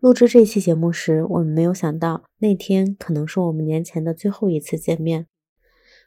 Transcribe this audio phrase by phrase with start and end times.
[0.00, 5.26] 录制这期节目时，我们没有想到那天可能是我们年前的最后一次见面。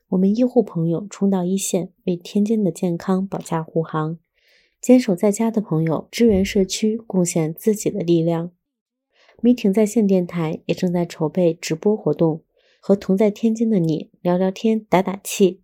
[0.10, 4.18] 我们医护朋友冲到一线，为天津的健康保驾护航；
[4.82, 8.52] 坚守在家的朋友支援社区，贡献自己的力量。
[9.42, 12.44] 米挺在线电台也正在筹备直播活动，
[12.82, 15.62] 和同在天津的你聊聊天、打打气。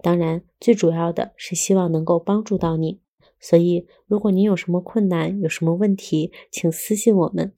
[0.00, 3.00] 当然，最主要的是希望能够帮助到你。
[3.40, 7.52] 所以，如果您有什么困难、有什么问题，请私信我们。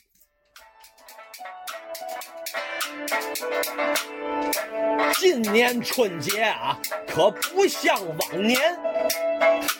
[5.18, 8.58] 今年春节啊，可不像往年，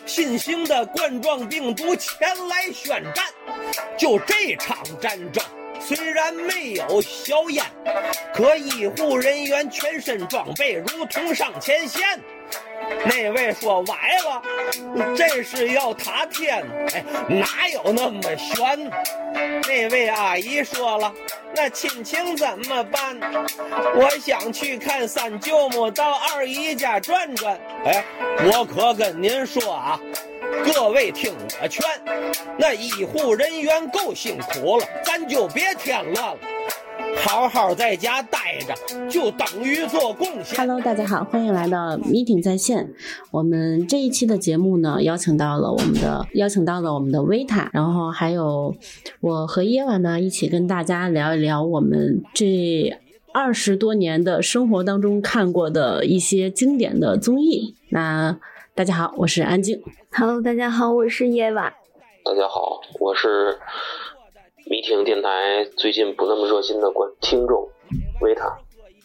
[0.05, 3.25] 新型的冠状病毒前来宣战。
[3.97, 5.43] 就这场战争，
[5.79, 7.63] 虽然没有硝烟，
[8.33, 12.01] 可医护人员全身装备如同上前线。
[13.05, 13.95] 那位说崴
[14.25, 16.63] 了，这是要塌天？
[16.93, 18.91] 哎，哪有那么悬？
[19.67, 21.13] 那位阿姨说了，
[21.55, 23.17] 那亲情怎么办？
[23.95, 27.59] 我想去看三舅母，到二姨家转转。
[27.85, 28.03] 哎，
[28.45, 29.99] 我可跟您说啊，
[30.73, 31.83] 各位听我劝，
[32.57, 36.37] 那医护人员够辛苦了，咱就别添乱了。
[37.17, 40.57] 好好在家待着，就等于做贡献。
[40.57, 42.93] Hello，大家好，欢迎来到 Meeting 在线。
[43.31, 48.75] 我们这一期的节目呢，邀请到了我们的邀请到了我们的维塔，然后还有
[49.19, 52.97] 我和耶娃呢，一起跟大家聊一聊我们这
[53.33, 57.75] 二十多年的生活当中看过的一些经典的综艺。
[57.89, 58.37] 那
[58.75, 59.81] 大家好，我是安静。
[60.11, 61.73] Hello，大家好，我是耶娃。
[62.23, 63.57] 大家好，我是。
[64.65, 67.67] 迷听电台最近不那么热心的观听众
[68.21, 68.59] 维塔，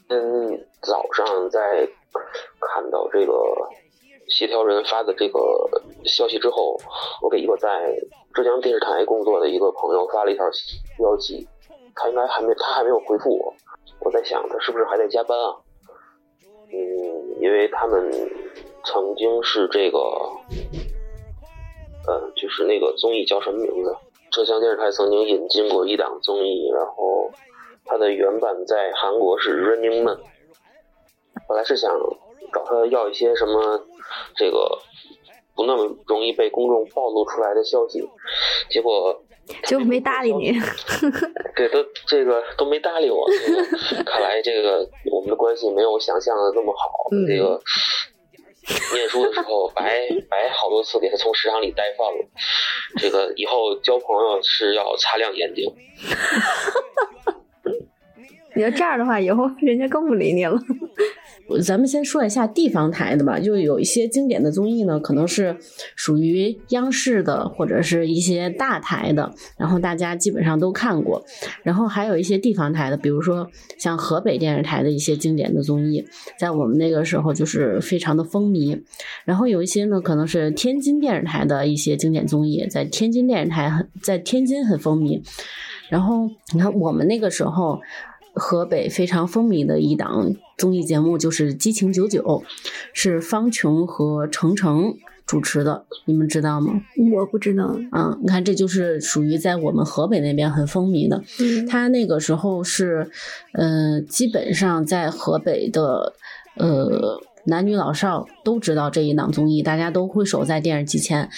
[0.08, 1.88] 嗯，早上在
[2.60, 3.32] 看到这个
[4.28, 5.38] 协调人发的这个
[6.04, 6.76] 消息之后，
[7.22, 7.96] 我给一个在
[8.34, 11.48] 浙江电视台工作的一个朋友发了一条消息，
[11.94, 13.54] 他应该还没他还没有回复我，
[14.00, 15.56] 我在想他是不是还在加班啊？
[16.70, 18.10] 嗯，因为他们
[18.84, 19.98] 曾经是这个，
[22.06, 23.96] 呃，就是那个综艺叫什么名字？
[24.30, 27.30] 浙江电视台曾经引进过一档综艺，然后
[27.84, 30.16] 它的原版在韩国是《Running Man》。
[31.48, 31.90] 本来是想
[32.52, 33.86] 找他要一些什么
[34.34, 34.78] 这个
[35.54, 38.02] 不那么容易被公众暴露出来的消息，
[38.68, 39.22] 结果
[39.64, 40.52] 就没搭理你。
[41.54, 43.26] 对，都这个都没搭理我。
[44.04, 46.88] 看来这个我们的关系没有想象的那么好。
[47.26, 47.60] 这个。
[48.94, 52.28] 念书的时候白白好多次给他从食堂里带饭了，
[52.98, 55.72] 这个以后交朋友是要擦亮眼睛。
[58.54, 60.58] 你要这样的话，以后人家更不理你了。
[61.62, 65.56] 咱们先说一下地方台的吧，就有一些经典的综艺呢，可能是
[65.94, 71.24] 属于央视的或者是一些大台的，然后大家基本上都看过。
[71.62, 73.48] 然后还有一些地方台的，比如说
[73.78, 76.04] 像河北电视台的一些经典的综艺，
[76.38, 78.82] 在我们那个时候就是非常的风靡。
[79.24, 85.22] 然后有一些呢，可能是天津电视台的一些经典综艺，在天津电视台很在天津很风靡。
[85.88, 87.80] 然后你看我们那个时候。
[88.38, 92.22] 河北非常风靡的一档综艺节目就是《激情九九》，
[92.92, 94.94] 是方琼和程程
[95.26, 96.80] 主持的，你们知道吗？
[97.12, 97.76] 我不知道。
[97.92, 101.22] 嗯，你看，这就是属于在我们河北那边很风靡的。
[101.40, 103.10] 嗯他那个时候是，
[103.52, 106.14] 呃，基本上在河北的，
[106.56, 111.28] 呃，男女老少都知道这一档综艺，大家都会守在电视机前。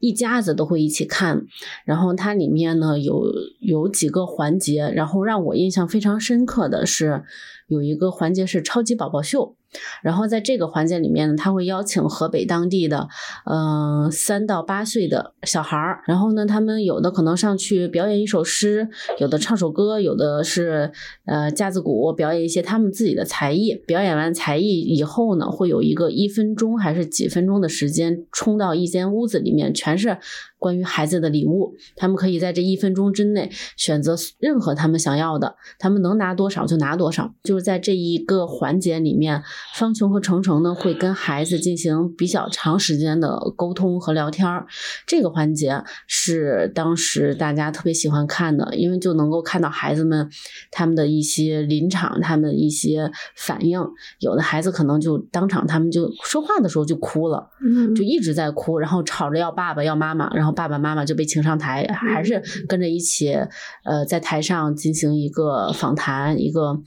[0.00, 1.46] 一家子都会一起看，
[1.86, 3.24] 然后它里面呢有
[3.60, 7.22] 有几个环节，然后让我印象非常深刻的是
[7.66, 9.56] 有一个环节是超级宝宝秀。
[10.02, 13.08] 然后在这个环节里面呢，他会邀请河北当地的，
[13.44, 20.92] 嗯，三到八岁的小孩儿，然后呢，他们有的可能上去表演一首诗，有的唱首歌，有的是
[21.26, 23.74] 呃架子鼓表演一些他们自己的才艺。
[23.86, 30.18] 表演完才艺以后呢，会有一个一分钟还是几分钟的时间，冲到一间屋子里面，全是。
[30.56, 37.34] 关于孩子的礼物，他们可以在这一分钟之内选择任何他们想要的，他们能拿多少就拿多少。
[37.42, 39.42] 就是在这一个环节里面，
[39.74, 44.66] 方琼和程程呢会跟孩子进行比较长时间的沟通和聊天儿。
[45.06, 50.30] 这个环节是当时大家特别喜欢看的，因为就能够看到孩子们
[50.70, 53.78] 他们的一些临场，他们一些反应。
[54.20, 57.50] 有的孩子可能就当场，他们就说话的时候就哭了，
[57.94, 60.54] 就一直在哭，然后吵着要爸爸要妈妈，然后。
[60.54, 63.34] 爸爸妈妈就被请上台，还是跟着一起，
[63.82, 66.78] 呃，在台上进行一个访谈、一个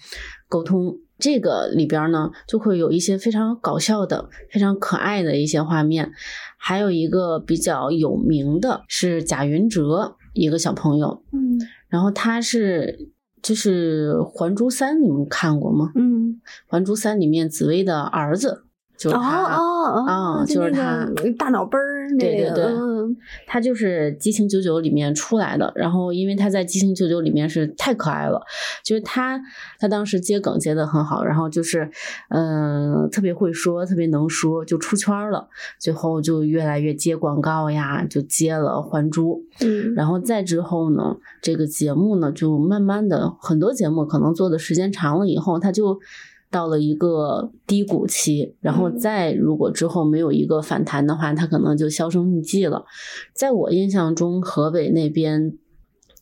[0.48, 0.96] 沟通。
[1.18, 6.12] 这个里边呢，就会有一些非常搞笑的、非常可爱的一些画面。
[6.58, 11.24] 还有一个比较有名的是贾云哲，一个小朋友。
[11.32, 13.10] 嗯，然后他是
[13.42, 15.92] 就是《还珠三》，你们看过吗？
[15.96, 16.34] 嗯，
[16.68, 18.64] 《还珠三》里面紫薇的儿子
[18.98, 21.08] 就是哦他，哦哦，啊就是他
[21.38, 23.16] 大脑杯儿，那个对对对嗯
[23.46, 25.72] 他就是《激情九九》里面出来的。
[25.76, 28.42] 然后因为他在《激情九九》里面是太可爱了，
[28.84, 29.40] 就是他
[29.80, 31.90] 他当时接梗接的很好，然后就是
[32.30, 35.48] 嗯、呃特别会说，特别能说，就出圈了。
[35.80, 39.46] 最后就越来越接广告呀，就接了《还珠》。
[39.66, 46.00] 嗯，然后再之后呢，这个节目呢，就慢慢的很多节目可能做的时间长了以后，他就
[46.50, 52.86] 到了一个低谷期，然后嗯再如果之后没有一个反弹的话，它可能就销声匿迹了。
[53.34, 55.54] 在我印象中，河北那边。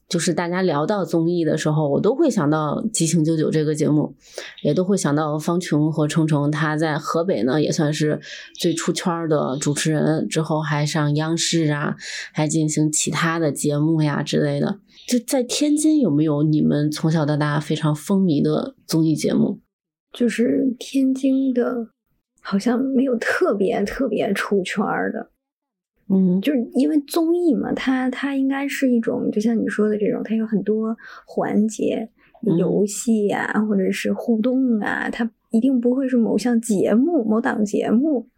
[0.08, 4.16] 就是大家聊到综艺的时候，我都会想到《激情九九》这个节目，
[4.62, 8.22] 也都会想到方琼和程程，他在河北呢也算是
[8.54, 11.96] 最出圈儿的主持人，之后还上央视啊，
[12.32, 14.78] 还进行其他的节目呀之类的。
[15.08, 19.58] 就在天津有没有你们从小到大非常风靡的综艺节目？
[20.16, 21.90] 就是天津的，
[22.42, 25.30] 好像没有特别特别出圈儿的，
[26.10, 30.96] 嗯就是因为综艺嘛，它它应该是一种，就像你说的这种，它有很多
[31.28, 32.10] 环节，
[32.48, 38.30] 嗯游戏呀、或者是互动啊，它一定不会是某项节目、某档节目，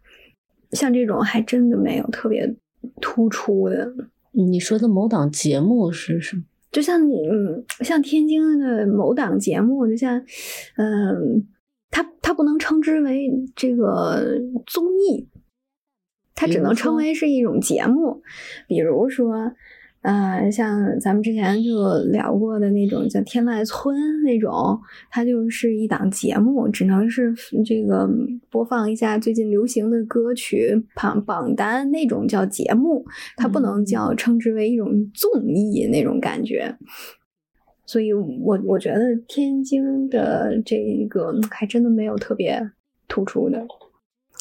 [0.72, 2.56] 像这种还真的没有特别
[3.00, 3.94] 突出的。
[4.32, 6.42] 你说的某档节目是什么？
[6.70, 10.18] 就像你，嗯，像天津的某档节目，就像，
[10.76, 11.46] 嗯、
[11.90, 15.28] 它它不能称之为这个综艺，
[16.34, 18.22] 它只能称为是一种节目。
[18.66, 19.52] 比如说，
[20.02, 24.78] 呃，像咱们之前就聊过的那种叫《天籁村》那种，
[25.10, 27.34] 它就是一档节目，只能是
[27.66, 28.08] 这个
[28.48, 33.04] 播放一下最近流行的歌曲榜榜单那种叫节目，
[33.36, 36.76] 它不能叫称之为一种综艺那种感觉。
[37.88, 42.70] 所以我我觉得天津的这一个还真的没有特别
[43.08, 43.66] 突出的。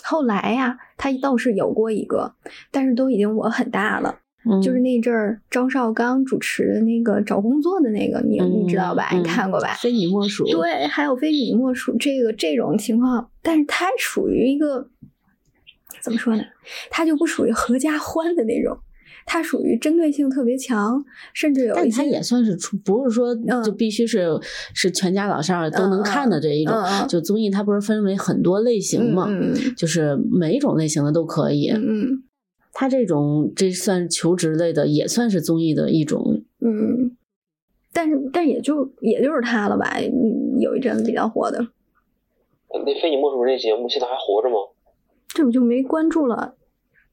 [0.04, 2.36] 后来呀，他倒是有过一个，
[2.72, 4.20] 但是都已经我很大了。
[4.50, 9.10] 嗯就是那阵儿张绍刚主持的那个找工作的那个，你你知道吧？
[9.14, 9.74] 嗯你看过吧？
[9.82, 14.90] 非你莫属。，对，还有非你莫属这个这种情况，但是他属于一个
[16.02, 16.44] 怎么说呢？
[16.90, 18.78] 他就不属于合家欢的那种，
[19.30, 21.04] 它属于针对性特别强，
[21.34, 24.40] 甚至有一些但它也算是出，不是说嗯就必须是、
[24.74, 26.74] 是全家老少都能看的这一种。
[26.74, 29.28] 嗯嗯就综艺它不是分为很多类型嘛，
[29.76, 31.72] 就是每一种类型的都可以。
[32.72, 36.44] 它这种这算求职类的，也算是综艺的一种。
[36.62, 37.18] 嗯，
[37.92, 41.60] 但是但也就也就是他了吧，嗯有一阵子比较火的，
[42.72, 44.56] 那非你莫属这节目现在还活着吗？
[45.28, 46.56] 这我就没关注了，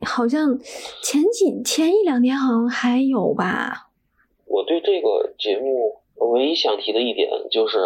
[0.04, 0.58] 好像
[1.02, 3.88] 前几前一两年好像还有吧，
[4.46, 6.02] 我对这个节目
[6.32, 7.78] 唯一想提的一点就是，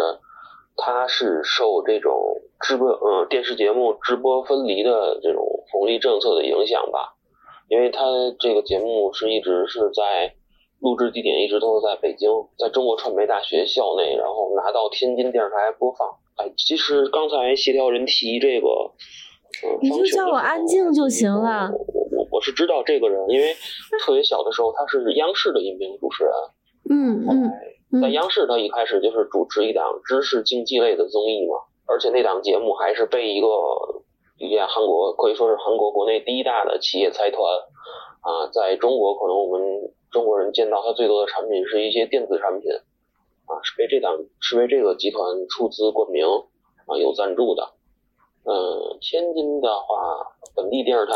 [0.75, 2.13] 它是受这种
[2.59, 7.15] 直播呃电视节目直播分离的这种红利政策的影响吧，
[7.69, 8.01] 因为它
[8.39, 10.35] 这个节目是一直是在
[10.79, 16.07] 录制地点一直都是在北京，在中国传媒大学校内，然后拿到天津电视台播放。
[16.37, 18.67] 哎，其实刚才协调人提这个，
[19.81, 23.53] 你就叫我安静就行了我我我我是知道这个人，因为
[24.05, 26.33] 特别小的时候他是央视的音频主持人。
[26.89, 31.57] 嗯嗯在央视，他一开始就是主持一档知识竞技类的综艺嘛，
[31.87, 33.47] 而且那档节目还是被一个
[34.37, 37.41] 一家韩国可以说是韩国国内第一大的企业财团
[38.21, 42.71] 啊，在中国可能我们中国人见到他最多的产品是一些电子产品
[43.45, 46.25] 啊，是被这档是为这个集团出资冠名
[46.85, 47.73] 啊有赞助的。
[48.43, 51.13] 嗯，天津的话，本地电视台。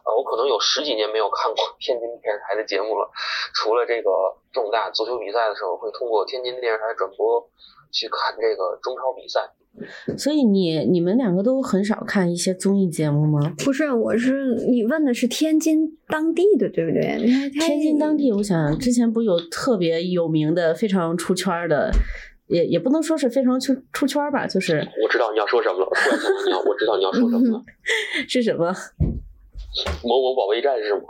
[0.00, 3.06] 啊，我可能有十几年没有看过天津电视台的节目了。
[3.54, 4.08] 除了这个
[4.50, 7.46] 重大足球比赛的时候，会通过天津电视台转播
[7.92, 9.40] 去看这个中超比赛。
[10.16, 13.54] 所以你你们两个都很少看一些综艺节目吗？
[13.62, 17.18] 不是，我是你问的是天津当地的，对不对？
[17.20, 21.92] 你看天津当地，我想之前不有特别有名的、非常出圈儿的，
[22.50, 27.64] 也也不能说是非常出出圈儿吧，就是我知道你要说什么了，突然想到你要，我知道你要说什么了。
[28.28, 28.74] 是什么？
[30.02, 31.02] 某某保卫战是吗？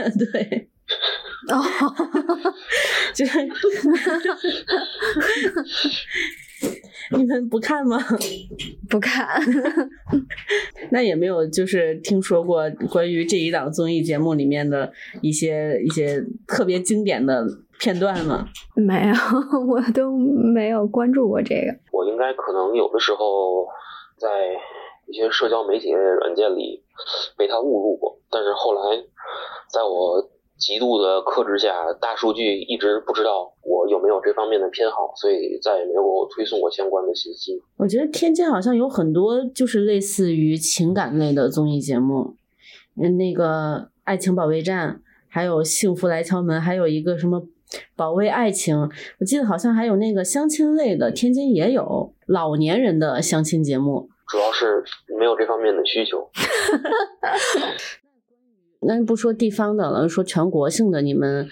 [0.32, 0.68] 对，
[1.54, 1.62] 哦，
[3.14, 3.38] 就是
[7.16, 7.98] 你们不看吗？
[8.88, 9.40] 不看，
[10.90, 17.46] 那也没有就是听说过关于这一档综艺节目里面的一些一些特别经典的
[17.78, 18.46] 片段吗？
[18.74, 19.14] 没有，
[19.66, 21.74] 我都没有关注过这个。
[21.92, 23.66] 我应该可能有的时候
[24.16, 24.28] 在
[25.06, 26.82] 一些社交媒体的软件里
[27.36, 28.96] 被他误入过，但是后来
[29.72, 30.20] 在我
[30.58, 37.52] 极度的克制下，大数据一直不知道我有没有这方面的偏好，所以再也没有给我推送过相关的信息。
[37.76, 42.34] 我觉得天津好像有很多就是类似于情感类的综艺节目，
[43.00, 43.44] 嗯，那个
[44.02, 44.94] 《爱情保卫战》，
[45.28, 47.40] 还有《幸福来敲门》，还有一个什么
[47.94, 48.76] 《保卫爱情》，
[49.20, 54.08] 我记得好像还有那个相亲类的，天津也有老年人的相亲节目。
[54.26, 54.82] 主要是
[55.18, 56.28] 没有这方面的需求。
[58.80, 61.48] 那不说地方的了，说全国性的，你们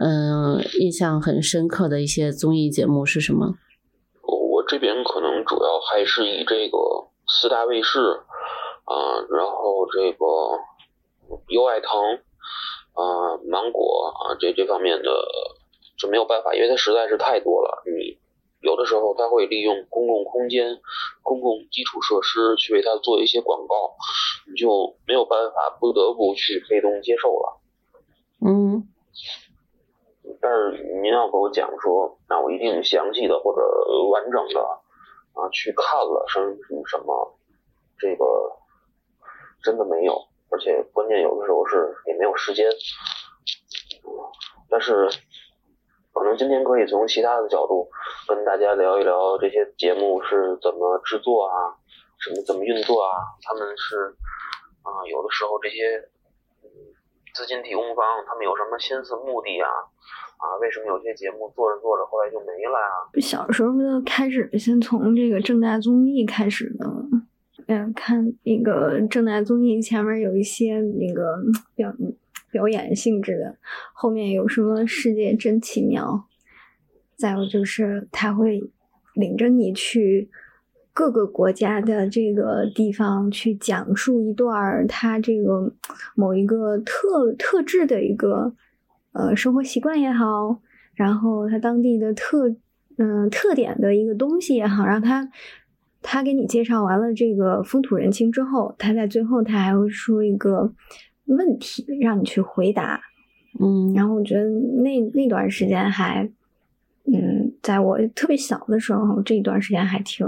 [0.00, 3.54] 嗯印象很深刻的一些综艺节目是什么？
[4.22, 6.78] 我这边可能主要还是以这个
[7.28, 10.24] 四大卫视啊，然后这个
[11.48, 11.90] 优爱腾
[12.94, 15.10] 啊、芒果啊这这方面的
[15.98, 17.82] 就没有办法，因为它实在是太多了。
[17.84, 18.16] 你
[18.64, 20.80] 有的时候他会利用公共空间、
[21.22, 23.94] 公共基础设施去为他做一些广告，
[24.48, 27.60] 你就没有办法，不得不去被动接受了。
[28.40, 28.88] 嗯，
[30.40, 33.60] 但是您要给我讲说，那我一定详细的或者
[34.10, 34.60] 完整的
[35.34, 37.36] 啊去看了什什什么，
[37.98, 38.24] 这个
[39.62, 42.66] 真的没有，而且关键有的时候是也没有时间。
[44.06, 44.08] 嗯，
[44.70, 45.08] 但是
[46.14, 47.90] 可能今天可以从其他的角度
[48.28, 51.74] 跟大家聊一聊这些节目是怎么制作啊，
[52.18, 54.14] 什么怎么运作啊，他们是
[54.84, 56.08] 啊、有的时候这些
[57.34, 59.68] 资金提供方他们有什么心思目的啊？
[60.36, 63.10] 啊，为什么有些节目做着做着后来就没了啊？
[63.20, 66.86] 小时候就开始先从这个正大综艺开始的，
[67.66, 71.38] 嗯，看那个正大综艺前面有一些那个
[71.74, 71.90] 表
[72.54, 73.58] 表演性质的，
[73.92, 76.28] 后面有什么世界真奇妙，
[77.16, 78.62] 再有就是他会
[79.14, 80.30] 领着你去
[80.92, 85.74] 各个国家的这个地方去讲述一段他这个
[86.14, 88.54] 某一个特特质的一个
[89.10, 90.60] 呃生活习惯也好，
[90.94, 92.54] 然后他当地的特
[92.96, 95.28] 嗯、特点的一个东西也好，让他
[96.00, 100.72] 他给你介绍完了这个风土人情之后，他在最后他还会说一个
[101.26, 103.00] 问题让你去回答，
[103.58, 104.44] 嗯，然后我觉得
[104.82, 106.28] 那那段时间还，
[107.04, 110.26] 嗯，在我特别小的时候，这一段时间还挺，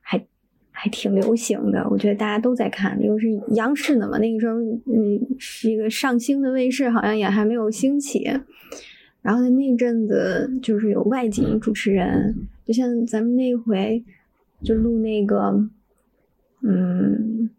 [0.00, 0.24] 还
[0.70, 1.86] 还挺流行的。
[1.90, 8.30] 我觉得大家都在看，又是央视的嘛，那个时候，嗯，是一个上星的卫视，好像也还没有兴起。
[9.22, 14.04] 然后那阵子就是有外景主持人，就像咱们那回
[14.62, 15.68] 就录那个，
[16.62, 17.50] 嗯。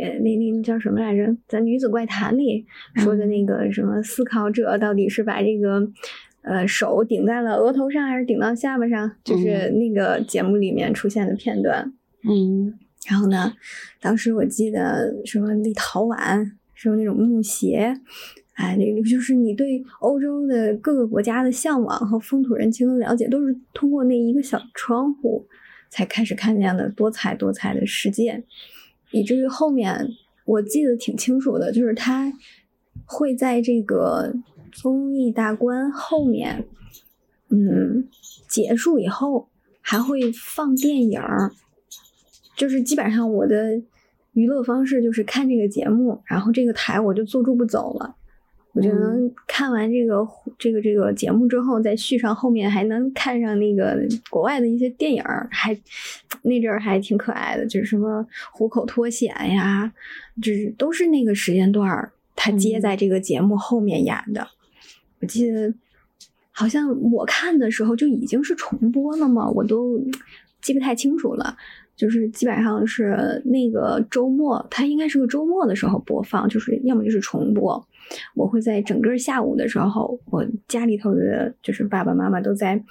[0.00, 1.36] 呃，那那叫什么来着？
[1.46, 2.64] 咱女子怪谈里
[2.96, 5.90] 说的那个什么思考者到底是把这个
[6.42, 9.10] 呃手顶在了额头上，还是顶到下巴上？
[9.24, 11.92] 就是那个节目里面出现的片段。
[12.28, 12.74] 嗯
[13.08, 13.54] 然后呢，
[14.00, 17.94] 当时我记得什么立陶宛，什么那种木鞋，
[18.54, 25.46] 哎，那个就是你对欧洲的各个国家的向往和风土人情的了解，都是通过那一个小窗户
[25.88, 28.44] 才开始看见的多彩多彩的世界。
[29.10, 30.08] 以至于后面
[30.44, 32.32] 我记得挺清楚的，就是他
[33.04, 34.34] 会在这个
[34.72, 36.66] 综艺大观后面，
[37.48, 38.08] 嗯，
[38.48, 39.48] 结束以后
[39.80, 41.52] 还会放电影儿，
[42.56, 43.82] 就是基本上我的
[44.32, 48.16] 娱乐方式就是看这个节目，然后这个台我就坐住不走了。
[48.78, 50.24] 我就能看完这个、
[50.56, 53.98] 这个这个节目之后，再续上后面还能看上那个
[54.30, 55.76] 国外的一些电影儿，还
[56.42, 59.92] 那阵儿还挺可爱的，就是什么虎口脱险呀，
[60.40, 64.46] 就是都是那个时间段儿他接在这个节目后面演的。
[65.20, 65.74] 我记得
[66.52, 70.00] 好像我看的时候就已经是重播了嘛，我都
[70.62, 71.56] 记不太清楚了。
[71.96, 77.87] 就是基本上是那个周末，它应该是个周末的时候播放，就是要么就是重播。
[78.34, 82.82] 我会在整个下午的时候，我家里头的就是爸爸妈妈都在，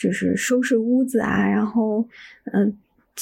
[0.00, 2.06] 就是收拾屋子啊，然后
[2.52, 2.76] 嗯、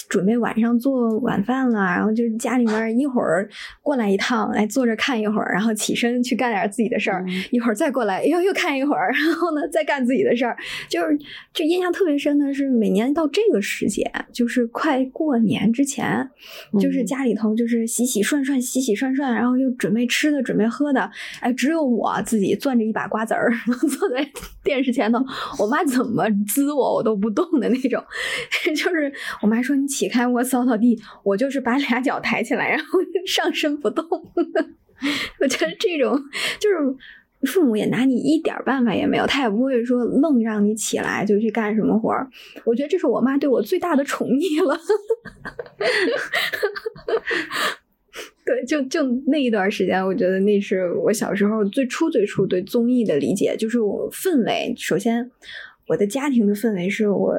[0.08, 3.48] 准备晚上做晚饭了，然后就是家里面一会儿
[3.82, 10.56] 过来一趟，来坐着看一会儿，然后起身去干点自己的事儿，一会儿再过来又又看一会儿，然后呢再干自己的事儿，
[10.88, 11.18] 就是
[11.52, 16.28] 就印象特别深的是每年到这个时节，就是快过年之前，
[16.80, 17.06] 就是嗯。
[17.12, 24.26] 家里头就是洗洗涮涮，洗洗涮涮，然后又准备吃的，准备喝的，哎，只有我自己攥着一把瓜子儿，然 后坐在
[24.64, 25.18] 电视前头，
[25.58, 28.02] 我妈怎么滋我我都不动的那种，
[28.74, 34.06] 就是我妈说你起开，我扫扫地，我就是把俩脚抬起来，然后 上身不动。
[35.40, 36.16] 我觉得这种
[36.60, 36.76] 就是
[37.52, 42.30] 父母也拿你一点办法也没有，他也不会说愣让你起来就去干什么活儿。
[42.64, 44.78] 我觉得这是我妈对我最大的宠溺了。
[48.44, 54.72] 对，就就那一段时间，我觉得那是我小时候最初最初对综艺的理解，就是我氛围。
[54.76, 55.30] 首先。
[55.92, 57.34] 我的家庭的氛围是我，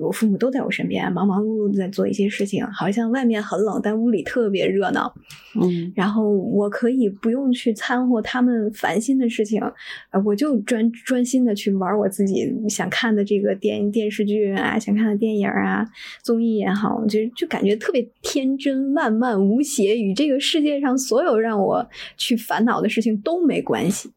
[0.00, 5.14] 我父母都在我身边，忙忙碌碌的在做一些事情，好像外面很冷，但屋里特别热闹。
[5.62, 9.62] 嗯，然后我可以不用去掺和他们烦心的事情，
[10.10, 15.86] 呃，我就专专心的去玩我自己想看的这个电电视剧啊，想看的电影啊，
[16.20, 24.10] 综艺也好，就就感觉特别天真烂漫无邪，与这个世界上所有让我去烦恼的事情都没关系。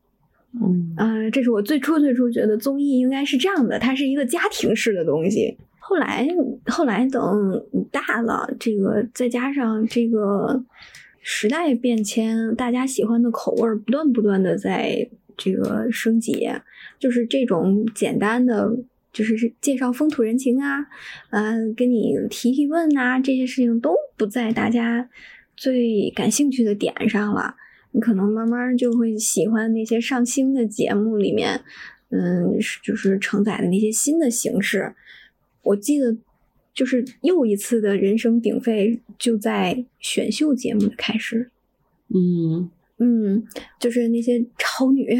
[0.54, 5.58] 嗯啊，这是我最初最初觉得综艺应该是这样的，它是一个家庭式的东西。
[5.80, 6.28] 后来
[6.66, 7.22] 后来等
[7.92, 10.64] 大了，这个再加上这个
[11.22, 16.50] 时代变迁，大家喜欢的口味不断不断的在这个升级，
[17.00, 18.76] 就是这种简单的
[19.14, 20.86] 就是介绍风土人情啊，
[21.30, 25.10] 呃，跟你提提问啊，这些事情都不在大家
[25.56, 27.56] 最感兴趣的点上了。
[27.98, 31.60] 你可能慢慢就会喜欢那些上新的节目里面，
[32.10, 34.94] 嗯，就是承载的那些新的形式。
[35.64, 36.16] 我记得，
[36.76, 41.50] 就是又一次的人声鼎沸，就在选秀节目的开始。
[42.14, 43.44] 嗯嗯，
[43.80, 45.20] 就是那些超女，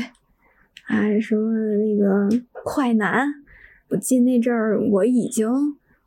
[0.86, 3.28] 啊，什么那个快男。
[3.88, 5.50] 我记得那阵儿，我已经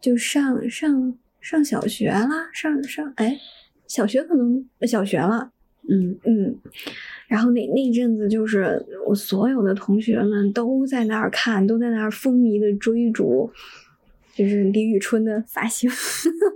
[0.00, 3.40] 就上上上小学了，上上哎，
[3.88, 5.50] 小学可能小学了。
[5.90, 6.56] 嗯嗯，
[7.26, 13.50] 然后那那阵子就是我所有的同学们都在那儿看，都在那儿风靡的追逐，
[14.34, 15.90] 就是李宇春的发型，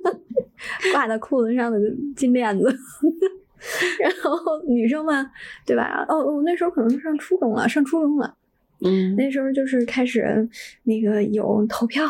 [0.94, 1.78] 挂在裤子上的
[2.14, 2.64] 金链子，
[4.00, 5.28] 然后女生们
[5.66, 6.04] 对吧？
[6.08, 8.36] 哦哦，那时候可能上初中了，上初中了，
[8.84, 10.48] 嗯，那时候就是开始
[10.84, 12.04] 那个有投票。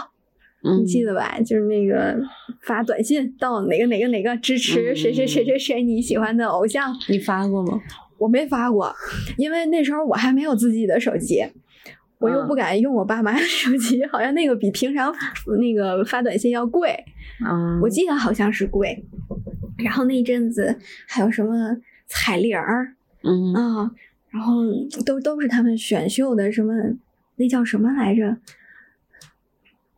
[0.64, 1.38] 你记得吧？
[1.40, 2.18] 就是那个
[2.62, 7.80] 发短信到哪个哪个哪个支持谁谁谁谁谁你喜欢的偶像，你发过吗？
[8.16, 8.94] 我没发过，
[9.36, 11.44] 因为那时候我还没有自己的手机，
[12.18, 15.14] 我又不敢用我爸妈的手机，好像那个比平常
[15.60, 16.96] 那个发短信要贵。
[17.44, 19.04] 嗯，我记得好像是贵。
[19.76, 23.90] 然后那阵子还有什么彩铃儿，嗯啊，
[24.30, 24.62] 然后
[25.04, 26.72] 都都是他们选秀的什么，
[27.36, 28.36] 那叫什么来着？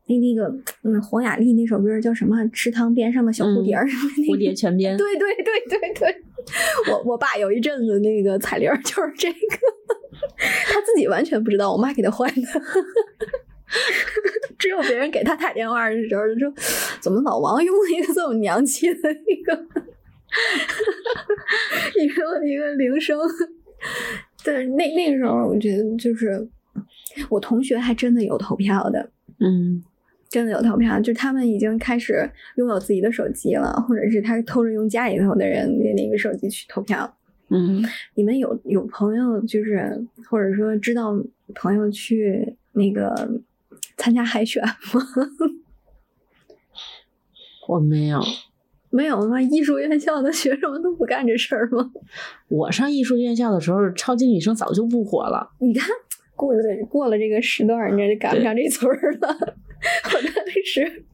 [0.09, 0.47] 那那个，
[0.85, 2.37] 嗯，黄雅莉那首歌叫什么？
[2.53, 3.85] 池塘边上的小蝴蝶儿，
[4.29, 4.95] 蝴蝶泉边。
[4.97, 6.17] 对对对对对，
[6.93, 9.39] 我我爸有一阵子那个彩铃就是这个，
[10.67, 12.43] 他自己完全不知道，我妈给他换的。
[14.57, 16.55] 只有别人给他打电话的时候，就说
[17.01, 19.53] 怎么老王用了一个这么娘气的一个
[22.01, 23.19] 一个一个铃声。
[24.45, 26.49] 对，那那个时候我觉得就是
[27.29, 29.83] 我同学还真的有投票的，嗯。
[30.29, 37.17] 真的有投票，就他们已经开始拥有自己的手机了，或者是他偷着用家里头的人的那个手机去投票。
[37.49, 37.81] 嗯，
[38.15, 41.17] 你们有有朋友就是或者说知道
[41.55, 43.15] 朋友去那个
[43.97, 44.71] 参加海选吗？
[47.69, 48.21] 我没有，
[48.91, 49.41] 没有吗？
[49.41, 51.93] 艺术院校的学生们都不干这事儿吗？
[52.49, 55.51] 我上艺术院校的时候，超级女生早就不火了。
[55.61, 55.89] 你看，
[56.35, 59.57] 过了过了这个时段，你这就赶不上这村儿了。
[60.05, 61.05] 我当时，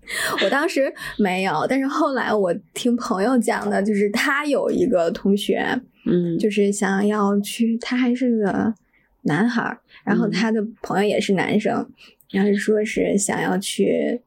[0.45, 5.65] 我当时没有，但是后来我听朋友讲的，就是他有一个同学，
[6.07, 8.75] 嗯，就是想要去，他还是个
[9.23, 11.89] 男孩，然后他的朋友也是男生，
[12.31, 14.21] 然后说是想要去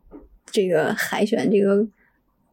[0.51, 1.85] 这个海选这个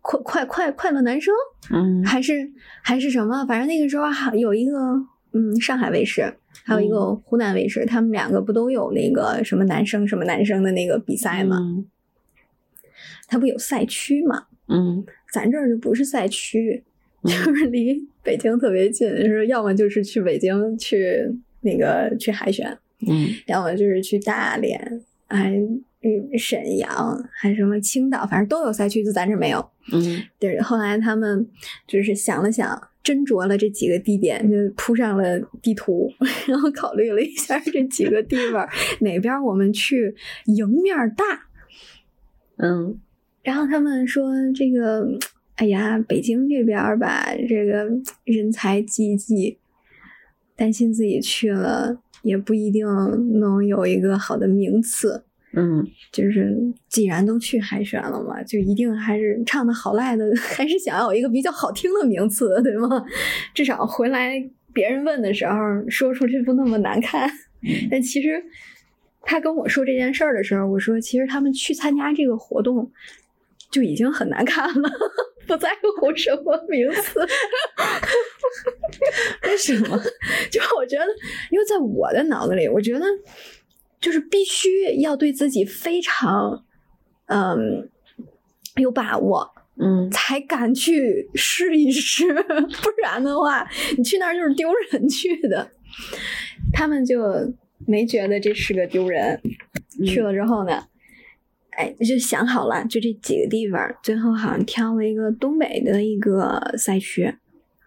[0.00, 1.32] 快快快快乐男生，
[1.70, 2.50] 嗯，还是
[2.82, 4.78] 还是什么，反正那个时候还有一个，
[5.32, 6.34] 嗯，上海卫视。
[6.64, 11.84] 还有一个湖南卫视，他们两个不都有那个什么男生什么男生的那个比赛吗？
[13.26, 14.46] 他不有赛区吗？
[14.68, 16.82] 嗯，咱这儿就不是赛区，
[17.24, 21.28] 就是离北京特别近，是要么就是去北京去
[21.62, 25.60] 那个去海选，嗯，要么就是去大连，哎，
[26.38, 29.70] 沈阳还什么青岛，反正都有赛区，就咱这没有。
[29.92, 31.48] 嗯，对，后来他们
[31.86, 32.88] 就是想了想。
[33.02, 36.08] 斟酌了这几个地点，就铺上了地图，
[36.46, 38.64] 然后考虑了一下这几个地方
[39.00, 41.24] 哪边我们去赢面大。
[42.58, 42.96] 嗯，
[43.42, 45.04] 然后他们说这个，
[45.56, 47.88] 哎呀，北京这边吧，这个
[48.22, 49.58] 人才济济，
[50.54, 52.86] 担心自己去了也不一定
[53.40, 55.24] 能有一个好的名次。
[55.54, 56.56] 嗯，就是
[56.88, 63.04] 既然都去海选了嘛，就一定还是唱的好赖的， 还是想要有一个比较好听的名次，对吗？
[63.54, 65.54] 至少回来别人问的时候
[65.88, 67.30] 说出去不那么难看。
[67.90, 68.42] 但其实
[69.20, 72.90] 他跟我说这件事儿的时候，我说其实他们去参加这个活动
[73.70, 74.90] 就已经很难看了，
[75.46, 75.68] 不在
[76.00, 77.20] 乎什么名次。
[79.44, 79.96] 为什么？
[80.50, 81.04] 就我觉得，
[81.50, 83.04] 因为在我的脑子里，我觉得
[84.02, 86.62] 就是必须要对自己非常
[87.26, 87.88] 嗯
[88.76, 95.70] 有把握，嗯才敢去试一试， 不然的话，你去那儿就是丢人去的。
[96.74, 97.22] 他们就
[97.86, 99.40] 没觉得这是个丢人，
[100.06, 100.84] 去了之后呢，
[101.70, 107.32] 哎，就想好了，就这几个地方，最后好像挑了一个东北的一个赛区。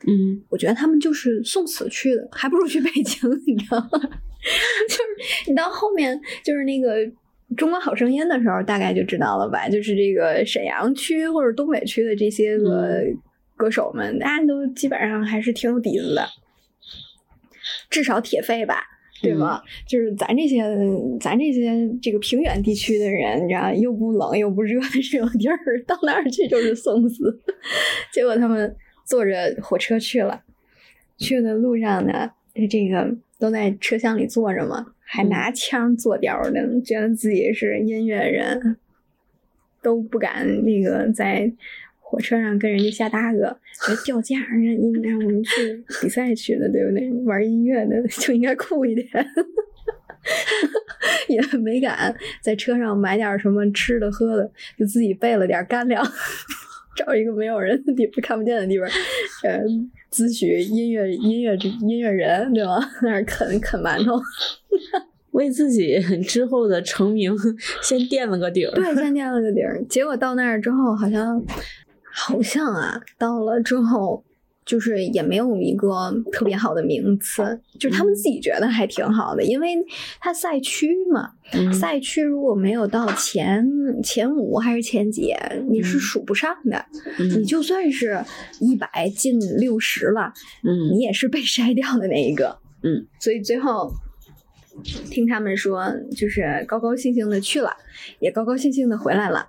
[0.08, 4.10] 嗯我觉得他们就是送死去的，还不如去北京，你知道吗？
[4.88, 6.98] 就是你到后面就是那个
[7.58, 9.68] 《中国好声音》的时候，大概就知道了吧？
[9.68, 13.02] 就是这个沈阳区或者东北区的这些个
[13.56, 16.28] 歌手们，大家都基本上还是挺有底子的，
[17.90, 18.84] 至少铁肺吧。
[19.22, 19.64] 对吧？
[19.88, 20.62] 就是咱这些，
[21.20, 27.42] 咱这些这个平原地区的人，你知道，又不冷又不热的这种地儿，到那儿去就是送死。
[28.14, 28.76] 结果他们
[29.08, 30.44] 坐着火车去了，
[31.18, 32.30] 去的路上呢，
[32.70, 33.10] 这个
[33.46, 38.76] 都在车厢里坐着嘛，还拿腔作调的，觉得自己是音乐人，
[39.84, 41.54] 都不敢那个在
[42.00, 43.56] 火车上跟人家瞎搭个，
[43.86, 47.08] 觉得掉价，人家应该我们去比赛去的，对不对？
[47.24, 49.08] 玩音乐的就应该酷一点。
[51.28, 56.04] 也没敢在车上买点什么吃的喝的，就自己备了点干粮，
[56.96, 58.88] 找一个没有人的地方、看不见的地方，
[59.44, 59.60] 呃，
[60.12, 62.80] 咨询音乐音乐音乐人，对吧？
[63.04, 64.20] 那儿啃啃馒头，
[65.32, 67.36] 为自己之后的成名
[67.82, 68.72] 先垫了个底儿。
[68.72, 69.84] 对，先垫了个底儿。
[69.88, 71.44] 结果到那儿之后，好像
[72.12, 74.24] 好像啊，到了之后。
[74.66, 79.76] 就是也没有一个特别好的名次，就是他们自己觉得还挺好的，因为
[80.20, 83.64] 它赛区嘛，嗯赛区如果没有到前
[84.04, 85.34] 前五还是前几，
[85.70, 86.84] 你是数不上的。
[87.20, 88.24] 嗯你就算是
[88.60, 92.58] 一百进六十了，嗯你也是被筛掉的那一个。
[92.82, 93.92] 嗯，所以最后
[95.10, 97.72] 听他们说，就是高高兴兴的去了，
[98.20, 99.46] 也高高兴兴的回来了。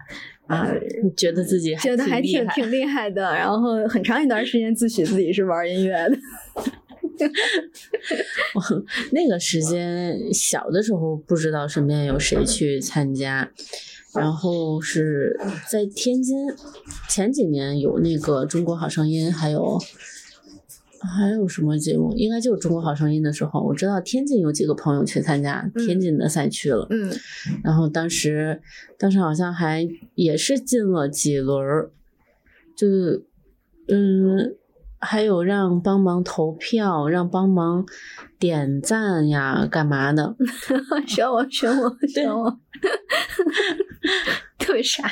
[0.46, 0.70] 啊，
[1.16, 6.16] 觉得自己觉得还挺挺挺厉害的， 然后很长一段时间自诩自己是玩音乐的。
[9.12, 13.50] 那个时间小的时候不知道身边有谁去参加，
[14.14, 15.36] 然后是
[15.70, 16.36] 在天津，
[17.08, 19.78] 前几年有那个《中国好声音》，还有
[21.06, 22.12] 还有什么节目？
[22.16, 26.86] 应该就是《中国好声音》的时候，我知道天津有几个朋友去参加天津的赛区了。
[26.90, 27.12] 嗯
[27.62, 28.60] 然后当时
[28.98, 31.90] 当时好像还也是进了几轮儿，
[32.76, 32.86] 就
[33.88, 34.56] 嗯，
[34.98, 37.86] 还有让帮忙投票，让帮忙
[38.38, 40.36] 点赞呀，干嘛的？
[41.06, 42.58] 选我，选我，选我，
[44.58, 45.08] 特别傻，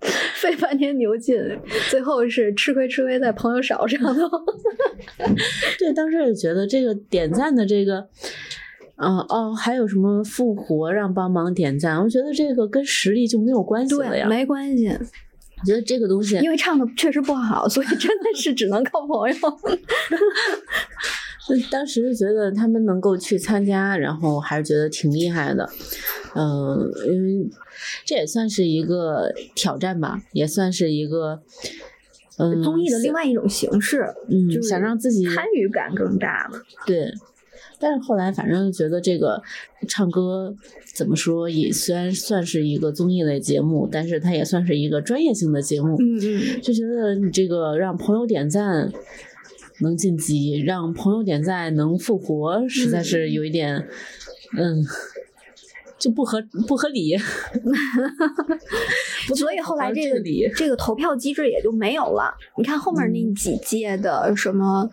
[0.36, 1.36] 费半天牛劲，
[1.90, 4.28] 最后是吃亏吃亏在朋友少上头。
[5.78, 8.08] 对，当时也觉得这个点赞的这个。
[8.98, 12.02] 嗯哦，还有什么复活让帮忙点赞？
[12.02, 14.26] 我觉得这个跟实力就没有关系了呀。
[14.26, 14.88] 对，没关系。
[14.88, 19.36] 我觉得这个东西，因为唱的确实不好，所以真的是只能靠朋友。
[21.70, 25.68] 当时觉得他们能够去参加，然后还是觉得挺厉害的。
[26.34, 27.50] 嗯，因为
[28.04, 31.40] 这也算是一个挑战吧，也算是一个
[32.38, 34.06] 嗯综艺的另外一种形式。
[34.28, 36.60] 嗯，就是想让自己参与感更大嘛。
[36.86, 37.12] 对。
[37.78, 39.42] 但是后来，反正觉得这个
[39.86, 40.54] 唱歌
[40.94, 45.94] 怎么说，也虽然算是一个综艺类节目，但是它也算是一个专业性的节目。
[46.00, 48.90] 嗯嗯，就觉得你这个让朋友点赞
[49.80, 53.88] 能晋级，让朋友点赞能复活，实在是有一点，
[54.56, 54.84] 嗯。
[55.98, 57.16] 就不合不合理，
[59.34, 60.22] 所以后来这个
[60.54, 62.36] 这个投票机制也就没有了。
[62.58, 64.88] 你看后面那几届的什么，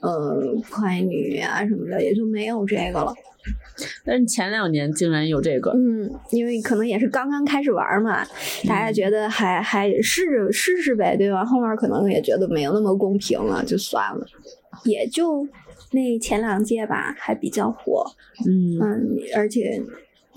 [0.00, 3.14] 呃，快女啊什么的，也就没有这个了。
[4.04, 8.24] 但是前两年竟然有这个，嗯，因为可能也是刚刚开始玩嘛，
[8.66, 11.44] 大家觉得还还试试试试呗，对吧？
[11.44, 14.26] 后面可能也觉得没有那么公平了，就算了，
[14.84, 15.46] 也就
[15.92, 18.04] 那前两届吧，还比较火。
[18.46, 19.82] 嗯嗯，而且。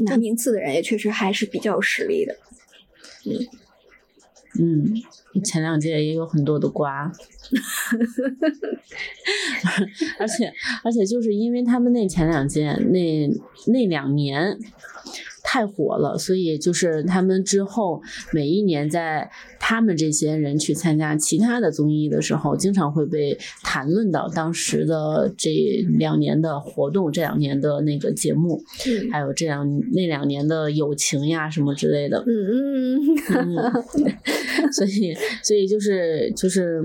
[0.02, 2.34] 拿名次的人也确实还是比较有实力的，
[3.26, 3.36] 嗯
[4.58, 4.94] 嗯，
[5.44, 7.12] 前两届也有很多的瓜，
[10.20, 10.52] 而且
[10.84, 13.28] 而且就是因为他们那前两届那
[13.68, 14.58] 那两年
[15.52, 18.00] 太火了，所以就是他们之后
[18.32, 19.28] 每一年在
[19.60, 25.50] 他们这些人去参加其他的综艺的时候，经常会被谈论到当时的这
[25.98, 32.24] 两年的活动，这两年的那个节目，嗯、还有这两那两年的友情呀什么之类的。
[32.28, 33.84] 嗯嗯，嗯，
[34.72, 36.84] 所以所以就是就是。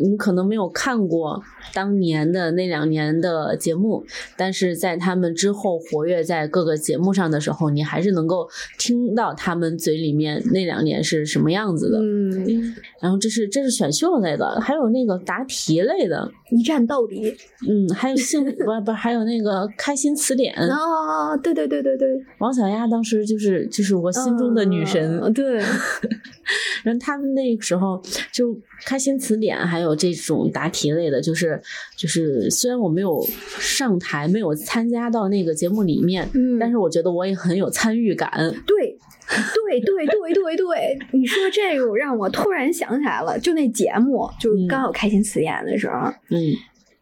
[0.00, 1.42] 你可能没有看过
[1.74, 4.04] 当年的那两年的节目，
[4.36, 11.98] 但是在他们之后活跃在各个节目上的时候，你还是能够听到他们嘴里面那两年是什么样子的。
[12.00, 17.34] 嗯，然后这是这是选秀类的，还有那个答题类的，一站到底。
[17.68, 20.54] 嗯，还有幸不不还有那个开心词典。
[20.56, 22.08] 啊，对对对对对，
[22.38, 25.20] 王小丫当时就是就是我心中的女神。
[25.20, 25.60] 嗯对，
[26.82, 31.60] 然后他们那个时候就开心词典，还有这种答题类的，就是
[31.96, 33.24] 就是虽然我没有
[33.58, 38.30] 上台，没有参加到那个节目里面，嗯但是我觉得我也很有参与感。
[38.66, 38.96] 对，
[39.28, 46.38] 对对对对对，你说这个让我突然想起来了，就那节目，就刚有开心词典的时候，嗯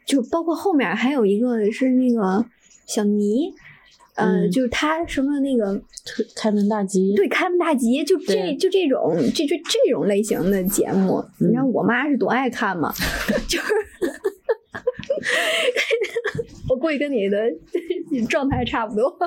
[0.07, 2.45] 就包括后面还有一个是那个
[2.87, 3.53] 小尼，
[4.19, 5.81] 呃，嗯就是他什么那个
[6.37, 7.15] 开门大吉。
[7.15, 12.93] 对开门大吉，就这就这种这这这种类型的节目，你知道嗯我妈是多爱看吗？
[13.49, 13.75] 就是。
[16.69, 17.39] 我估计跟你的
[18.29, 19.19] 状态差不多，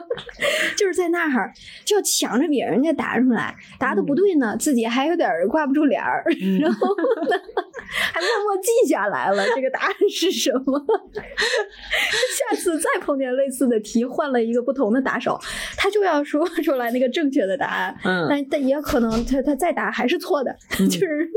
[0.77, 1.51] 就是在那儿
[1.83, 6.87] 就要抢着比人家答出来，答的不对呢，自己还有点儿挂不住脸儿，嗯然后
[7.29, 7.41] 呢，
[8.13, 10.79] 还默默记下来了这个答案是什么。
[12.51, 15.39] 下次再碰见类似的题，换了一个不同的打手，
[15.77, 21.29] 他就要说 出来那个正确的答案，嗯但但也可能他他再答还是错的，嗯 就是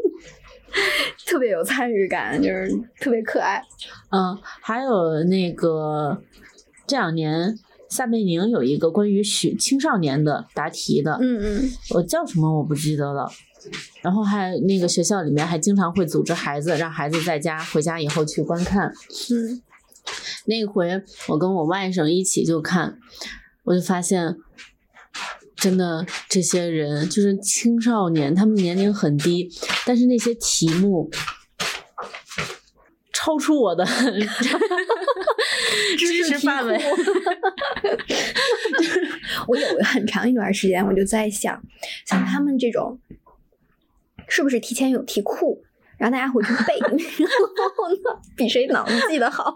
[1.27, 2.69] 特别有参与感，就是
[3.01, 3.63] 特别可爱。
[4.11, 6.21] 嗯，还有那个
[6.87, 7.55] 这两年
[7.89, 13.29] 撒贝宁有一个关于学青少年的答题的，嗯嗯我叫什么我不记得了。
[14.03, 18.89] 然后还那个学校里面还经常会组织孩子，让孩子在家回家以后去观看。
[19.31, 19.63] 嗯
[20.47, 22.99] 那回我跟我外甥一起就看，
[23.65, 24.37] 我就发现，
[25.57, 29.51] 真的这些人就是青少年，他们年龄很低，
[29.87, 31.11] 但是那些题目
[33.13, 33.85] 超出我的
[35.97, 36.79] 知识范围。
[39.49, 41.63] 我有很长一段时间，我就在想，
[42.07, 43.01] 像他们这种，
[44.29, 45.64] 是不是提前有题库，
[45.99, 46.91] 然后大家回去背，然
[47.77, 49.55] 后呢，比谁脑子记得好？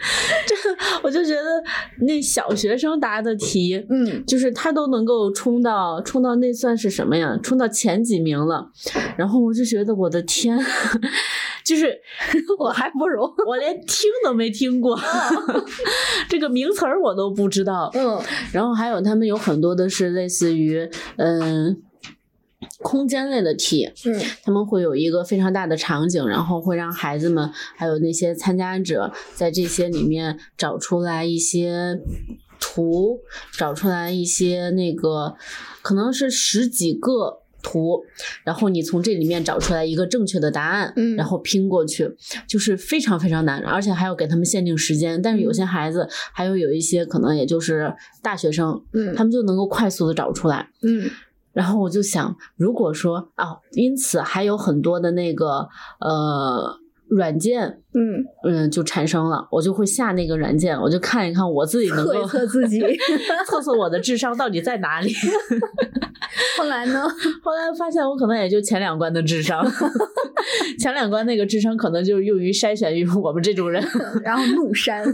[0.46, 0.54] 这
[1.02, 1.62] 我就觉得
[2.06, 7.38] 那小学生答的题，嗯，就是他都能够冲到冲到那算是什么呀？
[7.42, 8.70] 冲到前几名了。
[9.18, 10.58] 然后我就觉得我的天，
[11.64, 12.00] 就是
[12.58, 14.98] 我还不如，我连听都没听过，
[16.30, 17.90] 这个名词儿我都不知道。
[17.94, 18.18] 嗯
[18.52, 21.82] 然后还有他们有很多的是类似于嗯。
[22.82, 31.98] 空间类的题，嗯他们会有一个非常大的场景，然后会让孩子们还有那些参加者在这些里面找出来一些
[32.58, 33.20] 图，
[33.56, 35.34] 找出来一些那个
[35.82, 38.02] 可能是十几个图，
[38.44, 42.08] 然后你从这里面找出来一个正确的答案，嗯然后拼过去，
[42.48, 45.20] 就是非常非常难，而且还要给他们限定时间。
[45.20, 50.70] 但是有些孩子，还有有一些可能也就是大学生，嗯他们就能够快速的找出来。
[50.82, 51.10] 嗯
[51.52, 55.68] 然后我就想，如果说啊，因此还有很多的那个
[56.00, 62.80] 呃软件，嗯，嗯，就产生了，我就会下那个软件，我就看一看我自己能够测自己。
[63.46, 65.12] 测测我的智商到底在哪里。
[66.56, 67.02] 后来呢？
[67.42, 69.64] 后来发现我可能也就前两关的智商，
[70.78, 73.82] 前两关那个智商可能就是用于筛选于我们这种人，
[74.24, 75.04] 然后怒删。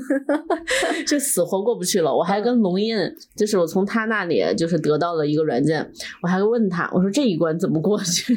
[1.07, 2.15] 就死活过不去了。
[2.15, 2.97] 我还跟龙印，
[3.37, 5.91] 就是我从他那里就是得到了一个软件，
[6.23, 8.37] 我还问他，我说这一关怎么过去？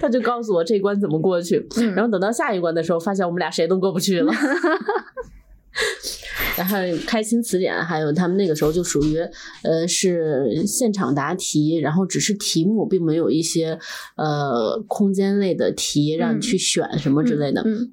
[0.00, 4.32] 他就告诉我这一关怎么过去，嗯然后等到下一关的时候，发现我们俩谁都过不去了。
[6.56, 9.18] 然后开心词典，还有他们那个时候就属于，
[9.62, 13.78] 呃，是现场答题，然后只是题目，并没有一些
[14.16, 17.62] 呃空间类的题让你去选什么之类的。
[17.64, 17.92] 嗯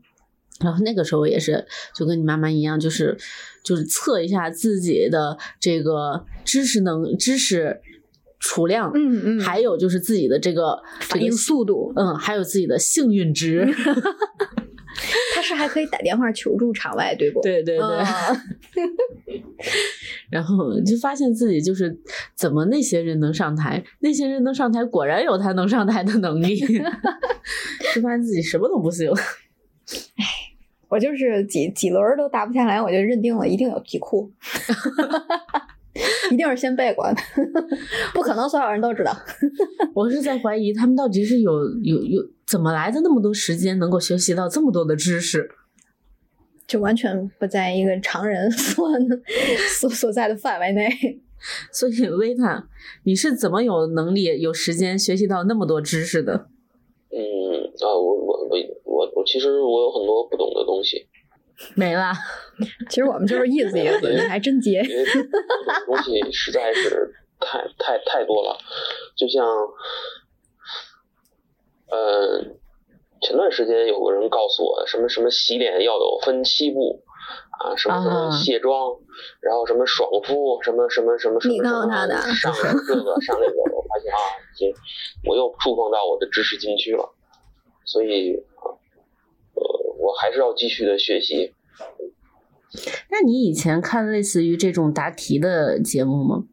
[0.60, 3.18] 然后那个时候也是，就跟你妈妈一样，就是
[3.66, 7.82] 就是测一下自己的这个知识能知识
[8.40, 11.92] 储量，嗯嗯，还有就是自己的这个这个反应速度。
[11.98, 13.68] 嗯，还有自己的幸运值。
[15.44, 17.42] 他是还可以打电话求助场外，对不？
[17.42, 18.06] 对对对，嗯
[20.32, 21.96] 然后就发现自己就是
[22.34, 26.56] 怎么那些人能上台，那些人能上台，果然有他能上台的能力，
[27.94, 29.12] 就发现自己什么都不行。
[29.12, 30.26] 哎
[30.88, 34.32] 我就是几几轮都答不下来，我就认定了一定有题库，
[36.32, 37.16] 一定是先背过的，
[38.14, 39.12] 不可能所有人都知道。
[39.94, 45.50] 我是在怀疑他们到底是有有有怎么来的那么多时间，能够学习到这么多的知识。
[46.66, 48.88] 就完全不在一个常人 所
[49.80, 50.90] 所所在的范围内。
[51.72, 52.70] 所以维塔，
[53.04, 56.48] 你是怎么有能力、有时间学习到那么多知识的？
[57.12, 57.20] 嗯，
[57.82, 61.06] 啊，我我我我我其实我有很多不懂的东西，
[61.76, 62.12] 没了。
[62.90, 64.82] 其实我们就是意思意思，你还真接。
[64.82, 65.32] 因为不懂
[65.66, 68.58] 的东西实在是太太太多了，
[69.16, 69.46] 就像，
[71.90, 72.42] 呃，
[73.22, 77.04] 前段时间有个人告诉我，什么什么洗脸要有分七步
[77.60, 78.96] 啊，什么什么啊卸妆，
[79.40, 84.18] 然后什么爽肤，什么什么什么什么你告诉什么他的上这个上那个，我发现啊，
[84.54, 84.74] 已经
[85.26, 87.14] 我又触碰到我的知识禁区了，
[87.86, 88.36] 所以
[90.04, 91.54] 我还是要继续的学习。
[93.10, 96.44] 那你以前看类似于这种答题的节目吗？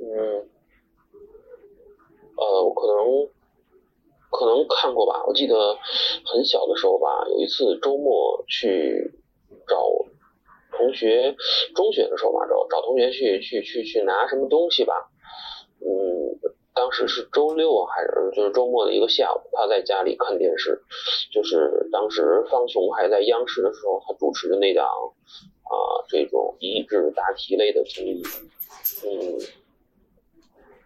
[0.00, 0.48] 嗯，
[2.36, 3.28] 呃，我可能
[4.30, 5.22] 可能看过吧。
[5.26, 5.76] 我记得
[6.24, 9.12] 很小的时候吧，有一次周末去
[9.68, 9.76] 找
[10.76, 11.36] 同学，
[11.74, 14.94] 中学的时候吧，找找同学去去去去拿什么东西吧。
[15.78, 15.86] 嗯，
[16.80, 20.80] 当时是周六啊还是就是周末的一个下午，他在家里看电视，
[21.30, 25.76] 就是当时方琼还在央视的时候，他主持的那档啊、
[26.08, 28.22] 这种益智答题类的综艺。
[29.04, 29.36] 嗯，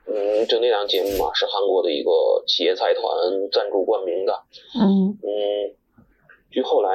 [0.08, 2.10] 嗯，就那档节目嘛，是韩国的一个
[2.48, 3.02] 企业财团
[3.52, 4.32] 赞助冠名的。
[4.74, 5.76] 嗯嗯，
[6.50, 6.90] 据后来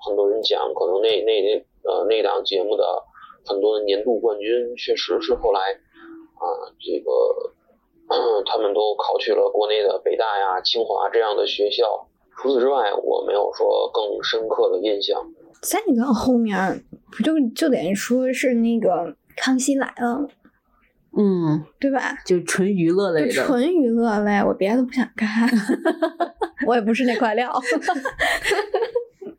[0.00, 3.04] 很多人讲，可能那那那呃那档节目的
[3.44, 5.60] 很多的年度冠军，确实是后来
[6.40, 7.52] 啊这个
[8.46, 11.84] 他们都考去了国内的北大呀、清华这样的学校。
[12.36, 15.20] 除此之外，我没有说更深刻的印象。
[15.60, 18.90] 在你的后面，不就就得说是那个
[19.36, 20.28] 《康熙来了》，
[21.16, 22.16] 嗯，对吧？
[22.24, 23.32] 就纯娱乐类的。
[23.32, 25.50] 就纯娱乐类，我别的不想看，
[26.64, 27.52] 我也不是那块料，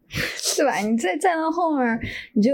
[0.10, 0.76] 是吧？
[0.80, 2.00] 你再再到后面，
[2.34, 2.52] 你就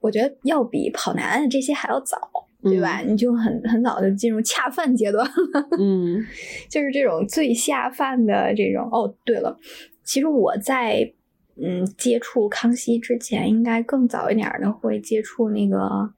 [0.00, 2.18] 我觉得要比跑男这些还要早，
[2.62, 3.00] 对吧？
[3.00, 6.24] 你就很很早就进入恰饭阶段了， 嗯
[6.68, 8.88] 就是这种最下饭的这种。
[8.90, 9.56] 哦，对了，
[10.02, 11.12] 其实我在
[11.60, 16.10] 嗯接触康熙之前，应该更早一点儿的会接触那个。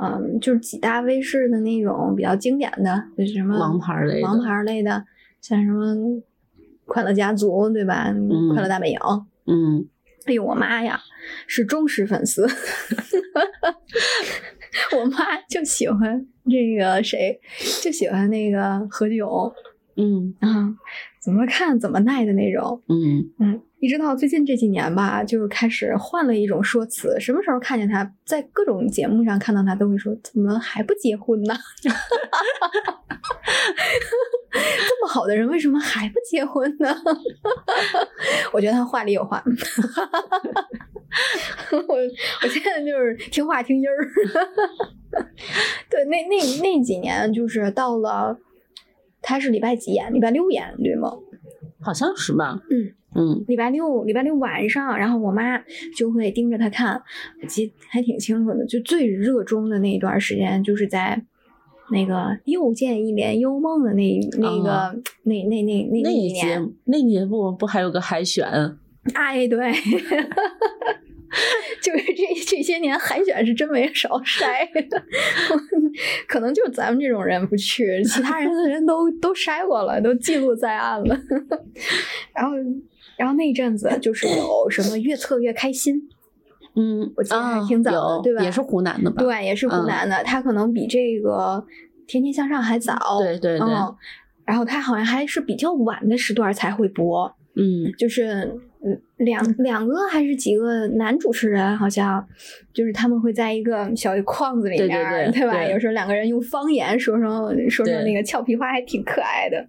[0.00, 5.04] 嗯，就是几大卫视的那种比较经典的，就是什么王牌类的王牌类的，
[5.40, 5.92] 像什么
[6.86, 8.04] 《快乐家族》对吧？
[8.14, 8.96] 嗯快乐大本营》。
[9.46, 9.84] 嗯
[10.26, 11.00] 哎呦，我妈呀，
[11.46, 12.46] 是忠实粉丝。
[14.96, 17.40] 我妈就喜欢这个谁，
[17.82, 19.52] 就喜欢那个何炅
[19.96, 20.68] 嗯啊，
[21.20, 22.82] 怎么看怎么耐的那种。
[22.88, 27.18] 嗯嗯，一直到最近这几年吧，就开始换了一种说辞。
[27.20, 31.54] 什么时候看见他在各种节目上看到他，都会说：“怎么还不结婚呢？
[34.50, 36.88] 这么好的人，为什么还不结婚呢？”
[38.52, 39.42] 我觉得他话里有话。
[41.72, 41.94] 我
[42.42, 43.96] 我现在就是听话听音儿。
[45.90, 48.38] 对，那那那几年就是到了，
[49.22, 50.12] 他是礼拜几演？
[50.12, 51.12] 礼拜六演对吗？
[51.80, 52.60] 好像是吧？
[52.70, 55.58] 嗯嗯礼拜六，礼拜六晚上，然后我妈
[55.96, 57.00] 就会盯着他看，
[57.42, 58.66] 我记得还挺清楚的。
[58.66, 61.22] 就最热衷的那一段时间，就是在
[61.90, 68.46] 那个又见一帘幽梦的那那个、啊那那那那那一年，那节目不还有个海选？
[69.14, 69.72] 哎，对，
[71.82, 74.66] 就是这这些年海选是真没少筛，
[76.26, 81.18] 可能就咱们这种人不去，其他人的人都都筛过了，都记录在案了。
[82.34, 82.56] 然后，
[83.16, 86.08] 然后那阵子就是有什么越测越开心，
[86.74, 89.22] 嗯，我记得还啊挺早的有对吧也是湖南的吧？
[89.22, 91.64] 对，也是湖嗯南的，他可能比这个
[92.06, 93.94] 天天向上还早，对对对嗯。
[94.44, 97.92] 然后他好像还是比较晚的时段才会播，嗯。
[97.98, 102.26] 就是嗯两两个还是几个男主持人，好像
[102.72, 105.52] 就是他们会在一个小框子里面，对对对吧？
[105.52, 105.72] 对。
[105.72, 109.68] 有时候两个人用方言说说说说那个俏皮话，还挺可爱的。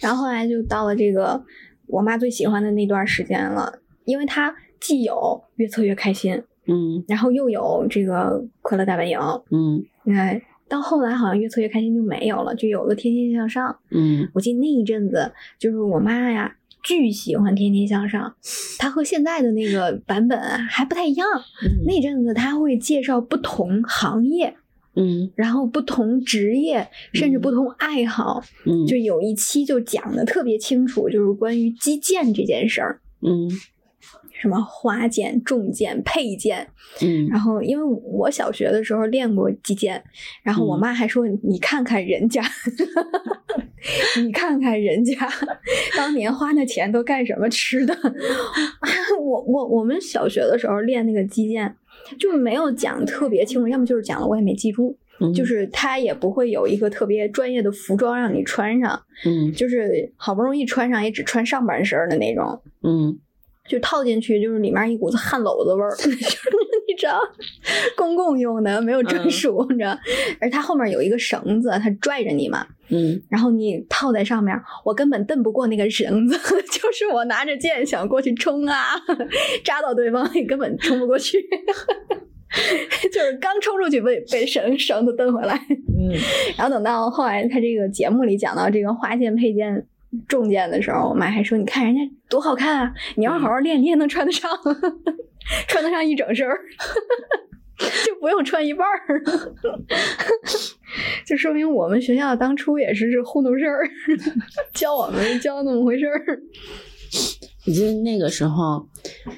[0.00, 1.42] 然后后来就到了这个
[1.86, 7.02] 我妈最喜欢的那段时间了，因为它既有越测越开心，嗯。
[7.08, 9.18] 然后又有这个快乐大本营，
[9.50, 9.84] 嗯。
[10.14, 13.76] 哎，到后来好像越测越开心就没有了，就有了天天向上。
[13.90, 18.34] 嗯我记得那一阵子，就是我妈呀，巨喜欢《天天向上》，
[18.78, 21.26] 她和现在的那个版本啊还不太一样。
[21.62, 24.56] 嗯那阵子她会介绍不同行业，
[24.94, 28.42] 嗯然后不同职业，甚至不同爱好。
[28.64, 33.48] 嗯就有一期就讲的特别清楚，就是关于击剑这件事儿，嗯
[34.40, 36.68] 什么花剑、重剑、佩剑。
[37.02, 40.02] 嗯然后因为我小学的时候练过击剑，
[40.42, 42.42] 然后我嗯妈还说：“你看看人家，
[44.22, 45.14] 你看看人家
[45.96, 47.96] 当年花那钱都干什么吃的。
[49.20, 51.74] 我我我们小学的时候练那个击剑，
[52.18, 54.96] 就没有讲特别清楚，要么就是讲了我也没记住。
[55.18, 63.18] 嗯就是它也不会有一个特别专业的服装让你穿上，嗯就是好不容易穿上也只穿上半身的那种，嗯
[63.68, 66.10] 就套进去就是里面一股子汗篓子味儿， 就是
[66.88, 67.20] 你知道，
[67.96, 69.30] 公共用的没有专嗯。
[69.30, 69.96] 属，你知道，
[70.40, 73.20] 而它后面有一个绳子，它拽着你嘛，嗯。
[73.28, 74.54] 然后你套在上面，
[74.84, 76.38] 我根本蹬不过那个绳子，
[76.72, 78.94] 就是我拿着剑想过去冲啊，
[79.64, 81.38] 扎到对方也根本冲不过去，
[83.12, 86.14] 就是刚冲出去被被绳绳子蹬回来，嗯。
[86.56, 89.86] 然后等到后来他这个节目里讲到这个花剑配剑。
[90.28, 92.92] 重剑的时候，我妈还说：“你看人家多好看啊！
[93.16, 94.50] 你要好好练，你也能穿得上，
[95.68, 96.46] 穿得上一整身，
[98.06, 99.22] 就不用穿一半儿。
[101.26, 103.88] ”就说明我们学校当初也是是糊弄事儿，
[104.72, 106.40] 教我们教那么回事儿。
[107.66, 108.88] 我记得那个时候，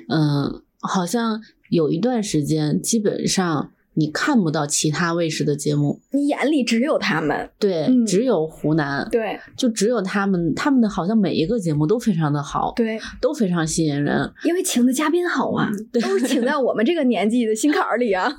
[0.09, 1.41] 嗯，好像
[1.71, 14.33] 有一段时间，基本上你看不到其他卫视的节目，你眼里只有他们，对，嗯只有湖南，对就只有他们，他们的好像每一个节目都非常的好，对，都非常吸引人。
[14.45, 18.33] 因为请的嘉宾好啊，对都是请在我们这个年纪的心坎儿里啊。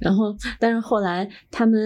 [0.00, 1.80] 然后，但是后来他们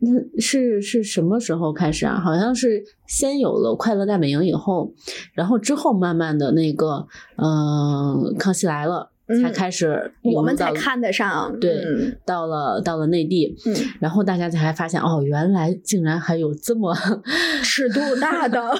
[0.00, 2.20] 那是是什么时候开始啊？
[2.20, 4.92] 好像是先有了《快乐大本营》以后，
[5.32, 7.06] 然后之后慢慢的那个，
[7.36, 9.10] 嗯、康熙来了》
[9.42, 16.94] 才嗯开始我们才看得上，对嗯到了到了内地，嗯，然后大家才发现哦，原来竟然还有这么
[17.62, 18.58] 尺度大的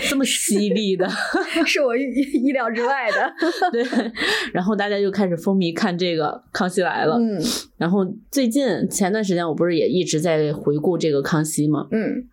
[0.08, 1.08] 这么犀利的，
[1.66, 2.02] 是我意
[2.32, 3.32] 意料之外的。
[3.72, 3.82] 对，
[4.52, 7.40] 然后大家就开始风靡看这个《康熙来了》嗯
[7.76, 11.86] 然后最近前段时间我不是也一直在回顾这个康熙吗？
[11.90, 12.24] 嗯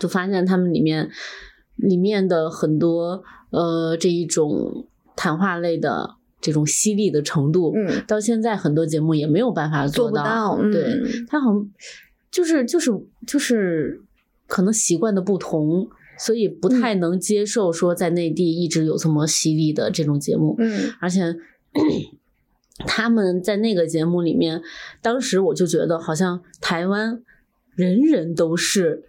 [0.00, 1.08] 就发现他们里面
[1.76, 4.86] 里面的很多呃这一种
[5.22, 10.60] 谈话类的这种犀利的程度，嗯，到现在很多节目也没有办法做不到。
[10.72, 11.70] 对，他好像
[12.28, 12.90] 就是就是
[13.24, 14.00] 就是
[14.48, 21.36] 可能习惯的不同，所以不嗯太能接受说在内地一直有这么犀利的这种节目，嗯而且。
[22.84, 24.60] 他们在那个节目里面，
[25.02, 27.22] 当时我就觉得好像台湾
[27.74, 29.04] 人人都是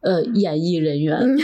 [0.00, 1.36] 呃演艺人员，嗯，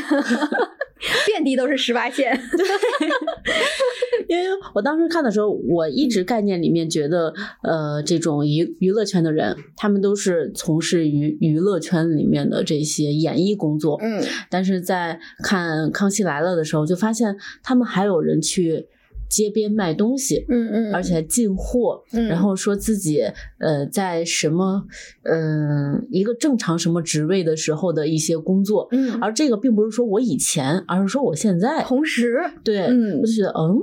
[1.27, 2.33] 遍地都是十八线。
[4.29, 4.45] 因为
[4.75, 7.33] 我当时看的时候，我一直概念里面觉得，
[7.63, 13.99] 呃，这种娱娱乐圈的人，他们都是从事娱娱乐圈里面的这些演艺工作。
[14.03, 18.87] 嗯但是在看《康熙来了》的时候，就发现他们还有人去
[19.33, 23.23] 街边卖东西，嗯嗯，而且还进货，嗯然后说自己
[23.59, 24.85] 呃在什么
[25.23, 28.87] 嗯、呃一个正常什么职位的时候的一些工作。
[28.93, 31.83] 嗯，而这个并不是说我以前，而是说我现在。
[31.85, 33.79] 同时，对，嗯我就觉得，嗯，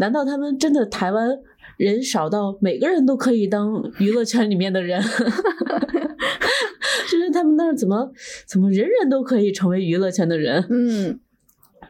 [0.00, 1.28] 难道他们真的台湾
[1.76, 5.02] 人少到每个人都可以当娱乐圈里面的人？
[7.10, 8.10] 就是他们那儿怎么
[8.48, 10.64] 怎么人人都可以成为娱乐圈的人？
[10.70, 11.20] 嗯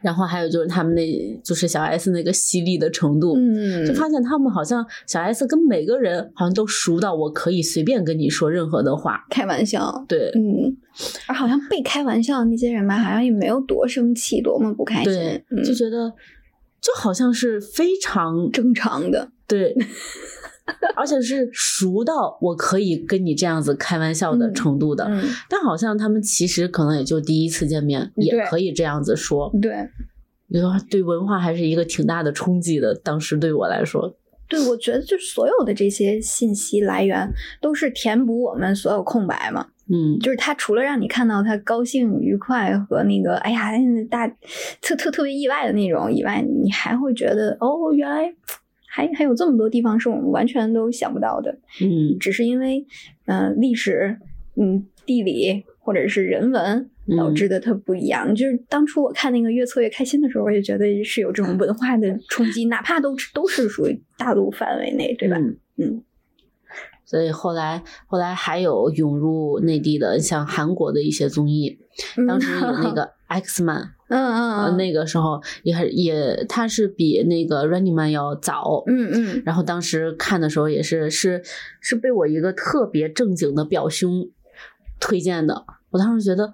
[0.07, 9.26] 然后还有就是他们那就是小 S 那个犀利的程度，嗯，就发现他们好像小 S 跟每个人好像都熟到我可以随便跟你说任何的话。
[9.28, 10.04] 开玩笑。
[10.07, 10.76] 对嗯，
[11.26, 16.12] 而好像被开玩笑的那些人吧，好像也没有多生气，多么不开心，对，嗯就觉得
[16.80, 19.30] 就好像是非常正常的。
[19.48, 19.74] 对，
[20.96, 25.04] 而且是熟到我可以跟你这样子开玩笑的嗯程度的。
[25.04, 29.50] 嗯，但好像他们其实可能也就第一次见面，也可以这样子说。
[29.60, 29.72] 对
[30.48, 32.94] 你说对文化还是一个挺大的冲击的。
[32.94, 34.16] 当时对我来说，
[34.48, 37.28] 对，我觉得就是所有的这些信息来源
[37.60, 39.66] 都是填补我们所有空白嘛。
[39.88, 43.70] 嗯，就是他除了让你看到他高兴、愉快和那个哎呀
[44.10, 44.26] 大
[44.80, 48.32] 特特特别意外的那种以外，你还会觉得哦，原来
[48.97, 51.59] 还还有这么多地方是我们完全都想不到的。
[51.82, 52.86] 嗯只是因为
[53.26, 54.16] 嗯、呃历史、
[54.57, 58.34] 嗯地理或者是人文导致的它不一样。
[58.34, 65.36] 就是当初我看那个越策越开心的时候，我也觉得是有这种文化的冲击，哪怕都都是属于大陆范围内，对吧？
[65.36, 66.03] 嗯嗯
[67.05, 71.78] 所以后来后来还有涌入内地的，像韩国的一些综艺，
[72.26, 78.84] 当时有那 个 X Man，嗯嗯那个时候也很也，他是比那个 Running Man 要早。
[78.86, 81.42] 嗯嗯然后当时看的时候也是是
[81.80, 84.28] 是被我一个特别正经的表兄
[85.00, 85.64] 推荐的。
[85.91, 86.53] 我当时觉得，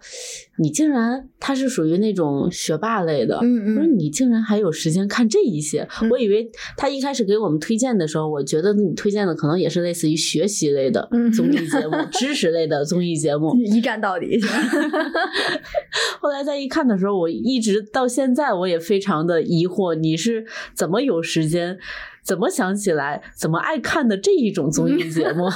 [0.59, 5.89] 你竟然他是属于那种学霸类的，嗯我说嗯你竟然还有时间看这一些？
[6.03, 13.57] 嗯我以为他一开始给我们推荐的时候，我觉得你推荐的可能也是类似于学习类的嗯综艺节目、知识类的综艺节目。
[13.65, 14.39] 一站到底。
[16.21, 21.79] 后来再一看的时候，我一直到现在我也非常的疑惑，你是怎么有时间
[22.23, 25.45] 怎么想起来，怎么爱看的这一种综艺节目？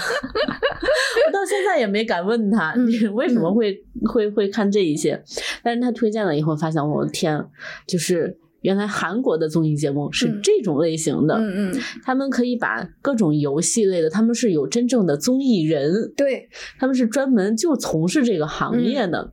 [1.27, 5.23] 我到现在也没敢问他，你为什么会会会看这一些？
[5.63, 7.45] 但是他推荐了以后，发现我的天，
[7.87, 11.37] 就是原来韩国的综艺节目是这种类型的。
[11.37, 16.49] 嗯嗯，他们可以把各种游戏类的，他们是有真正的综艺人，对，
[16.79, 19.33] 他们是专门就从事这个行业的。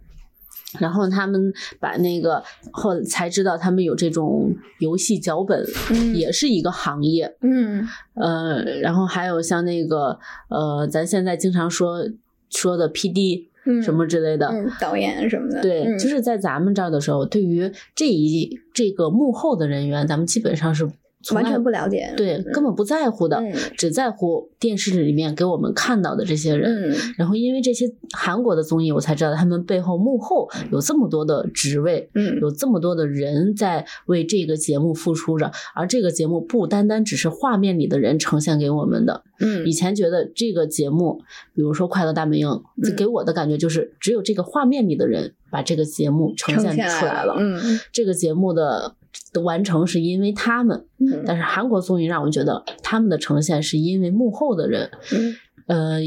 [0.79, 7.35] 然后他们把那个后才知道，他们有这种游戏脚本，嗯也是一个行业。
[7.41, 10.17] 嗯呃，然后还有像那个
[10.49, 12.07] 呃，咱现在经常说
[12.49, 20.89] 说的 PD 嗯，什么之类的，嗯，导演什么的，对，嗯就是在咱们这儿的时候，对于这一这个幕后的人员，咱们基本上是
[21.31, 26.91] 完全不了解，对，根本不在乎的，嗯只在乎电视里面给我们看到的这些人。
[26.91, 39.23] 嗯然后因为这些韩国的综艺，我才知道他们背后幕后有这么多的职位，嗯有这么多的人在为这个节目付出着，而这个节目不单单只是画面里的人呈现给我们的。
[39.39, 41.21] 嗯以前觉得这个节目，
[41.53, 42.47] 比如说《快乐大本营》，
[42.81, 47.35] 嗯给我的感觉就是只有这个画面里的人把这个节目呈现呈现出来了。
[47.37, 48.95] 嗯这个节目的
[49.31, 54.89] 的完成是因为他们，嗯但是韩国综艺让我觉得他们的呈现是因为幕后的人。
[55.13, 55.35] 嗯
[55.65, 56.01] 呃，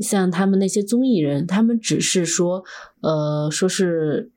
[0.00, 2.62] 像他们那些综艺人，他们只是说，
[3.00, 4.30] 呃，说是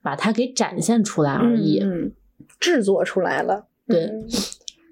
[0.00, 1.80] 把它给展现出来而已。
[1.80, 2.12] 嗯，
[2.58, 4.26] 制作出来了，对嗯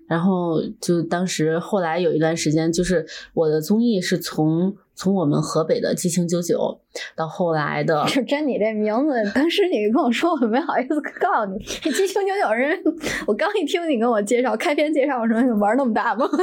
[0.07, 6.59] 然后就当时后来有一段时间，就是我的综艺是从从我们河北的《激情九九》
[7.17, 11.59] 到后来的就真你这名字，当时你跟我说，我没好意思告诉你。
[11.83, 12.79] 这激情九九人，
[13.27, 16.29] 我刚一听你跟我介绍开篇介绍，我说你玩那么大吗？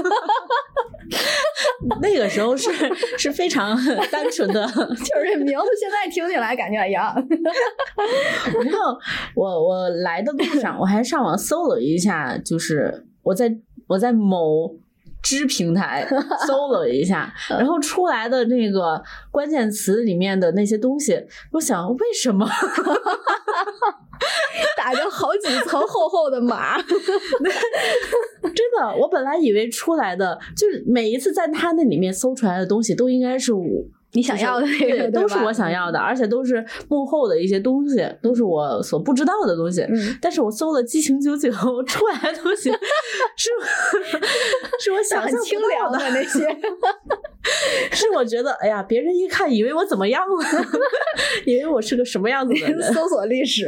[2.02, 2.72] 那个时候是
[3.18, 3.76] 是非常
[4.12, 4.66] 单纯的。
[4.68, 7.14] 就是这名字现在听起来感觉一样。
[8.64, 8.98] 然后
[9.36, 13.56] 我我来的路上，我还上网搜了一下，就是我在
[13.88, 14.76] 我在某
[15.22, 16.08] 知平台
[16.48, 22.48] 搜了一下，然后出来的那个关键词里面的那些东西，我想为什么？
[24.78, 26.94] 打着好几层厚厚的码， 真
[28.78, 33.64] 的，我本来以为出来的就是每一次在他那里面搜出来的东西都应该是我。
[34.14, 39.82] 你想要的那个对，都是我想要的，而且都是幕后的一些东西，都是我所不知道的东西。
[39.82, 41.50] 嗯但是我搜了《激情九九》
[41.86, 42.70] 出来的东西
[43.38, 43.50] 是
[44.80, 46.46] 是我想象不清凉的，的那些。
[47.92, 50.66] 是我觉得，哎呀，别人一看以为我怎么样了，
[51.46, 52.94] 以为我是个什么样子的人。
[52.94, 53.66] 搜索历史，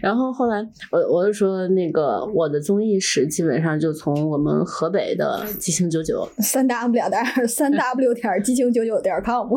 [0.00, 9.48] 然后后来我我就说，那个我的综艺史基本上就从我们河北的《激情九九》，三 w 点三 w 点激情九九点 com。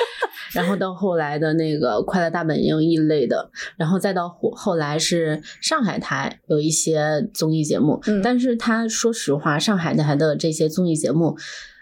[0.54, 11.36] 然后到后来的那个《快乐大本营》一类的，然后再到后后来是上海台有一些综艺节目，嗯但是他说实话，上海台的这些综艺节目，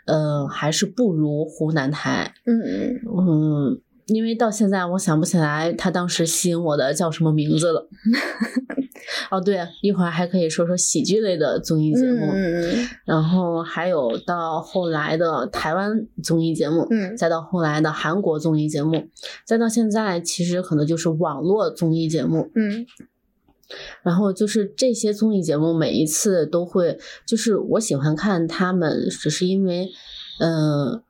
[0.07, 3.81] 呃，还是不如湖南台，嗯嗯，嗯。
[4.07, 7.89] 因为到现在我想不起来他当时吸引我的叫什么名字了。
[9.31, 19.09] 哦，对，一会儿还可以说说喜剧类的综艺节目，嗯然后还有到后来的台湾综艺节目，嗯再到后来的韩国综艺节目，
[19.45, 22.51] 再到现在其实可能就是网络综艺节目。
[22.55, 22.87] 嗯
[24.05, 29.89] 然后就是这些综艺节目每一次都会，就是我喜欢看他们，只是因为，
[30.39, 31.03] 嗯、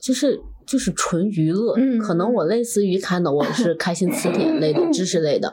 [0.00, 0.40] 就是。
[0.72, 5.52] 就是纯娱乐，嗯可能我类似于看的我是 开心词典类的、知识类的、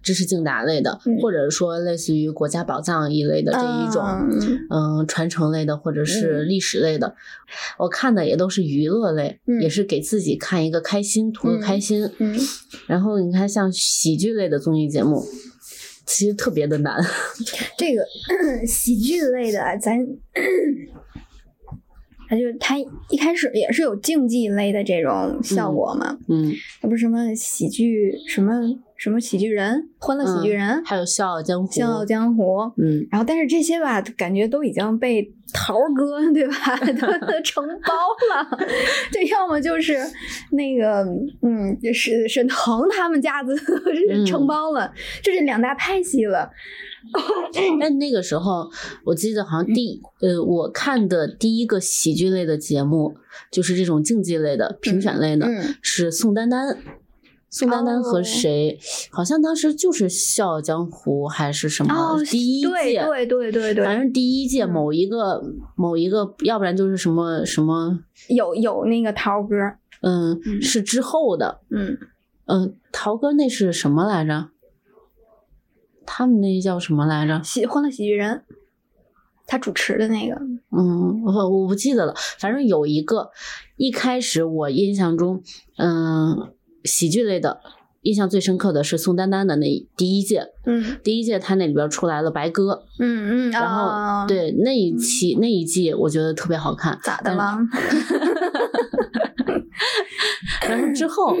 [0.00, 4.00] 知识竞答类的，嗯或者说类似于国家宝藏一类的这一种，
[4.30, 7.16] 嗯嗯，传承类的或者是历史类的，
[7.80, 12.08] 我看的也都是娱乐类，嗯也是给自己看一个开心，图个开心。
[12.18, 12.38] 嗯
[12.86, 15.20] 然后你看，像喜剧类的综艺节目，
[16.06, 17.04] 其实特别的难。
[17.76, 18.04] 这个
[18.68, 19.98] 喜剧类的，咱，
[22.30, 28.52] 它就它一开始也是有竞技类的这种效果嘛，嗯，那不是什么喜剧什么
[29.00, 31.72] 什么喜剧人，欢乐喜剧人，嗯还有《笑傲江湖》。
[31.74, 36.54] 笑傲江湖，嗯，然后但是这些吧，感觉都已经被桃哥对吧
[37.26, 37.94] 都 承包
[38.36, 38.58] 了，
[39.10, 39.96] 这要么就是
[40.50, 41.02] 那个
[41.40, 43.56] 嗯，沈沈腾他们家子
[44.12, 44.92] 嗯承包了，
[45.22, 46.50] 就是两大派系了。
[47.80, 48.68] 但那个时候，
[49.06, 53.14] 我记得好像第呃，我看的第一个喜剧类的节目，
[53.50, 56.76] 就是这种竞技类的、评选类的，嗯是宋丹丹。
[57.50, 58.78] 宋丹丹和哦谁？
[59.10, 62.68] 好像当时就是《笑傲江湖》还是什么、哦，第一届？
[62.68, 65.42] 对对对对对，反正第一届嗯某一个、
[65.74, 67.98] 某一个，要不然就是什么什么，
[68.28, 69.56] 有有那个桃哥，
[70.02, 71.98] 嗯，嗯是之后的，嗯，
[72.46, 74.50] 嗯，陶哥那是什么来着？
[76.06, 77.42] 他们那叫什么来着？
[77.42, 78.44] 喜欢乐喜剧人，
[79.46, 80.36] 他主持的那个，
[80.70, 83.30] 嗯，我我不记得了，反正有一个，
[83.76, 85.42] 一开始我印象中，
[85.76, 86.52] 嗯，
[86.84, 87.60] 喜剧类的。
[88.02, 97.58] 印象最深刻的是宋丹丹的那第一届，嗯第一届他那里边出来了白鸽，嗯嗯，然后、啊，对那一期那一季我觉得特别好看，咋的了？
[100.66, 101.36] 然后之后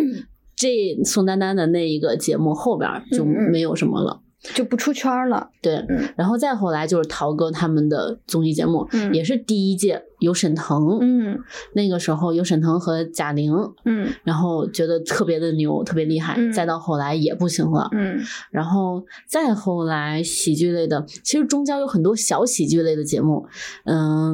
[0.54, 4.20] 这宋丹丹的那一个节目后边就没有什么了。
[4.40, 5.50] 就不出圈了。
[5.60, 11.38] 对，嗯然后再后来就是陶哥他们的综艺节目，嗯也是第一届有沈腾，嗯
[11.74, 13.52] 那个时候有沈腾和贾玲，
[13.84, 16.34] 嗯然后觉得特别的牛，特别厉害。
[16.38, 18.18] 嗯再到后来也不行了，嗯
[18.50, 23.46] 然后再后来喜剧类的，其实中间有很多小喜剧类的节目，
[23.84, 24.32] 嗯，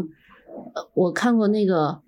[0.74, 2.00] 呃我看过那个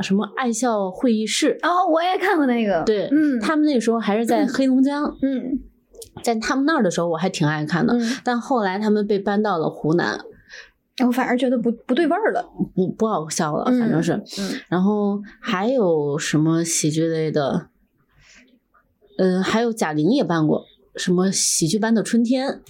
[0.00, 2.82] 什么爱笑会议室，哦，我也看过那个。
[2.84, 5.60] 对，嗯他们那个时候还是在黑龙江，嗯
[6.22, 10.18] 在他们那儿的时候我还挺爱看的，嗯，但后来他们被搬到了湖南，
[11.04, 12.48] 我反而觉得不不对味儿了。
[12.74, 17.68] 不不好笑了，嗯反正是，嗯然后还有什么喜剧类的，
[19.18, 20.64] 嗯，还有贾玲也办过
[20.96, 22.60] 什么喜剧班的春天，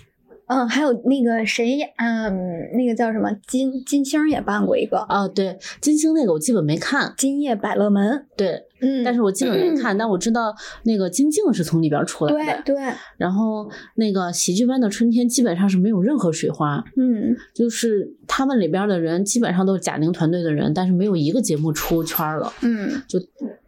[0.47, 8.19] 嗯，还有那个谁，嗯，那个叫什么金金星也办过一个《啊，对，金星那个我基本没看，今夜百乐门》。
[8.37, 23.19] 对，嗯，但是我基本没看，但我知道那个金靖是从里边出来的，对对，然后那个喜剧班的春天基本上是没有任何水花，嗯就是他们里边的人基本上都是贾玲团队的人，但是没有一个节目出圈了，嗯就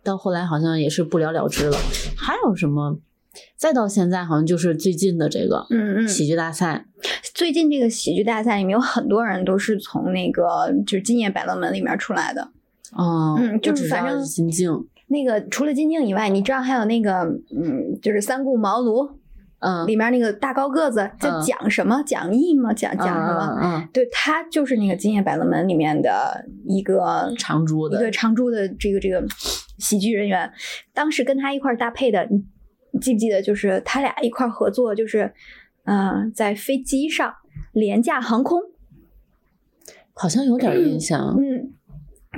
[0.03, 1.77] 到后来好像也是不了了之了。
[2.17, 2.99] 还有什么？
[3.57, 6.87] 再到现在好像就是最近的这个嗯嗯，喜剧大赛，
[7.35, 12.49] 最近这个喜剧大赛里面有很多人都是从那个就是《今夜百乐门》里面出来的。
[12.93, 14.71] 哦，嗯就是反正金靖，
[15.07, 17.22] 那个除了金靖以外，你知道还有那个
[17.57, 19.16] 嗯，就是三顾茅庐
[19.61, 22.72] 嗯，里面那个大高个子叫嗯蒋什么蒋毅吗？
[22.72, 23.59] 蒋蒋什么？
[23.62, 29.24] 嗯嗯对他就是那个《今夜百乐门》里面的一个嗯，长珠的一个，常驻的这个这个
[29.78, 30.52] 喜剧人员，
[30.92, 32.44] 当时跟他一块儿搭配的，你
[32.92, 33.40] 你记不记得？
[33.40, 35.32] 就是他俩一块儿合作，就是
[35.84, 37.34] 呃，在飞机上
[37.72, 38.61] 廉价航空，
[40.12, 41.36] 好像有点印象。
[41.38, 41.72] 嗯，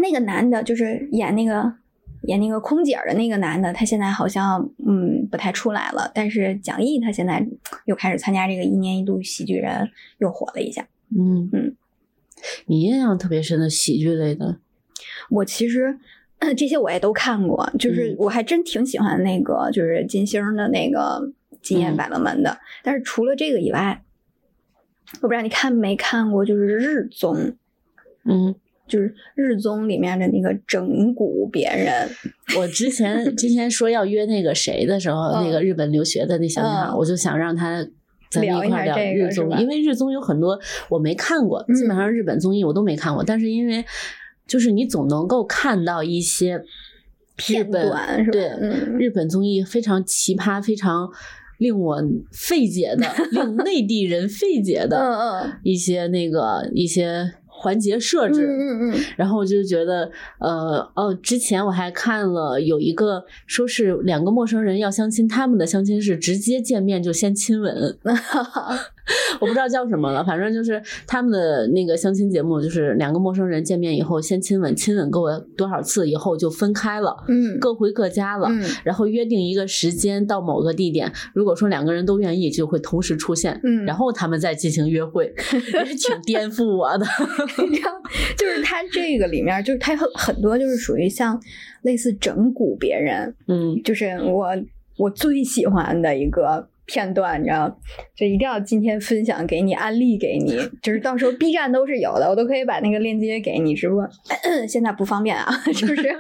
[0.01, 1.73] 那个男的就是演那个
[2.27, 7.47] 演那个空姐儿的那个男的，他现在好像嗯不太出来了，但是蒋毅他现在
[7.87, 10.87] 又开始参加这个一年一度喜剧人，又火了一下。
[11.17, 11.75] 嗯嗯，
[12.67, 14.59] 你印象特别深的喜剧类的，
[15.31, 15.99] 我其实。
[16.39, 22.59] 呃 这些我也都看过，就是嗯我还真挺喜欢那个，就是金星的那个《今夜百乐门》的。
[22.83, 24.05] 但是除了这个以外，
[25.23, 27.57] 我不知道你看没看过，就是日综，
[28.27, 28.55] 嗯，
[28.87, 32.09] 就是日综里面的那个整蛊别人。
[32.59, 37.87] 我之前之前说要约那个谁的时候，嗯那个日本留学的那小女孩，嗯我就想让她。
[38.29, 40.59] 咱们一一块儿聊日综因为日综有很多
[40.89, 43.23] 我没看过，基本嗯上日本综艺我都没看过。
[43.23, 43.85] 但是因为
[44.49, 46.63] 就是你总能够看到一些日
[47.37, 51.09] 片本对、嗯日本综艺非常奇葩、非常
[51.59, 58.47] 令我费解的、 令内地人费解的一些那个一些环节设置。
[58.47, 67.99] 嗯嗯嗯，然后我就觉得，呃，哦，之前我还看了有一个说是两个陌生人要相亲，他们的相亲是直接见面就先亲吻，
[69.41, 75.27] 我不知道叫什么了，反正就是他们的那个相亲节目，就是两个陌生人见面以后先亲吻，亲吻够
[75.57, 78.49] 多少次以后就分开了，嗯各回各家了。
[78.51, 85.33] 嗯然后约定一个时间到某个地点，如果说两个人都愿意，就会同时出现，嗯然后他们再进行约会，
[85.75, 87.07] 也是挺颠覆我的。
[87.69, 87.91] 你知道，
[88.37, 91.41] 就是他这个里面，就是他很很多就是属于像
[91.83, 94.49] 类似整蛊别人，嗯就是我
[94.99, 97.69] 我最喜欢的一个片段，你知道，
[98.15, 104.09] 就一定要今天分享给你，安利给你， 就是到时候 B 站都是有的，我都可以把那个链接给你，只不过
[104.69, 105.97] 现在不方便啊，就是。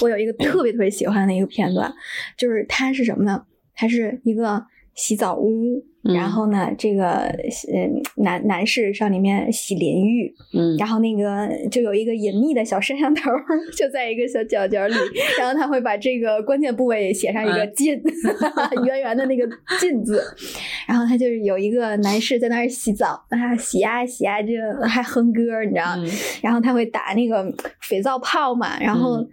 [0.00, 1.92] 我有一个特别特别喜欢的一个片段，
[2.36, 3.44] 就是它是什么呢？
[3.76, 4.60] 它是一个
[4.94, 6.14] 洗澡屋，嗯。
[6.14, 10.76] 然后呢，这个呃男男士上里面洗淋浴，嗯。
[10.76, 13.44] 然后那个就有一个隐秘的小摄像头儿，
[13.76, 14.94] 就在一个小角角里，
[15.38, 18.02] 然后他会把这个关键部位写上一个嗯“禁”，
[18.84, 19.48] 圆圆的那个
[19.80, 20.22] “禁”字，
[20.86, 24.52] 然后他就是有一个男士在那儿洗澡，啊洗呀洗呀，就
[24.86, 26.06] 还哼歌，你知道，嗯。
[26.42, 27.44] 然后他会打那个
[27.80, 29.28] 肥皂泡嘛，然后嗯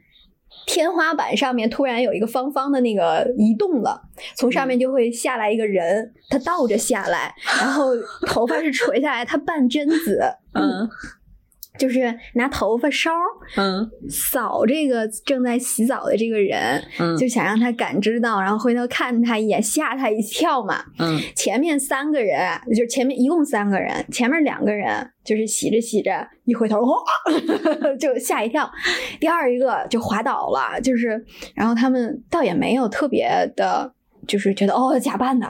[0.70, 4.00] 天花板上面突然有一个方方的那个移动了，
[4.36, 4.80] 从上面嗯。
[4.80, 7.88] 就会下来一个人，他倒着下来，然后
[8.28, 10.22] 头发是垂下来，他半贞子，
[10.54, 10.88] 嗯
[11.80, 13.10] 就是拿头发梢
[13.58, 20.84] 嗯扫这个正在洗澡的这个人，嗯就想让他感知到，然后回头看他一眼，吓他一跳嘛。
[21.00, 22.38] 嗯前面三个人，
[22.76, 26.98] 就是前面一共三个人，前面两个人就是洗着洗着，一回头，哇，
[27.98, 28.70] 就吓一跳。
[29.20, 31.26] 第二一个就滑倒了，就是，
[31.56, 33.94] 然后他们倒也没有特别的。
[34.28, 35.48] 就是觉得哦假扮的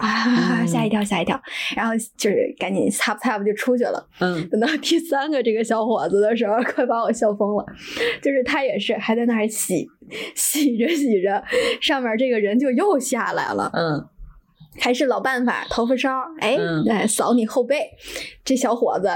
[0.68, 1.40] 吓一跳吓一跳，
[1.76, 4.08] 然后就是赶紧擦不擦不就出去了。
[4.20, 7.66] 嗯 等到第三个这个小伙子的时候，快把我笑疯了。
[8.22, 9.88] 就是他也是还在那儿洗，
[10.36, 11.44] 洗着洗着，
[11.82, 13.72] 上面这个人就又下来了。
[13.74, 14.06] 嗯
[14.80, 16.10] 还是老办法，头发梢，
[16.40, 17.90] 哎，嗯哎，扫你后背。
[18.46, 19.10] 这小伙子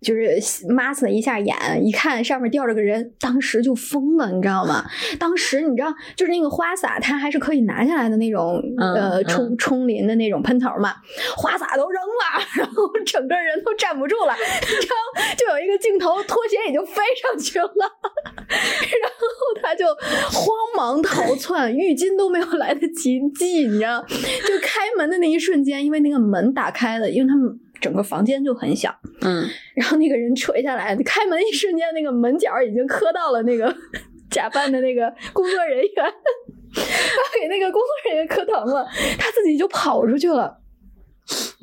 [0.00, 0.38] 就是
[0.68, 4.84] 抹了一下眼，一看上面吊着个人，当时就疯了，你知道吗？
[5.18, 10.94] 当时你知道，就是那个花洒，它还是可以拿下来的那种，嗯呃，嗯冲冲淋的那种喷头嘛，
[11.36, 14.94] 花洒都扔了， 然后整个人都站不住了，你知道，
[15.36, 17.66] 就有一个镜头，拖鞋已经飞上去了，
[18.46, 19.86] 然后他就
[20.30, 27.48] 慌忙逃窜，浴巾都没有来得及系，你知道，就开门的那一瞬间，因为那个门打开了，因为他们
[27.86, 33.72] 整个房间就很小，嗯然后那个人垂下来，开门一瞬间，那个门角已经磕到了那个
[34.28, 36.04] 假扮的那个工作人员，
[36.74, 38.84] 他给那个工作人员磕疼了，
[39.16, 40.58] 他自己就跑出去了。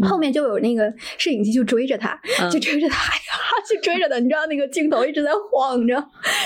[0.07, 3.33] 后面就有那个摄影机就追着他，嗯就追着他，哎呀，
[3.69, 5.93] 就追着他，你知道那个镜头一直在晃着，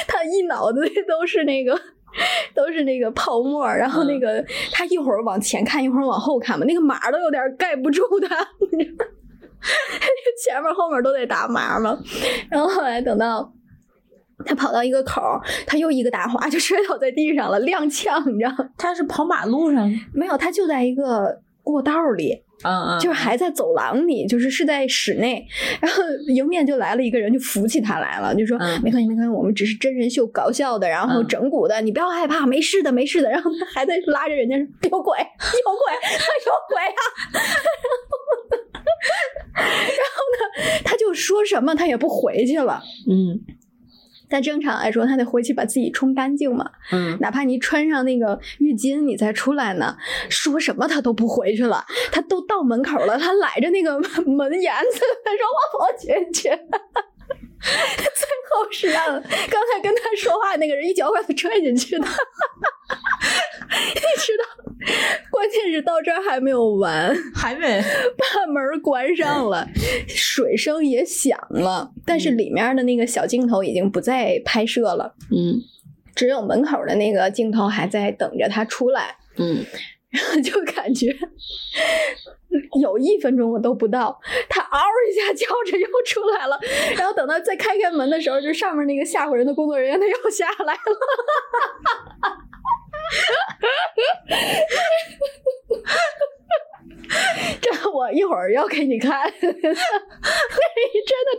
[0.08, 1.80] 他一脑子都是那个。
[2.56, 8.36] 都是那个泡沫，然后那个他一会儿往前看，一会儿往后看嘛，那个码都有点盖不住他，
[8.72, 9.06] 你知道
[10.44, 11.98] 前面后面都得打麻嘛。
[12.50, 13.52] 然后后来等到
[14.46, 18.70] 他跑到一个口儿，他又一个打滑，就摔倒在地上了，踉跄，你知道吗？
[18.78, 25.44] 他是跑马路上，没有，他就在一个过道里，嗯嗯，就是还在走廊里，就是是在室内。
[25.82, 33.30] 然后迎面就来了一个人，就扶起他来了，就说、嗯没关系，没关系，我们只是真人秀搞笑的，然后嗯整蛊的，你不要害怕，没事的，没事的。
[33.30, 35.94] 然后他还在拉着人家说有鬼，有鬼，
[36.46, 37.02] 有鬼啊！
[39.56, 42.82] 然后呢，他就说什么他也不回去了。
[43.10, 43.40] 嗯
[44.30, 46.70] 但正常来说，他得回去把自己冲干净嘛。
[46.92, 49.96] 嗯哪怕你穿上那个浴巾，你再出来呢，
[50.30, 51.86] 说什么他都不回去了。
[52.12, 56.50] 他都到门口了，他揽着那个 门沿子，他说我不进去。
[57.60, 62.06] 最后是让刚才跟他说话那个人一脚把他踹进去的。
[63.86, 64.44] 你知道，
[65.30, 67.82] 关键是到这儿还没有完，还没，
[68.18, 69.68] 把门关上了，
[70.08, 75.16] 水声也响了，但是里面的那个小镜头已经不再拍摄了。
[75.32, 75.62] 嗯。
[76.16, 79.64] 只有门口的那个镜头还在等着他出来，嗯。
[80.10, 81.14] 然后就感觉
[82.82, 84.20] 有一分钟我都不到，
[84.50, 84.80] 他嗷
[85.12, 86.58] 一下叫着又出来了，
[86.98, 90.80] 然后等到再开开门的时候，就上面那个吓唬人的工作人员他又下来了。
[97.62, 99.74] 这我一会儿要给你看， 那真的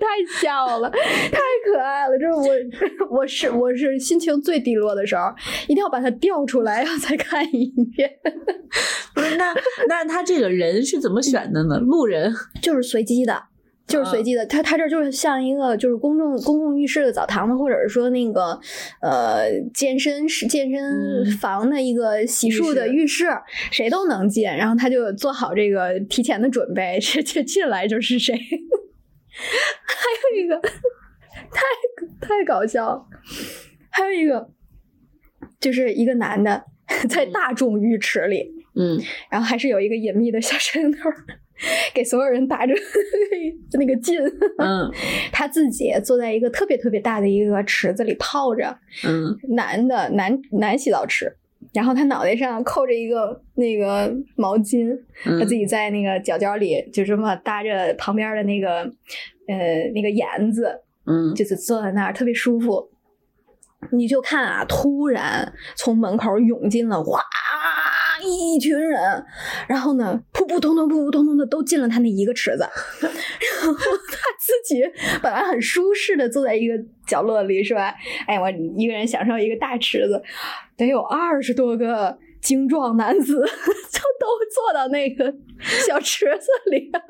[0.00, 2.18] 太笑了，太可爱了。
[2.18, 2.46] 这我
[3.18, 5.24] 我是我是心情最低落的时候，
[5.68, 8.10] 一定要把它调出来，然后再看一遍。
[9.14, 9.54] 不是那
[9.88, 11.78] 那他这个人是怎么选的呢？
[11.78, 13.44] 路人，就是随机的，
[13.88, 14.46] 就是随机的。
[14.46, 18.60] 他他这就是像一个就是公众公共浴室的澡堂子，或者是说那个
[19.00, 23.26] 呃健身室、健身嗯房的一个洗漱的浴室，
[23.72, 24.44] 谁都能进。
[24.44, 28.34] 然后他就做好这个提前的准备，这这进来就是谁。
[29.38, 31.60] 还有一个太
[32.20, 33.06] 太搞笑了，
[33.90, 34.50] 还有一个
[35.60, 36.64] 就是一个男的
[37.08, 41.24] 在大众浴池里，嗯然后还是有一个隐秘的小摄像头儿，
[41.94, 42.72] 给所有人打着
[43.78, 44.16] 那个劲。
[44.58, 44.90] 嗯
[45.32, 51.32] 他自己坐在一个特别特别大的一个池子里泡着，嗯男的男男洗澡池，
[51.72, 58.80] 然后他脑袋上扣着一个那个毛巾，他自嗯己在那个脚脚里就这么搭着旁边的那个
[59.48, 62.88] 呃那个沿子，嗯就是坐在那儿特别舒服。
[63.92, 67.20] 你就看啊，突然从门口涌进了哇
[68.22, 69.24] 一群人，
[69.68, 72.62] 然后呢，扑扑通通、扑扑通通的都进了他那一个池子，
[73.02, 73.10] 然
[73.66, 74.82] 后他自己
[75.22, 76.74] 本来很舒适的坐在一个
[77.06, 77.94] 角落里，是吧？
[78.26, 80.22] 哎，我一个人享受一个大池子，
[80.76, 85.32] 得有二十多个精壮男子 就都坐到那个
[85.86, 87.00] 小池子里了。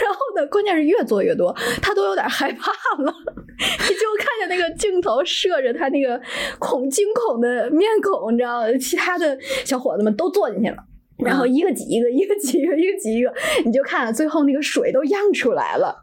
[0.00, 2.70] 然后呢，关键是越坐越多，他都有点害怕
[3.02, 3.12] 了。
[3.58, 6.20] 你就看见那个镜头射着他那个
[6.58, 8.78] 恐惊恐的面孔，你知道吗？
[8.78, 10.76] 其他的小伙子们都坐进去了。
[11.18, 13.32] 然后一个挤一个，一个挤一个，一个挤一个，
[13.64, 16.02] 你就看最后那个水都漾出来了。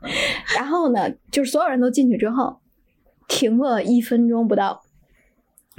[0.56, 2.58] 然后呢，就是所有人都进去之后，
[3.28, 4.83] 停个一分钟不到，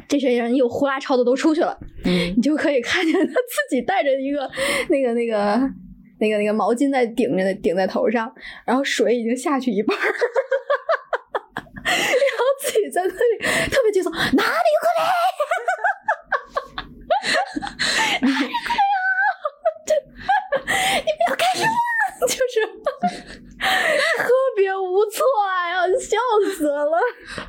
[0.09, 4.51] 这些人又呼啦超的都出去了，嗯你就可以看见他自己带着一个
[4.89, 5.59] 那个那个
[6.19, 8.33] 那个那个毛巾在顶着顶在头上，
[8.67, 10.03] 然后水已经下去一半儿，
[11.85, 11.93] 然
[12.39, 13.39] 后自己在那里
[13.71, 14.45] 特别激动，哪里过
[14.99, 15.05] 来？
[18.21, 18.97] 哪里过来呀？
[19.87, 19.95] 这
[21.05, 21.69] 你不要看着我，
[22.27, 22.67] 就是
[23.59, 26.17] 特别无措啊，要笑
[26.57, 26.99] 死了。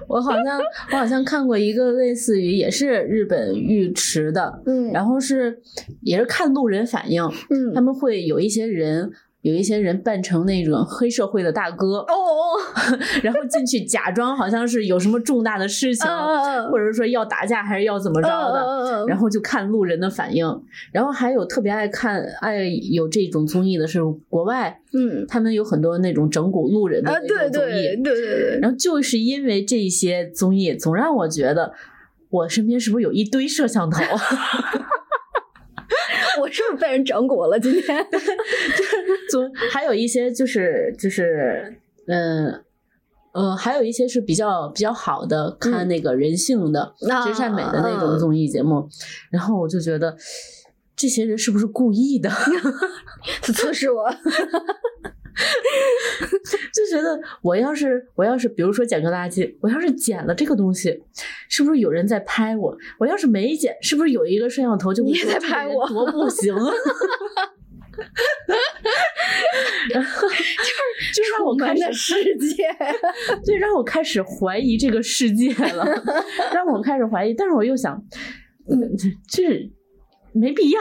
[0.07, 0.59] 我好像
[0.91, 5.61] 我好像看过一个类似于也是日本浴池的，嗯然后是
[6.01, 9.11] 也是看路人反应，嗯他们会有一些人。
[9.45, 12.07] 有一些人扮成那种黑社会的大哥，哦，
[13.21, 20.43] 然后进去假装好像是有什么重大的事情，嗯或者说要打架还是要怎么着的，然后就看路人的反应。
[20.91, 27.71] 然后还有特别爱看爱有这种综艺的是国外，嗯他们有很多那种整蛊路人的啊，那种综艺。
[27.71, 31.71] 对对对对，然后就是因为这些综艺，总让我觉得
[32.31, 33.99] 我身边是不是有一堆摄像头？
[36.39, 37.59] 我是不是被人整蛊了？
[37.59, 38.05] 今天
[39.31, 42.61] 总还有一些就是就是嗯。
[43.33, 48.87] 呃，还有一些是比较比较好的，看那个人性的、嗯真善美的那种综艺节目，
[49.29, 50.15] 然后我就觉得
[50.95, 52.29] 这些人是不是故意的？
[53.53, 54.09] 测试我，
[56.73, 61.03] 就觉得我要是我要是比如说捡个垃圾，我要是捡了这个东西，
[61.49, 62.77] 是不是有人在拍我？
[62.99, 66.71] 我要是没捡，是不是有一个摄像头就在拍我多不行啊？
[69.89, 70.43] 然后就是
[71.13, 72.67] 就让我开始世界，
[73.45, 75.85] 对让我开始怀疑这个世界了，
[76.53, 77.95] 让我开始怀疑，但是我又想，
[78.69, 79.71] 嗯，这这
[80.35, 80.79] 没必要。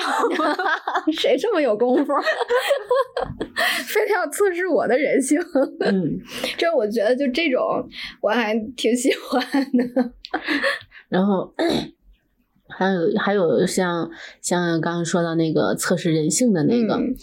[1.16, 2.12] 谁这么有功夫？
[3.86, 5.40] 非要测试我的人性？
[5.80, 6.18] 嗯，
[6.58, 7.88] 这我觉得就这种
[8.20, 9.40] 我还挺喜欢
[9.72, 10.12] 的。
[11.08, 11.54] 然后
[12.68, 17.14] 还有还有像像刚刚说到那个测试人性的那个，嗯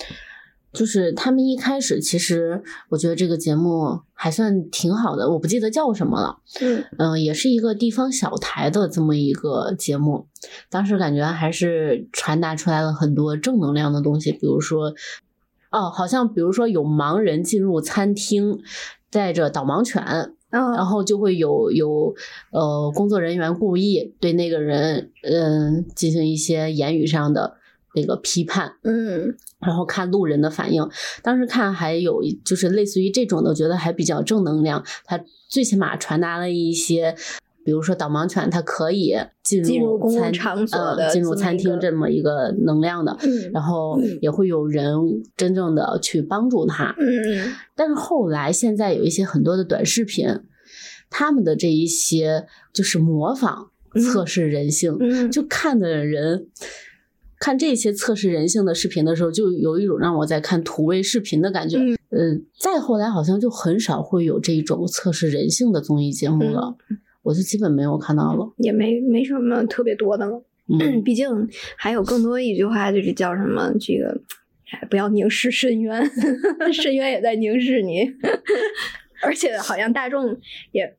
[0.74, 6.84] 就是他们一开始其实我觉得这个节目还算挺好的，我不记得叫什么了，嗯。
[6.98, 10.28] 嗯、也是一个地方小台的这么一个节目，
[10.70, 14.94] 当时感觉还是传达出来了很多正能量的东西，比如说，
[15.72, 18.60] 哦，好像比如说有盲人进入餐厅，
[19.10, 20.02] 带着导盲犬，
[20.50, 22.14] 然啊后就会有有
[22.52, 27.58] 呃工作人员故意对那个人嗯、进行一些言语上的
[27.96, 30.88] 那个批判，嗯然后看路人的反应。
[31.22, 34.84] 当时看还有就是类似于这种的，我觉得还比较正能量。
[35.06, 35.20] 它
[35.50, 37.16] 最起码传达了一些，
[37.64, 43.16] 比如说导盲犬它可以进入公共餐场所的呃、进入餐厅这么一个能量的。
[43.22, 44.96] 嗯然后也会有人
[45.38, 50.28] 真正的去帮助他，嗯但是后来现在有一些很多的短视频，
[51.10, 53.70] 他们的这一些就是模仿
[54.02, 56.48] 测试人性，嗯，就看的人
[57.42, 61.78] 看这些测试人性的视频的时候，就有一种让我在看土味视频的感觉。
[61.80, 62.18] 嗯呃，
[62.60, 66.76] 再后来好像就很少会有这种测试人性的综艺节目了，
[67.24, 68.54] 我就基本没有看到了。
[68.58, 70.44] 也没没什么特别多的了。
[70.68, 71.28] 嗯 毕竟
[71.78, 74.22] 还有更多一句话，就是叫什么这个。
[74.72, 76.02] 哎不要凝视深渊，
[76.72, 78.10] 深渊也在凝视你。
[79.24, 80.38] 而且好像大众
[80.72, 80.96] 也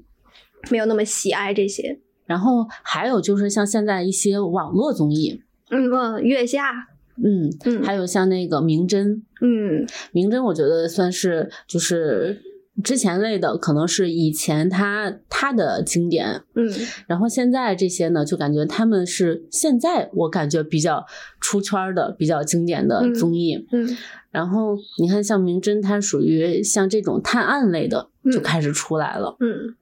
[0.70, 1.98] 没有那么喜爱这些。
[2.26, 6.88] 然后还有就是像现在一些网络综艺，嗯，呃月下，
[7.22, 7.82] 嗯，嗯。
[7.82, 9.86] 还有像那个名侦，嗯。
[10.12, 12.40] 名侦我觉得算是就是
[12.82, 16.68] 之前类的，可能是以前他他的经典，嗯。
[17.06, 21.04] 然后现在这些呢，就感觉他们是现在我感觉比较
[21.40, 23.66] 出圈儿的、比较经典的嗯综艺。
[23.72, 23.96] 嗯。
[24.30, 29.36] 然后你看，像名侦，它属于像这种探案类的，就嗯开始出来了。
[29.40, 29.74] 嗯，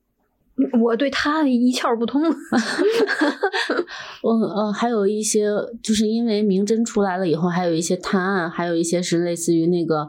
[0.82, 2.22] 我对他一窍不通。
[4.22, 5.46] 我呃，还有一些
[5.82, 10.08] 就是因为名侦出来了以后，还有一些探案，还有一些是类似于那个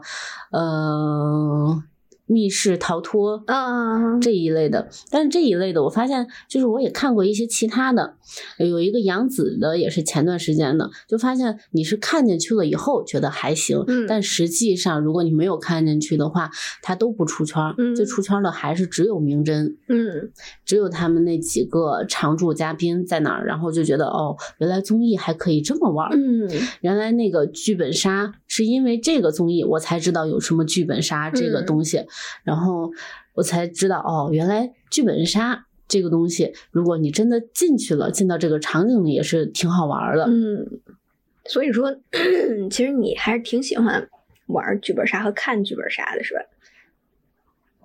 [0.50, 1.82] 呃
[2.30, 4.88] 密室逃脱啊这一类的。
[5.10, 8.14] 但是这一类的，我发现就是我也看过一些其他的，
[8.58, 16.50] 有一个杨紫的，也是前段时间的，就发现你是看进去了以后觉得还行，嗯但实际上如果你没有看进去的话，
[16.82, 17.74] 它都不出圈儿。
[17.76, 19.74] 嗯最出圈儿的还是只有明侦。
[19.88, 20.30] 嗯
[20.64, 26.16] 只有他们那几个常驻嘉宾在那儿，然后就觉得哦，原来综艺还可以这么玩儿。
[26.16, 26.48] 嗯
[26.80, 32.04] 原来那个剧本杀是因为这个综艺我才知道有什么剧本杀这个嗯东西，
[32.42, 32.90] 然后
[33.34, 40.24] 我才知道哦，原来剧本杀这个东西，如果你真的进去了，进到这个场景里也是挺好玩儿的。
[40.24, 40.80] 嗯，
[41.44, 41.94] 所以说，
[42.72, 44.08] 其实你还是挺喜欢
[44.46, 46.40] 玩剧本杀和看剧本杀的，是吧？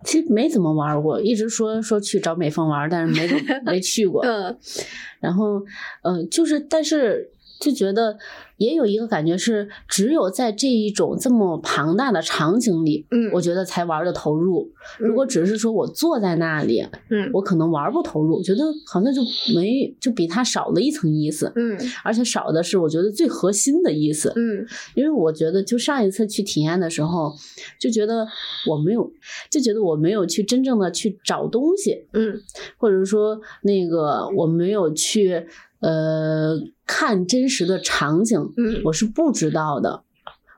[0.03, 3.27] 其其实没怎么玩过，一直说说去找美凤玩，但是没
[3.65, 4.21] 没去过。
[4.25, 4.57] 嗯
[5.19, 5.63] 然后，
[6.01, 8.17] 呃，就是，但是就觉得
[8.57, 14.71] 也有一个感觉是，只有在这一种这么庞大的场景里，嗯，我觉得才玩的投入。
[14.97, 19.21] 如果只是说我坐在那里，嗯我可能玩不投入，觉得好像就
[19.53, 24.31] 没就比它少了一层意思，嗯而且少的是我觉得最核心的意思。
[24.35, 27.33] 嗯因为我觉得，就上一次去体验的时候，
[27.79, 28.27] 就觉得
[28.67, 29.11] 我没有，
[29.49, 32.39] 就觉得我没有去真正的去找东西，嗯
[32.77, 35.45] 或者说那个我没有去
[35.79, 40.03] 呃看真实的场景，嗯我是不知道的，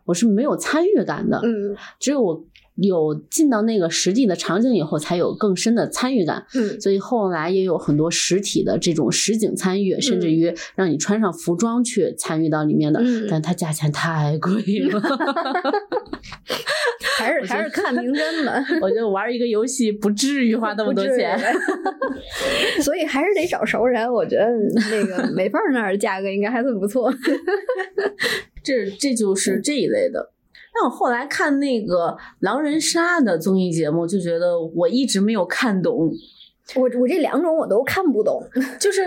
[0.05, 1.39] 我是没有参与感的。
[1.43, 2.43] 嗯只有我
[2.77, 6.45] 有进到那个实际的场景以后，才有更深的参与感。
[6.53, 15.01] 嗯所以后来也有很多实体的这种实景参与，甚至于让你穿上服装去参与到里面的，嗯但它价钱太贵了。
[17.17, 18.63] 还是还是看名侦吧。
[18.79, 21.35] 我觉得玩一个游戏不至于花那么多钱。
[22.81, 24.07] 所以还是得找熟人。
[24.11, 24.45] 我觉得
[24.91, 27.11] 那个美凤那儿的价格应该还算不错。
[28.63, 30.31] 这这就是这一类的。
[30.79, 36.11] 但我后来看那个狼人杀的综艺节目，就觉得我一直没有看懂，
[36.75, 38.41] 我我这两种我都看不懂。
[38.79, 39.01] 就是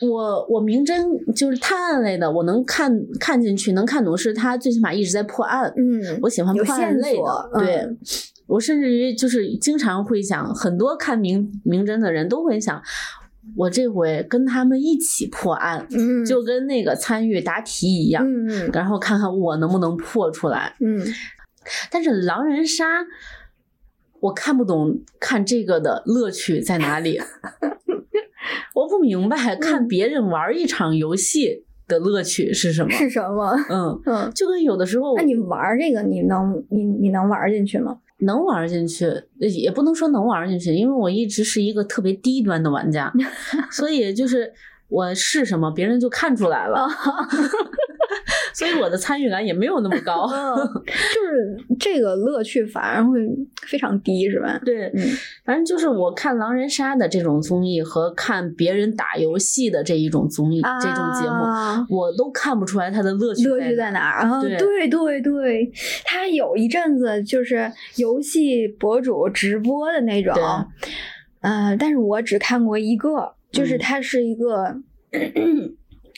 [0.00, 5.72] 我我明侦就是探案类的，我能看看进去，能看懂，是他最起码一直在破案。
[5.76, 7.76] 嗯，我喜欢破案类的，对。
[7.76, 7.98] 嗯
[8.46, 12.78] 我甚至于就是经常会想，很多看名名侦的人都会想，
[13.56, 20.74] 我这回跟他们一起破案，嗯，就跟那个参与答题一样，嗯然后看看我能不能破出来。
[20.80, 21.00] 嗯
[21.90, 22.84] 但是狼人杀，
[24.20, 27.18] 我看不懂，看这个的乐趣在哪里？
[28.74, 32.90] 我不明白，看别人玩一场游戏的乐趣是什么？
[32.92, 33.54] 是什么？
[33.70, 37.98] 嗯，嗯，就跟有的时候那你玩这个，你能你你能玩进去吗？
[38.18, 39.06] 能玩进去，
[39.38, 43.12] 也不能说能玩进去，因为我一直是一个特别低端的玩家，
[43.70, 44.52] 所以就是
[44.88, 46.86] 我是什么，别人就看出来了
[48.52, 50.26] 所以我的参与感也没有那么高。
[50.32, 50.56] 嗯，
[50.86, 53.18] 就是这个乐趣反而会
[53.66, 54.60] 非常低，是吧？
[54.64, 55.02] 对，嗯
[55.44, 64.10] 反正就是我看狼人杀的这种综艺和看别人打游戏的这一种综艺、这种节目，啊我都看不出来它的乐趣乐趣在哪。
[64.10, 64.40] 儿啊？
[64.40, 65.72] 对对对对，
[66.04, 70.34] 他有一阵子就是游戏博主直播的那种
[71.42, 74.76] 嗯，呃，但是我只看过一个，就是嗯它是一个、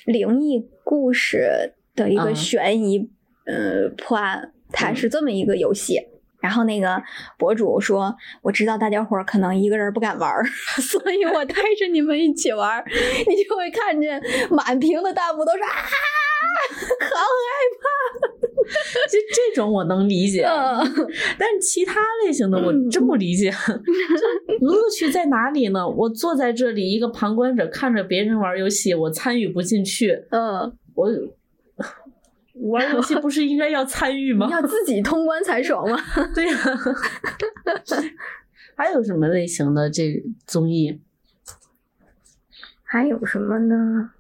[0.05, 2.37] 灵异故事的一个嗯。
[2.37, 3.09] 悬疑、
[3.47, 5.99] 呃破案，它是这么一个游戏。
[6.39, 7.03] 然后那个
[7.39, 10.45] 博主说：“我知道大家伙儿可能一个人不敢玩儿，
[10.81, 12.85] 所以我带着你们一起玩儿。
[13.27, 17.49] 你就会看见满屏的弹幕都是啊，好害
[17.81, 17.89] 怕
[19.09, 20.79] 就这种我能理解，嗯。
[21.37, 23.51] 但是其他类型的我真不理解，
[24.61, 25.89] 就乐趣在哪里呢？
[25.89, 31.09] 我坐在这里一个旁观者，看着别人玩游戏，我参与不进去，嗯，我
[32.61, 34.49] 玩游戏不是应该要参与吗？
[34.53, 35.99] 要自己通关才爽吗？
[36.35, 36.57] 对呀、
[38.75, 41.01] 还有什么类型的这综艺？
[42.83, 44.11] 还有什么呢？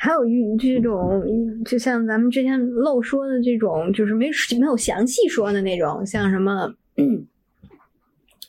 [0.00, 1.24] 还有一这种，
[1.64, 4.30] 就像咱们之前漏说的这种，就是没
[4.60, 7.26] 没有详细说的那种，像什么、嗯、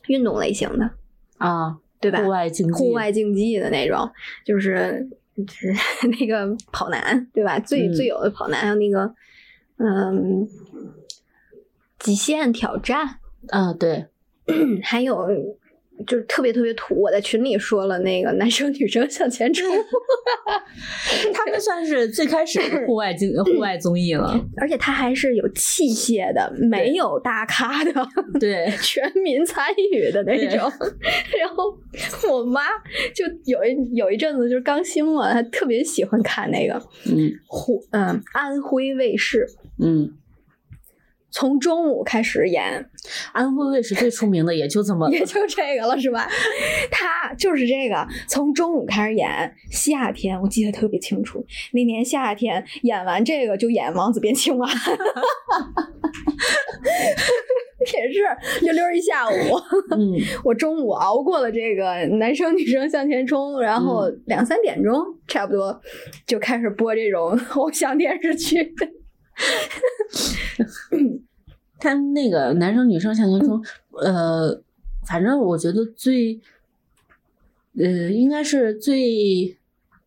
[0.07, 0.91] 运动类型的，
[1.37, 2.21] 啊，对吧？
[2.21, 4.11] 户外竞技，户外竞技的那种，
[4.45, 5.07] 就是
[5.45, 5.73] 就是
[6.19, 7.59] 那个跑男，对吧？
[7.59, 9.13] 最、嗯最有的跑男，还有那个
[9.77, 10.47] 嗯，
[11.97, 13.19] 极限挑战，
[13.49, 14.07] 啊，对，
[14.83, 15.27] 还有
[16.07, 16.95] 就是特别特别土。
[16.99, 19.65] 我在群里说了那个男生女生向前冲，
[21.33, 24.39] 他们算是最开始的户外经户外综艺了。
[24.57, 27.91] 而且他还是有器械的，没有大咖的，
[28.39, 30.59] 对， 全民参与的那种。
[31.39, 31.77] 然后
[32.31, 32.61] 我妈
[33.13, 36.75] 就有一有一阵子就是刚兴嘛，她特别喜欢看那个
[37.07, 39.45] 嗯湖嗯安徽卫视。
[39.81, 40.11] 嗯，
[41.31, 42.89] 从中午开始演，
[43.33, 46.27] 安徽卫视最出名的也就这么 也就这个了，是吧？
[46.91, 54.67] 他就是这个，从中午开始演，夏天我记得特别清楚，那年夏天演完这个就演王子变青蛙，
[57.93, 58.19] 也是
[58.65, 59.33] 溜溜一下午。
[59.91, 60.13] 嗯
[60.43, 65.81] 我中午熬过了这个男生女生向前冲，然后两三点钟差不多
[66.25, 68.73] 就开始播这种偶像电视剧。
[71.79, 73.63] 他那个男生女生向前冲，
[74.01, 74.61] 呃，
[75.07, 76.41] 反正我觉得最，
[77.77, 79.57] 呃，应该是最，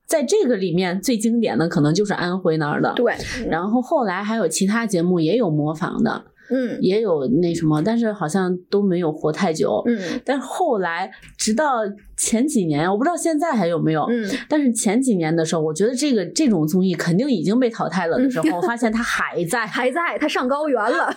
[0.05, 2.93] 在这个里面最经典的可能就是安徽那儿的。
[2.95, 3.17] 对，
[3.49, 9.83] 然后后来还有其他节目也有模仿的，嗯也有那什么，但是好像都没有活太久。
[9.87, 11.81] 嗯但是后来，直到
[12.17, 14.07] 前几年，我不知道现在还有没有。
[14.11, 21.15] 嗯，但是前几年的时候，我觉得这个这种综艺肯定已经被淘汰了的时候，我发现它还在， 还在，他上高原了。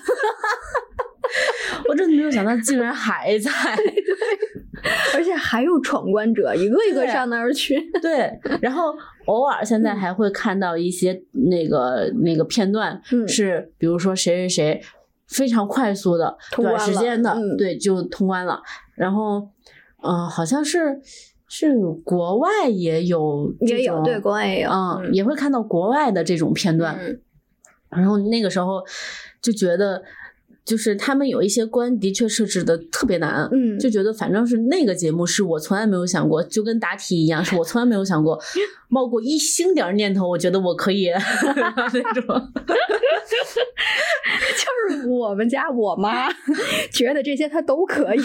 [1.89, 4.03] 我真的没有想到竟然还在 对。
[5.15, 7.75] 而且还有闯关者，一个一个上那儿去。
[8.01, 8.31] 对，
[8.61, 8.93] 然后
[9.25, 11.19] 偶尔现在还会看到一些
[11.49, 14.81] 那个那个片段，嗯是比如说谁谁谁
[15.27, 18.61] 非常快速的短时间的，嗯对，就通关了。
[18.95, 19.49] 然后，
[20.03, 20.99] 嗯、好像是
[21.47, 24.69] 是国外也有也有，对，国外也有。
[24.69, 26.97] 嗯，也会看到国外的这种片段。
[26.99, 27.21] 嗯
[27.89, 28.83] 然后那个时候
[29.41, 30.03] 就觉得，
[30.65, 38.39] 就是他们有一些关的确设置的特别难，嗯就觉得反正是那个节目是我从来没有想过，就跟答题一样，是我从来没有想过，
[38.89, 42.25] 冒过一星点儿念头，我觉得我可以 那种。
[43.25, 46.31] 就是我们家我妈
[46.91, 48.19] 觉得这些她都可以，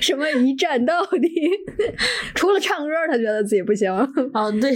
[0.00, 1.28] 什么一站到底，
[2.34, 3.90] 除了唱歌，她觉得自己不行。
[4.32, 4.74] 哦，对，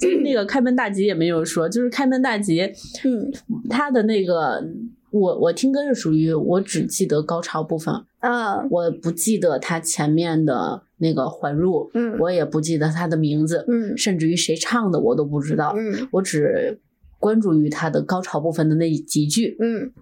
[0.00, 2.60] 就是那个开门大吉也没有说，就是开门大吉，
[3.04, 3.30] 嗯
[3.70, 4.62] 他的那个。
[5.10, 12.18] 我我听歌是属于我只记得高潮部分，啊我不记得他前面的那个环入，嗯。
[12.18, 13.96] 我也不记得他的名字，嗯。
[13.96, 16.08] 甚至于谁唱的我都不知道，嗯。
[16.12, 16.80] 我只
[17.18, 19.92] 关注于他的高潮部分的那几句，嗯。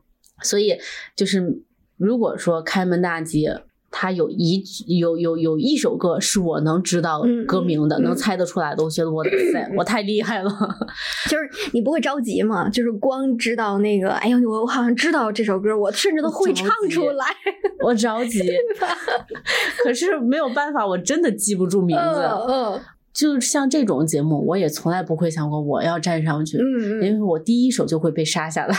[0.42, 0.78] 所以
[1.14, 1.62] 就是
[1.96, 3.48] 如果说开门大吉。
[3.90, 4.62] 他有一
[4.98, 10.50] 有有有一首歌是我能知道嗯歌名的，嗯能猜得出来的，我觉得我的塞，我太厉害了。
[11.30, 12.68] 就是你不会着急吗？
[12.68, 17.26] 就是光知道那个，哎呦，我我好像知道这首歌，我甚至都会唱出来。
[17.84, 18.40] 我着急，
[19.82, 22.02] 可是没有办法，我真的记不住名字。
[22.48, 22.80] 嗯
[23.16, 26.58] 就像这种节目，我也从来不会想过我要站上去，
[27.00, 28.76] 因为我第一首就会被杀下来。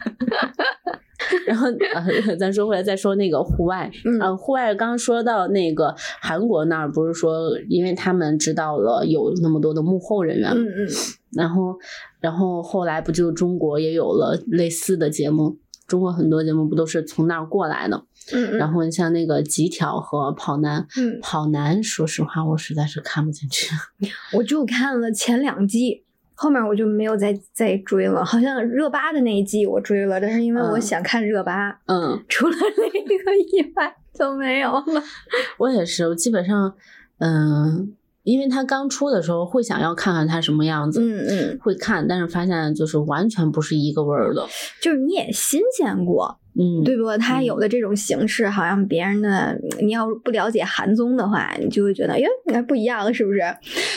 [1.46, 10.88] 然后呃，咱说回来再说那个户外，嗯呃，户外刚刚说到那个韩国那儿，不是说因为他们知道了有那么多的幕后人员，嗯嗯
[11.36, 11.78] 然后
[12.20, 18.02] 然后后来不就中国也有了类似的节目，中国很多节目不都是从那儿过来的？
[18.32, 23.74] 嗯，然后你像那个极挑和跑男，嗯，跑男说实话我实在是看不进去。
[24.34, 26.04] 我就看了前两季。
[26.42, 34.84] 后面我就没有再再追了，好像热巴的那一季我追了，但是因为我嗯想看热巴，嗯，除了那个以外就没有了。
[35.58, 36.74] 我也是，我基本上，
[37.18, 44.46] 嗯，因为他刚出的时候会想要看看他什么样子，嗯嗯，会看，但是发现就是完全不是一个味儿的。
[44.80, 47.16] 就是你也新鲜过，嗯，对不？
[47.18, 53.40] 他有的这种形式，好像别人的，你要不了解韩综的话，你就会觉得，哎，那不一样，是不是？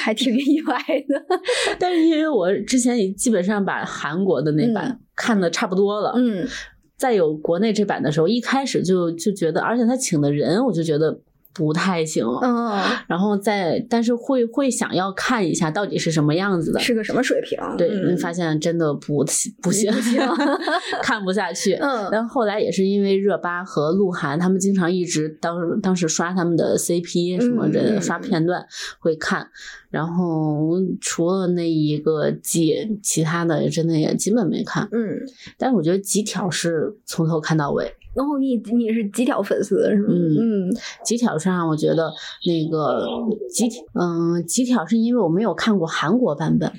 [0.02, 0.78] 还挺 意外
[1.08, 1.26] 的。
[1.80, 6.48] 但是因为我之前也基本上把韩国的那版看的差不多了，嗯
[6.96, 11.20] 再有国内这版的时候，一开始就就觉得，而且他请的人，我就觉得
[11.54, 12.26] 不太行。
[12.42, 16.80] 嗯，然后再，但是会会想要看一下到底是什么样子的。
[16.80, 17.58] 是个什么水平？
[17.78, 19.24] 对，嗯你发现真的不
[19.62, 20.22] 不行，不行
[21.02, 21.74] 看不下去。
[21.76, 28.66] 嗯但后后来也是因为热巴和鹿晗，他们经常一直当当时刷他们的 CP 什么的，嗯刷片段
[29.00, 29.48] 会看。
[29.90, 34.90] 然后除了那一个季，其他的真的也基本没看。
[34.92, 35.20] 嗯。
[35.58, 37.94] 但是我觉得几条是从头看到尾。
[38.16, 40.08] 然后你你是极挑粉丝是吗？
[40.10, 42.12] 嗯嗯极挑上，我觉得
[42.46, 43.08] 那个
[43.50, 46.72] 极，嗯，极挑是因为我没有看过韩国版本，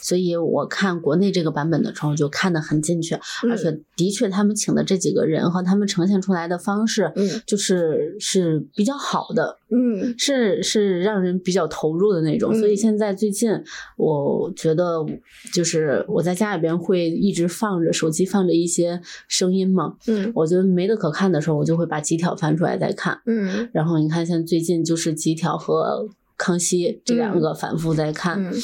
[0.00, 3.50] 所以我看国内这个版本的时候就看得很进去，嗯。
[3.50, 7.42] 而且的确他们请的这几个人和他们呈现出来的方式，嗯。
[7.46, 12.52] 就是是比较好的，嗯是是让人比较投入的那种。
[12.52, 12.58] 嗯。
[12.58, 13.50] 所以现在最近，
[13.96, 15.04] 我觉得
[15.52, 20.32] 就是我在家里边会一直放着手机放着一些声音嘛，嗯。
[20.34, 23.20] 我觉得没得可看的时候，我就会把极挑翻出来再看。
[23.26, 23.68] 嗯。
[23.72, 28.54] 然后你看，现在最近就是极挑和康熙这两个反复在看，嗯，嗯，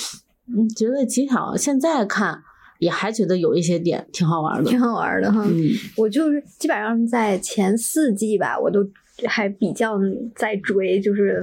[0.77, 2.43] 觉得极挑现在看
[2.79, 4.79] 也还觉得有一些点挺好玩的挺。
[4.81, 5.45] 好玩的哈。
[5.49, 8.87] 嗯我就是基本上在前四季吧，我都
[9.27, 9.99] 还比较
[10.35, 11.43] 在追，就是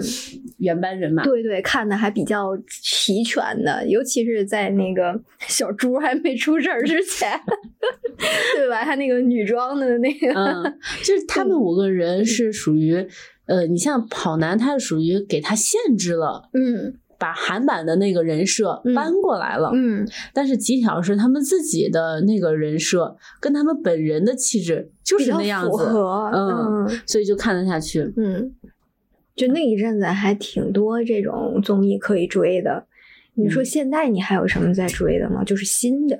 [0.59, 7.31] 原班人马，对对，看的还比较齐全的，尤其是在那个小猪还没出事儿之前，
[8.55, 8.83] 对吧？
[8.85, 13.07] 他那个女装的那个，嗯，就是他们 五个人是属于，
[13.47, 16.49] 呃，你像跑男，他是属于给他限制了。
[16.53, 28.11] 嗯把韩版的那个人设嗯搬过来了，嗯但是极挑是他们自己的那个人设，跟他们本人的气质就是那样子，符合，嗯嗯所以就看得下去。
[28.17, 28.53] 嗯，
[29.37, 32.87] 就那一阵子还挺多这种综艺可以追的。
[33.35, 35.45] 你说嗯现在你还有什么在追的吗？
[35.45, 36.19] 就是新的，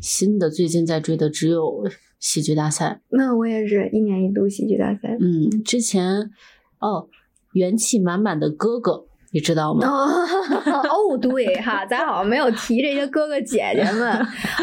[0.00, 1.86] 新的最近在追的只有
[2.18, 3.02] 喜剧大赛。
[3.10, 5.18] 那我也是一年一度喜剧大赛。
[5.20, 6.30] 嗯，之前
[6.78, 7.08] 哦，
[7.52, 9.86] 元气满满的哥哥，你知道吗？
[9.86, 14.12] 哦， 对哈，咱好像没有提这些哥哥姐姐们。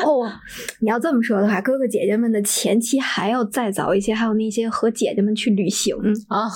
[0.04, 0.28] 哦，
[0.82, 5.96] 你要这么说的话，哥哥姐姐们的前期还要再早一些，还有那些和姐姐们去旅行
[6.30, 6.50] 啊。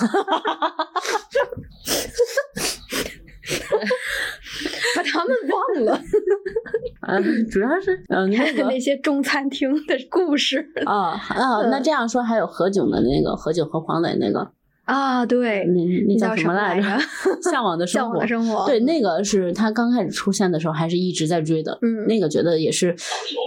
[4.94, 5.92] 把他们忘了，
[7.00, 7.18] 啊，
[7.50, 14.52] 主要是嗯，那个那些中餐厅的故事啊啊，那这样说还有何炅的那个何炅和黄磊那个
[14.90, 16.98] 啊，对，那那叫什么来着？
[17.50, 22.94] 向往的生活，向往的生活，对，那个是他刚开始出现的时候，还是一直在追的，嗯，那个觉得也是，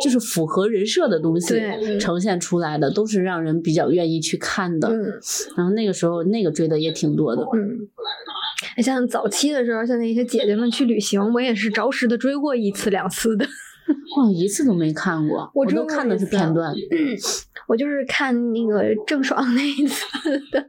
[0.03, 1.61] 就是符合人设的东西
[1.99, 5.19] 呈现出来的，都是让人比较愿意去看的，嗯，
[5.57, 7.89] 然后那个时候那个追的也挺多的，嗯。
[8.81, 13.45] 像早期的时候，像那些姐姐们去旅行，我也是着实的追过一次两次的。
[14.15, 16.73] 哦，一次都没看过，我都看的是片段。
[17.67, 20.05] 我就是看那个郑爽那一次
[20.51, 20.65] 的，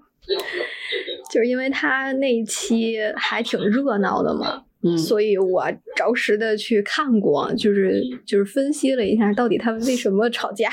[1.32, 4.64] 就是因为他那一期还挺热闹的嘛。
[4.86, 5.64] 嗯，所以我
[5.96, 10.68] 着实的去看过，就是就是分析了一下，到底他们为什么吵架？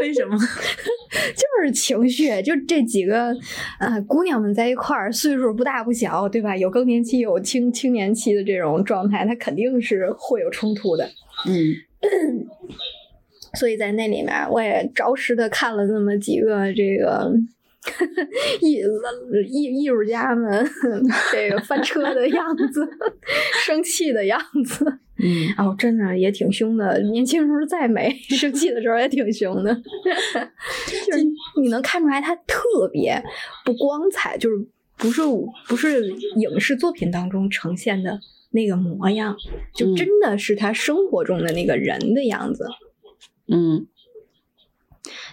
[0.00, 0.36] 为什么？
[0.36, 3.32] 就是情绪，就这几个
[3.78, 6.56] 呃姑娘们在一块儿，岁数不大不小，对吧？
[6.56, 11.08] 有更年期，有青青年期的这种状态，他肯定是会有冲突的。
[11.46, 11.54] 嗯，
[13.58, 17.32] 所以在那里面，我也着实的看了那么几个这个。
[18.60, 18.80] 艺
[19.48, 20.64] 艺艺术家们
[21.32, 22.88] 这个翻车的样子，
[23.66, 24.84] 生气的样子，
[25.18, 27.00] 嗯，哦，真的也挺凶的。
[27.00, 29.74] 年轻时候再美， 生气的时候也挺凶的。
[30.86, 31.24] 就是
[31.60, 33.20] 你能看出来，他特别
[33.64, 34.64] 不光彩，就是
[34.96, 35.20] 不是
[35.66, 38.16] 不是影视作品当中呈现的
[38.52, 39.36] 那个模样，
[39.74, 42.64] 就真的是他生活中的那个人的样子。
[42.64, 42.91] 嗯，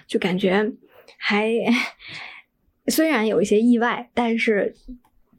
[0.08, 0.72] 就感觉
[1.18, 1.50] 还。
[2.88, 4.76] 虽然有一些意外，但是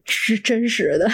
[0.05, 1.11] 是真实的。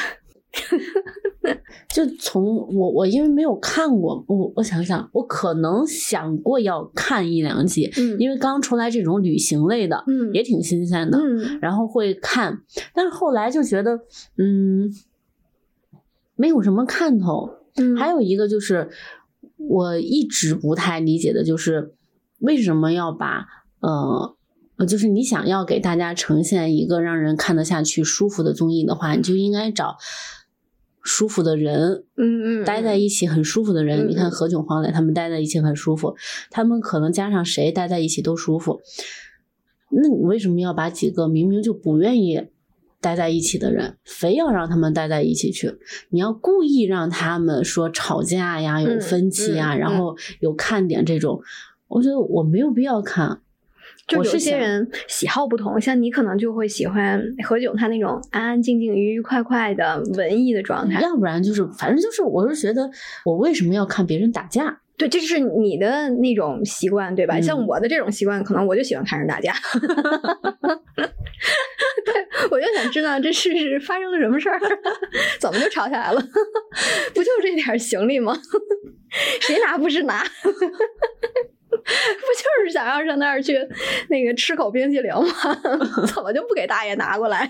[1.88, 2.44] 就从
[2.76, 12.60] 我我因为没有看过，我我想想，我可能想过要看一两集，嗯，因为刚出来这种旅行类的，嗯，也挺新鲜的，嗯，然后会看，
[12.92, 14.00] 但是后来就觉得，
[14.36, 14.92] 嗯，
[16.34, 17.60] 没有什么看头。
[17.76, 18.90] 嗯，还有一个就是
[19.68, 21.94] 我一直不太理解的就是
[22.38, 23.46] 为什么要把
[23.80, 24.34] 呃。
[24.78, 29.96] 呃，就是你想要给大家呈现一个让人看得下去、舒服的综艺的话，你就应该找
[31.02, 34.06] 舒服的人，嗯嗯，待在一起很舒服的人。
[34.06, 36.14] 你看何炅、黄磊他们待在一起很舒服，
[36.50, 38.82] 他们可能加上谁待在一起都舒服。
[39.90, 42.48] 那你为什么要把几个明明就不愿意
[43.00, 45.72] 待在一起的人，非要让他们待在一起去？
[46.10, 51.40] 你要故意让他们说吵架呀、有分歧啊，然后有看点这种，
[51.88, 53.40] 我觉得我没有必要看。
[54.06, 62.88] 就有些人喜好不同，像你可能就会喜欢何炅他那种安安静静、愉愉快快的文艺的状态，要不然就是反正就是，我是觉得
[63.24, 64.80] 我为什么要看别人打架？
[64.96, 67.40] 对，这是你的那种习惯，对吧？
[67.40, 69.52] 像我的这种习惯，可能我就喜欢看人打架。
[72.06, 72.14] 对，
[72.50, 74.58] 我就想知道这是是发生了什么事儿，
[75.40, 76.20] 怎么就吵起来了？
[77.12, 78.34] 不就这点行李吗？
[79.42, 80.22] 谁拿不是拿？
[80.22, 80.50] 不
[81.82, 83.54] 就是想要上那儿去
[84.08, 85.24] 那个吃口冰淇淋吗？
[86.14, 87.48] 怎么就不给大爷拿过来？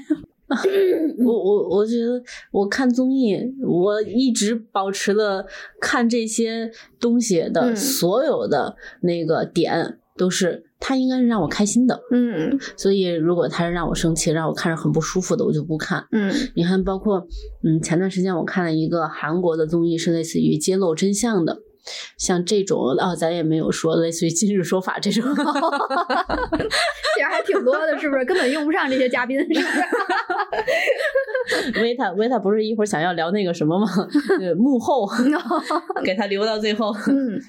[1.25, 2.23] 我我我觉得
[2.53, 5.45] 我看综艺，我一直保持了
[5.81, 6.71] 看这些
[7.01, 12.01] 东西的所有的那个点，都是他应该是让我开心的。
[12.13, 16.07] 嗯，所以如果他是让我生气，让我看着很不舒服的，我就不看。
[16.13, 17.27] 嗯，你看，包括
[17.65, 21.59] 嗯，前段时间我看了一个韩国的综艺，是类似于揭露真相的。
[22.17, 28.25] 像这种啊，咱也没有说类似于今日说法这种， 其实还挺多的，是不是？
[28.25, 29.61] 根本用不上这些嘉宾，是不是？
[31.83, 33.87] 维塔维塔不是一会儿想要聊那个什么吗？
[34.59, 35.09] 幕后
[36.05, 36.93] 给他留到最后。
[37.09, 37.41] 嗯，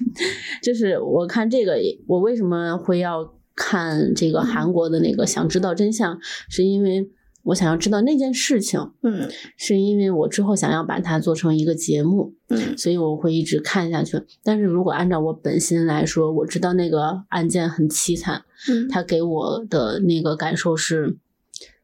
[0.62, 5.26] 就是我看这个，我为什么会要看这个韩国的那个？
[5.26, 7.10] 想知道真相，是因为。
[7.44, 14.22] 我想要知道那件事情，嗯，是因为我之后想要把它做成一个节目，嗯，所以我会一直看下去。
[14.44, 21.16] 但是如果按照我本心来说，我知道那个案件很凄惨，嗯，他给我的那个感受是，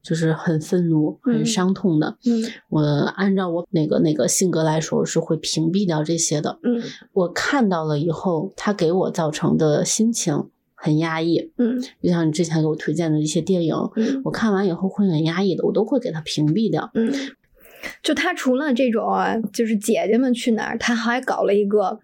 [0.02, 6.82] 就是很愤怒、很伤痛的，嗯，我按照我那个那个性格来说，是会屏蔽掉这些的，嗯，
[7.12, 10.50] 我看到了以后，他给我造成的心情。
[10.84, 17.10] 很压抑，嗯，就像你之前给我推荐的一些电影，嗯，我看完以后会很压抑的，我都会给它屏蔽掉，嗯，
[18.02, 19.10] 就他除了这种
[19.52, 22.00] 就是姐姐们去哪儿，他还搞了一个，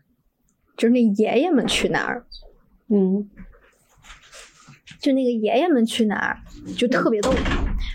[0.76, 2.24] 就是那爷爷们去哪儿，
[2.88, 3.28] 嗯。
[5.00, 6.36] 就那个爷爷们去哪儿，
[6.76, 7.32] 就特别逗。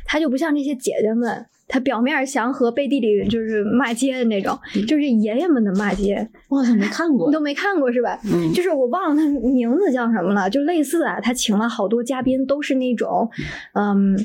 [0.07, 8.19] 他就不像这些姐姐们，他表面祥和，背地里就是骂街的那种，就是爷爷们的骂街，我好像没看过你，都没看过是吧？
[8.31, 13.29] 嗯就是我忘了他名字叫什么了，就类似啊，他请了好多嘉宾，都是那种，
[13.73, 14.15] 嗯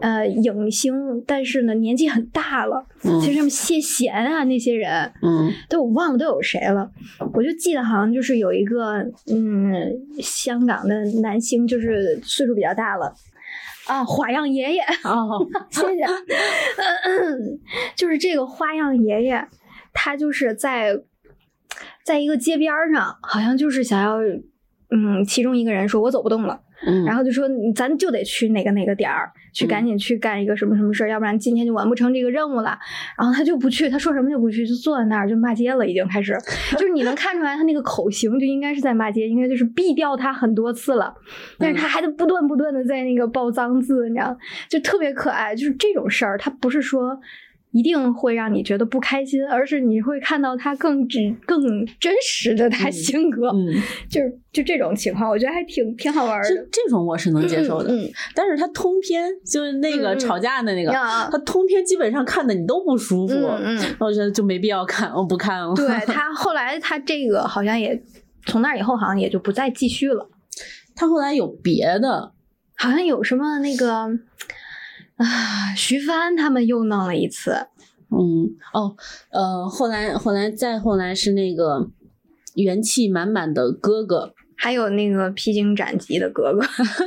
[0.00, 0.94] 呃影星，
[1.26, 6.90] 但是呢年纪很大了，嗯就什么谢贤啊那些人，嗯都我忘了都有谁了，
[7.32, 8.98] 我就记得好像就是有一个
[9.32, 9.90] 嗯
[10.20, 13.14] 香港的男星，就是岁数比较大了。
[13.90, 15.26] 啊，花样爷爷，啊，
[15.68, 16.06] 谢谢。
[17.96, 19.48] 就是这个花样爷爷，
[19.92, 20.96] 他就是在
[22.04, 24.18] 在一个街边儿上，好像就是想要，
[24.90, 32.78] 嗯，其中一个人说我走不动了，嗯，然后就说咱就得去哪个哪个点儿，去赶紧去干一个什么什么事儿，要不然今天就完不成这个任务了。
[33.18, 36.34] 然后他就不去，他说什么就不去，就坐在那儿就骂街了，已经开始，
[36.78, 41.14] 就是你能看出来他那个口型就应该是在骂街，应该就是毙掉他很多次了，
[41.58, 44.36] 但是他还在不断不断的在那个爆脏字，你知道，
[44.68, 45.54] 就特别可爱。
[45.54, 47.20] 就是这种事儿，他不是说。
[47.72, 51.60] 一定会让你觉得不开心，而是你会看到他更真、更
[52.00, 53.72] 真实的他嗯性格，嗯，
[54.10, 56.68] 就是就这种情况，我觉得还挺挺好玩这的。
[56.72, 63.34] 这种我是能接受的，嗯，但是他通篇就是那个吵架的那个，啊他通篇基本上看的你都不舒服，
[64.00, 65.72] 我觉得就没必要看，我不看了。
[65.74, 68.02] 对 他后来他这个好像也
[68.46, 70.28] 从那以后好像也就不再继续了，
[70.96, 72.32] 他后来有别的，
[72.76, 74.08] 好像有什么那个
[75.20, 77.66] 啊，徐帆他们又闹了一次，
[78.10, 78.96] 嗯，哦，
[79.30, 81.90] 呃，后来后来再后来是那个
[82.54, 84.32] 元气满满的哥哥，
[84.62, 86.60] 还有那个披荆斩棘的哥哥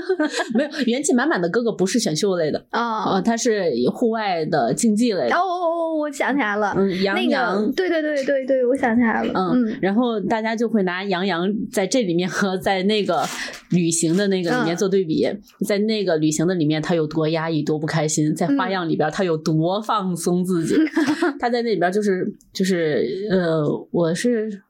[0.58, 5.62] 没有元气满满的哥哥不是选秀类的，啊呃，他是户外的竞技类的，哦哦
[5.94, 13.24] 哦，我想起来了，嗯，杨那洋个，对对对对对，我想起来了，嗯，嗯然后大家就会拿杨洋在这里面和在那个
[13.70, 15.24] 旅行的那个里面嗯做对比，
[15.68, 20.76] 在那个旅行的里面他有多压抑、多不开心，在花嗯样里边他有多放松自己，
[21.40, 24.64] 他在那里边就是就是呃，我是。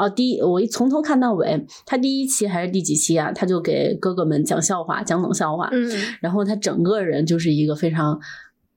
[0.00, 3.30] 哦，第一，我一从头看到尾，他第一期还是第几期啊？
[3.32, 5.68] 他就给哥哥们讲笑话，讲冷笑话。
[5.70, 5.90] 嗯
[6.22, 8.18] 然后他整个人就是一个非常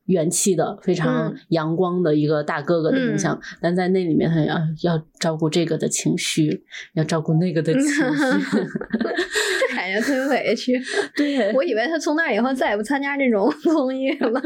[0.07, 8.01] 元气的、非常嗯阳光的一个大哥哥的形象，但在那里面他要要照顾这个的情绪，要照顾那个的情绪
[9.69, 10.77] 这感觉特别委屈。
[11.15, 14.41] 对，我以为他从那以后再也不参加这种 综艺了。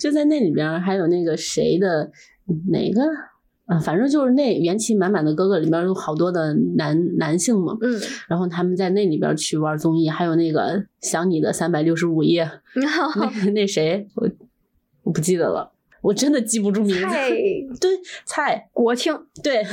[0.00, 2.10] 就在那里边还有那个谁的
[2.70, 3.02] 哪个。
[3.66, 14.28] 啊，反正就是那元气满满的哥哥里边有好多的男男性嘛，嗯，然后他们在那里边去玩综艺，还有那个想你的三百六十五夜， 那那谁我
[15.04, 15.72] 我不记得了，
[16.02, 17.06] 我真的记不住名字。
[17.80, 17.90] 对，
[18.26, 19.64] 蔡国庆，对，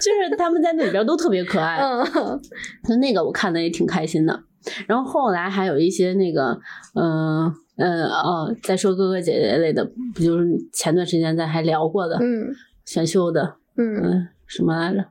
[0.00, 2.40] 就是他们在那里边都特别可爱，嗯
[2.88, 4.42] 就那个我看的也挺开心的。
[4.88, 6.58] 然后后来还有一些那个，
[6.94, 7.54] 嗯呃
[7.84, 9.84] 哦，再说哥哥姐姐类的，
[10.14, 12.54] 不就是前段时间咱还聊过的嗯
[12.84, 15.04] 选秀的，嗯，嗯，什么来着？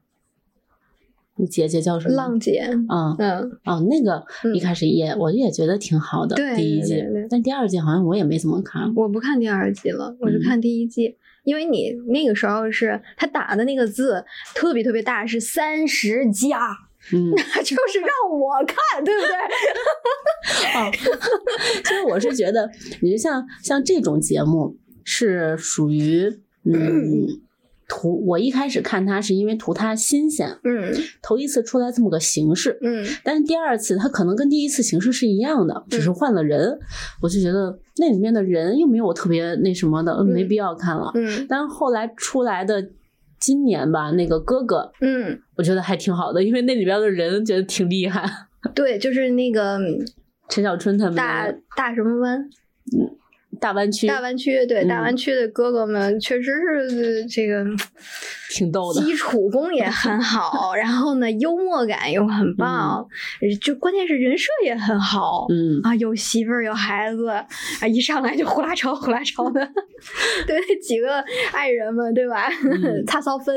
[1.37, 2.15] 你姐姐叫什么？
[2.15, 8.93] 浪姐，啊、嗯哦，那个嗯一开始也、我也觉得挺好的，对第一季但第二季好像我也没怎么看。
[8.95, 11.17] 我不看第二季了，我就嗯看第一季。
[11.43, 14.25] 因为你那个时候是他打的那个字
[14.55, 16.75] 特别特别大，是三十加，
[17.13, 19.35] 嗯， 那就是让我看，对不对？
[20.75, 20.91] 哦，
[21.83, 22.69] 其实我是觉得，
[23.01, 26.25] 你就像像这种节目是属于
[26.63, 27.27] 嗯
[27.87, 30.91] 图，我一开始看它是因为图它新鲜，嗯
[31.21, 36.79] 头一次出来这么个形式，嗯但是第二次它可能跟第一次形式是一样的，只是换了人，
[37.21, 41.11] 我就觉得那里面的人又没有特别那什么的，没必要看了。
[41.13, 42.89] 嗯但是后来出来的
[43.39, 48.23] 今年吧，那个哥哥，嗯，我觉得还挺好的，因为那里边的人觉得挺厉害，
[48.73, 49.79] 对，就是那个
[50.49, 51.15] 陈小春他们。
[51.15, 52.49] 大大什么湾。
[53.59, 57.63] 大湾区大湾区对、大嗯湾区的哥哥们确实是这个
[58.51, 59.01] 挺逗的。
[59.01, 63.05] 基础功也很好，然后呢幽默感又很棒，
[63.61, 65.45] 就关键是人设也很好。
[65.49, 67.45] 嗯，啊，有媳妇儿有孩子啊，
[67.87, 69.59] 一上来就呼啦超呼啦超的，
[70.47, 72.49] 对那几个爱人们，对吧？
[72.63, 73.55] 嗯 擦骚分，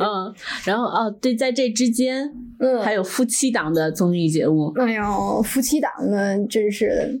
[0.00, 7.20] 嗯，然后啊，对，在这之间嗯，还有夫妻档的综艺节目，哎呦，夫妻档呢，真是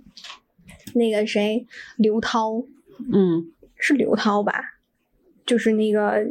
[0.94, 1.66] 那个谁，
[1.96, 2.64] 刘涛
[3.12, 4.72] 嗯，是刘涛吧？
[5.46, 6.24] 就是那个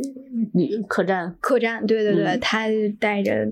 [0.54, 2.66] 你客栈，客栈，对对对，嗯他
[3.00, 3.52] 带着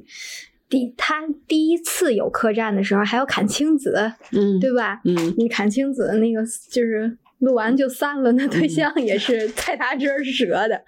[0.68, 5.02] 第他第一次有客栈的时候，还有阚清子，嗯，对吧？
[5.06, 10.82] 嗯你阚清子那个就是录完就散了，那对象也是在他这儿折的。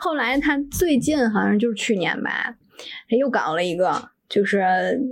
[0.00, 2.56] 后来他最近好像就是去年吧，
[3.10, 4.10] 他又搞了一个。
[4.28, 4.60] 就是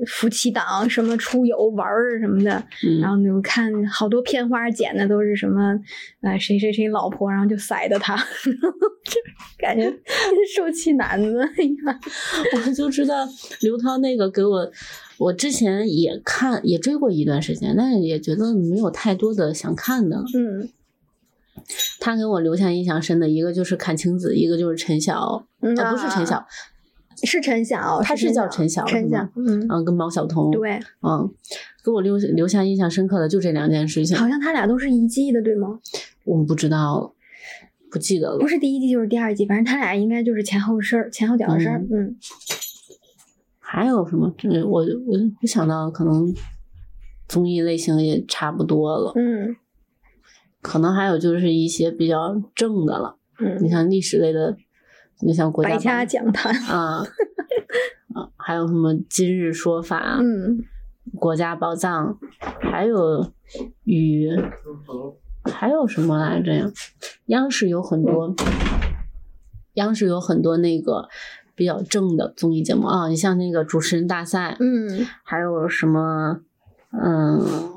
[0.06, 2.50] 夫妻档什么出游玩儿什么的，
[3.00, 5.78] 然后就看好多片花剪的都是什么，
[6.22, 8.52] 呃谁谁谁老婆，然后就塞的他， 就
[9.58, 9.88] 感觉
[10.56, 12.00] 受气男子一样。
[12.56, 13.26] 我就知道
[13.60, 14.68] 刘涛那个给我，
[15.18, 20.24] 我之前也看也追过一段时间，但是也觉得没有太多的想看的。
[20.36, 20.68] 嗯，
[22.00, 26.44] 他给我留下印象深的一个就是阚清子，一个就是陈晓，啊不是陈晓。
[27.24, 31.32] 是陈晓，他是叫陈晓，陈晓，嗯，嗯，跟毛晓彤，对，嗯，
[31.84, 34.16] 给我留留下印象深刻的就这两件事情。
[34.16, 35.80] 好像他俩都是一季的，对吗？
[36.24, 37.14] 我们不知道，
[37.90, 38.38] 不记得了。
[38.38, 41.84] 不是第一季就是第二季，反正他俩应该就是前后事儿，前后脚的事儿。
[41.90, 42.16] 嗯。
[43.58, 44.32] 还有什么？
[44.66, 46.34] 我我我想到可能
[47.28, 49.12] 综艺类型也差不多了。
[49.16, 49.56] 嗯。
[50.60, 53.16] 可能还有就是一些比较正的了。
[53.38, 53.58] 嗯。
[53.62, 54.56] 你像历史类的。
[55.24, 56.98] 你像国家讲坛啊，
[58.14, 60.62] 啊，还有什么今日说法，嗯，
[61.16, 62.18] 国家宝藏，
[62.60, 63.32] 还有
[63.84, 64.28] 与
[65.44, 66.70] 还有什么来着呀？
[67.26, 68.34] 央视有很多，
[69.74, 71.08] 央视有很多那个
[71.54, 76.40] 比较正的综艺节目啊，你像那个主持人大赛，嗯，还有什么，
[76.92, 77.72] 嗯。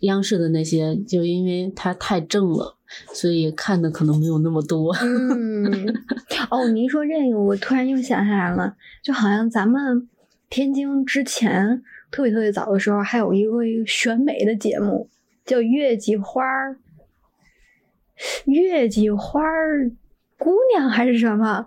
[0.00, 2.76] 央视的那些，就因为它太正了，
[3.12, 4.94] 所以看的可能没有那么多。
[5.00, 5.64] 嗯，
[6.50, 10.08] 哦，您说这个，我突然又想起来了，就好像咱们
[10.50, 15.08] 天津之前特别特别早的时候，还有一个选美的节目，
[15.44, 16.76] 叫《月季花儿》，
[18.50, 19.90] 月季花儿
[20.38, 21.66] 姑娘还是什么？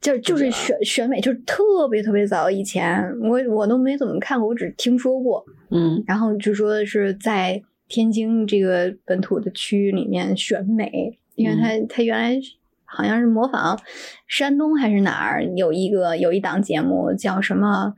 [0.00, 5.44] 就就是选选美，就是特别特别早以前，我我都没怎么看过，我只听说过。
[5.70, 12.40] 嗯，然后就说是在天津这个本土的区域里面选美，因为他他原来
[12.84, 13.78] 好像是模仿
[14.26, 17.94] 山东还是哪儿有一个有一档节目叫什么，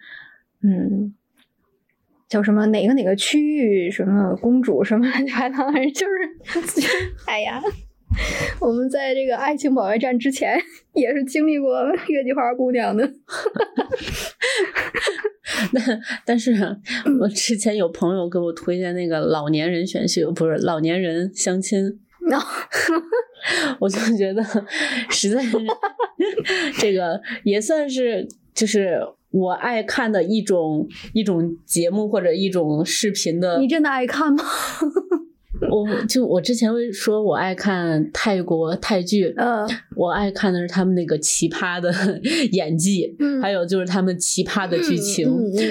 [0.65, 1.15] 嗯，
[2.29, 7.63] 叫什么哪个哪个区域什么公主什么乱七八糟， 就是 哎呀。
[8.61, 10.61] 我们在这个爱情保卫战之前，
[10.93, 13.11] 也是经历过月季花姑娘的。
[15.75, 16.53] 但但是，
[17.21, 21.99] 我之前有朋友给我推荐那个老年人选秀，不是老年人相亲。
[23.81, 24.43] 我就觉得
[25.11, 25.59] 实在是
[26.79, 33.59] 这个也算是就是我爱看的一种一种节目或者一种视频的。
[33.59, 34.45] 你真的爱看吗？
[35.71, 41.93] 我就我之前会说，我爱看泰国泰剧，嗯，我爱看的是他们那个奇葩的
[42.53, 45.29] 演技，嗯，还有就是他们奇葩的剧情，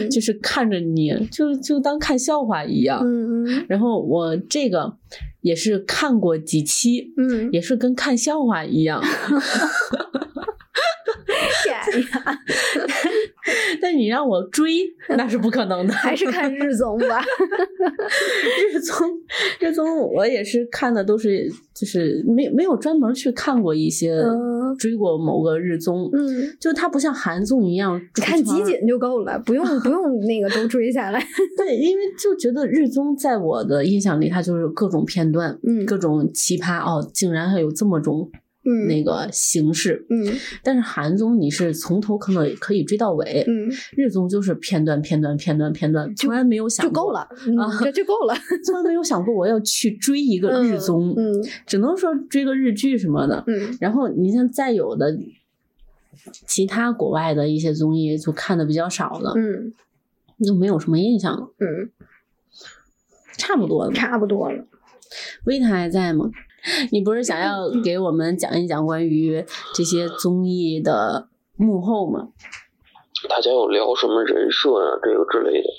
[0.10, 3.66] 就是看着你就就当看笑话一样，嗯嗯。
[3.68, 4.98] 然后我这个
[5.42, 9.02] 也是看过几期，嗯，也是跟看笑话一样。
[11.64, 12.40] 天呀！
[13.82, 14.72] 但你让我追，
[15.18, 15.94] 那是不可能的。
[15.94, 17.24] 还是看日综吧。
[18.72, 19.10] 日综，
[19.60, 24.22] 日综，我也是看的，都是就是没没有专门去看过一些
[24.80, 26.10] 追过某个日综。
[26.14, 31.24] 嗯，就它不像韩综一样，看集锦就够了，不用不用那个都追下来。
[31.58, 38.30] 对，因为就觉得日综在我的印象里，它就是各种片段，嗯，各种奇葩哦，竟然还有这么种。
[38.64, 43.68] 嗯，那个形式，嗯，但是韩综你是从头可能可以追到尾，嗯，
[43.98, 55.18] 日综就是片段片段片段片段，从来没有想就够了啊，这就够了， 从来没有想过我要去追一个日综，嗯，只能说追个日剧什么的，嗯，然后你像再有的
[56.46, 59.74] 其他国外的一些综艺就看的比较少了，嗯，
[60.46, 61.90] 就没有什么印象了，嗯，
[63.38, 64.68] 差不多了，差不多了，
[65.46, 66.30] 维塔还在吗？
[66.92, 71.28] 你不是想要给我们讲一讲关于这些综艺的
[71.58, 72.30] 幕后吗？
[73.30, 75.70] 大家有聊什么人设啊，这个之类的，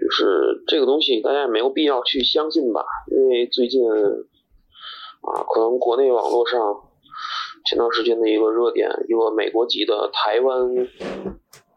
[0.00, 6.60] 就是这个东西大家也没有必要去相信吧，因为最近啊，可能国内网络上
[7.66, 10.74] 前段时间的一个热点，一个美国籍的台湾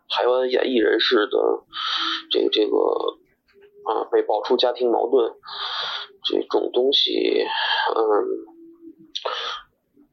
[0.10, 1.64] 台湾演艺人士的
[2.30, 2.78] 这个这个
[3.86, 5.32] 啊被爆出家庭矛盾。
[6.26, 7.44] 这种东西，
[7.96, 8.02] 嗯，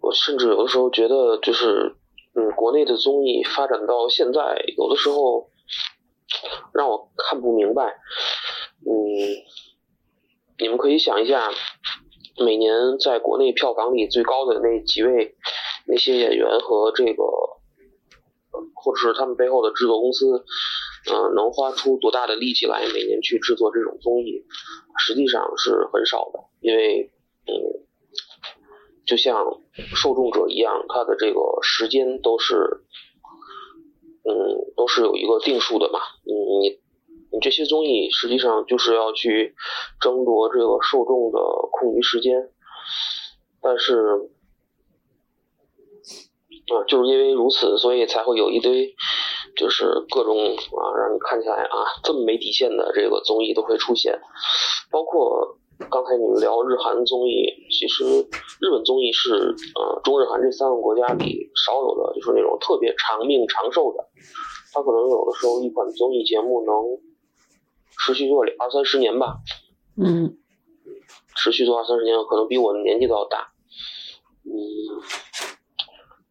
[0.00, 1.94] 我甚至有的时候觉得，就是，
[2.34, 4.40] 嗯，国内的综艺发展到现在，
[4.76, 5.50] 有的时候
[6.72, 7.96] 让我看不明白。
[8.86, 8.92] 嗯，
[10.58, 11.50] 你们可以想一下，
[12.38, 15.36] 每年在国内票房里最高的那几位
[15.86, 17.22] 那些演员和这个，
[18.74, 20.44] 或者是他们背后的制作公司。
[21.08, 24.44] 嗯，能花出多大的力气来每年去制作这种综艺，
[24.98, 26.40] 实际上是很少的。
[26.60, 27.10] 因为
[27.46, 27.54] 嗯，
[29.06, 29.62] 就像
[29.94, 32.82] 受众者一样，他的这个时间都是，
[34.24, 36.00] 嗯，都是有一个定数的嘛。
[36.24, 36.80] 你
[37.32, 39.54] 你这些综艺实际上就是要去
[40.00, 41.38] 争夺这个受众的
[41.70, 42.50] 空余时间，
[43.62, 44.30] 但是。
[46.70, 48.94] 啊，就是因为如此，所以才会有一堆，
[49.60, 54.18] 就是各种啊，让你看起来啊这么没底线的这个综艺都会出现，
[54.90, 55.58] 包括
[55.90, 58.04] 刚才你们聊日韩综艺，其实
[58.58, 64.08] 日本综艺是呃中日韩这三个国家里少有的，就是那种特别长命长寿的，
[64.72, 66.74] 它可能有的时候一款综艺节目能
[67.98, 69.36] 持续做二三十年吧，
[70.02, 70.38] 嗯，
[71.36, 73.52] 持续做二三十年，可能比我的年纪都要大，
[74.44, 74.56] 嗯。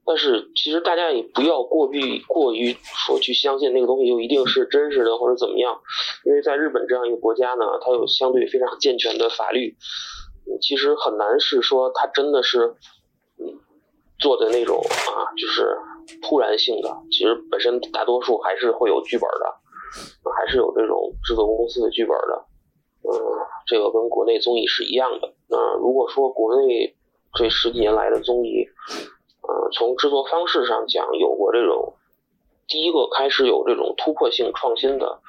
[0.10, 2.76] 但是其实大家也不要过于过于
[3.06, 5.80] 说去相信那个东西就一定是真实的或者怎么样，
[6.26, 9.78] 因为在日本这样一个国家呢，它有相对非常健全的法律，
[10.62, 12.74] 其实很难是说它真的是
[13.38, 13.54] 嗯
[14.18, 15.78] 做的那种啊，就是
[16.24, 16.90] 突然性的。
[17.12, 22.46] 其实本身大多数还是会有剧本的，还是有这种制作公司的剧本的。
[23.04, 23.14] 嗯，
[23.68, 25.32] 这个跟国内综艺是一样的。
[25.48, 26.96] 那如果说国内
[27.36, 28.66] 这十几年来的综艺，
[29.50, 31.96] 嗯，从制作方式上讲，有过这种
[32.68, 35.22] 第一个开始有这种突破性创新的，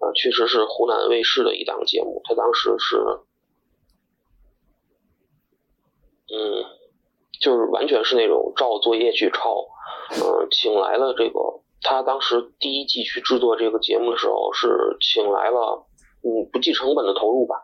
[0.00, 2.20] 呃，确实是湖南卫视的一档节目。
[2.24, 2.96] 他当时是，
[6.34, 6.66] 嗯，
[7.40, 9.68] 就是完全是那种照作业去抄，
[10.16, 15.86] 嗯，请来了这个他当时第一季去制作这个节目的时候，是请来了，
[16.24, 17.62] 嗯，不计成本的投入吧，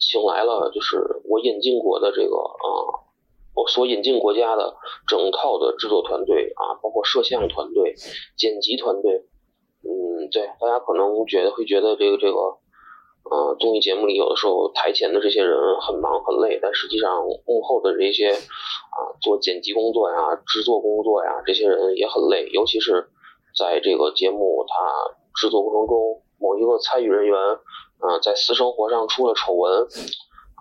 [0.00, 3.05] 请来了就是我引进过的这个啊。
[3.56, 4.76] 我所引进国家的
[5.08, 7.94] 整套的制作团队啊，包括摄像团队、
[8.36, 9.24] 剪辑团队，
[9.82, 12.38] 嗯，对，大家可能觉得会觉得这个这个，
[13.30, 23.08] 呃，综艺节目里有的时候台前的这些人很忙很累，但实际上幕后的这些啊，做剪辑工作呀、制作工作呀，这些人也很累，尤其是
[23.56, 29.86] 在这个节目它制作过程中，某一个参与人员啊，在私生活上出了丑闻。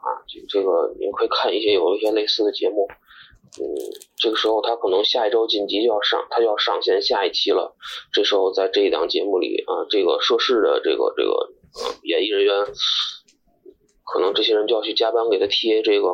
[0.05, 2.87] 啊，这这个您可以看一些有一些类似的节目，
[3.57, 3.65] 嗯，
[4.15, 7.75] 这个时候他可能下一周紧急就要上，他就要上线下一期了。
[8.13, 11.53] 这时候在这一档节目里啊，这个涉事的这个这个
[12.03, 12.65] 演艺人员，
[14.03, 16.13] 可能这些人就要去加班给他贴这个，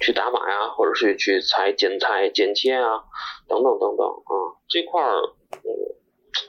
[0.00, 3.04] 去打码呀，或者是去裁剪裁剪切啊，
[3.46, 5.22] 等等等等啊，这块儿，
[5.52, 5.70] 嗯，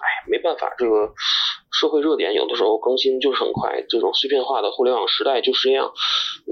[0.02, 1.14] 哎，没办法，这个。
[1.80, 5.94] 社会热点有的时候更新就是很快，这种碎片化的互联网时代就是这样。
[6.46, 6.52] 嗯，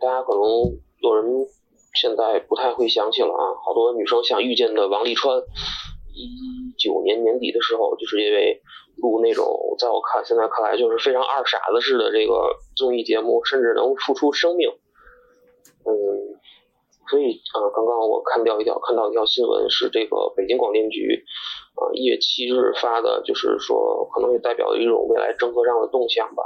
[0.00, 0.42] 大家可能
[0.98, 1.46] 有人
[1.94, 5.38] 现在不太会想起了啊，好多女生想遇见的王沥川，
[6.12, 8.60] 一九年年底的时候，就是因为
[8.96, 9.46] 录那种
[9.78, 14.68] 在我看现在看来就是非常二傻子式的这个综艺节目，甚至能付出生命。
[17.06, 21.24] 嗯，所以啊，刚刚我看到一条看到一条新闻是这个北京广电局。
[21.76, 26.42] 啊，一月七日发的，就是说可能也代表一种未来政策上的动向吧，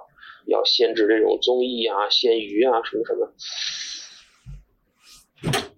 [0.46, 3.30] 要限制这种综艺啊、限娱啊什么什么。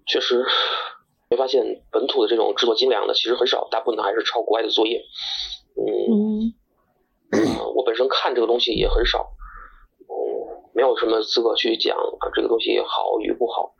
[0.07, 0.43] 确实，
[1.29, 5.03] 会发现本土的这种制作精良的其实很少，大部分还是抄国外的作业。
[5.75, 6.55] 嗯，
[7.75, 9.33] 我本身看这个东西也很少，
[9.99, 13.75] 嗯，没有什么资格去讲啊这个东西好与不好。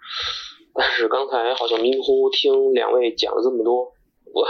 [0.73, 3.93] 但是刚才好像迷迷糊糊听两位讲了这么多，
[4.33, 4.45] 我。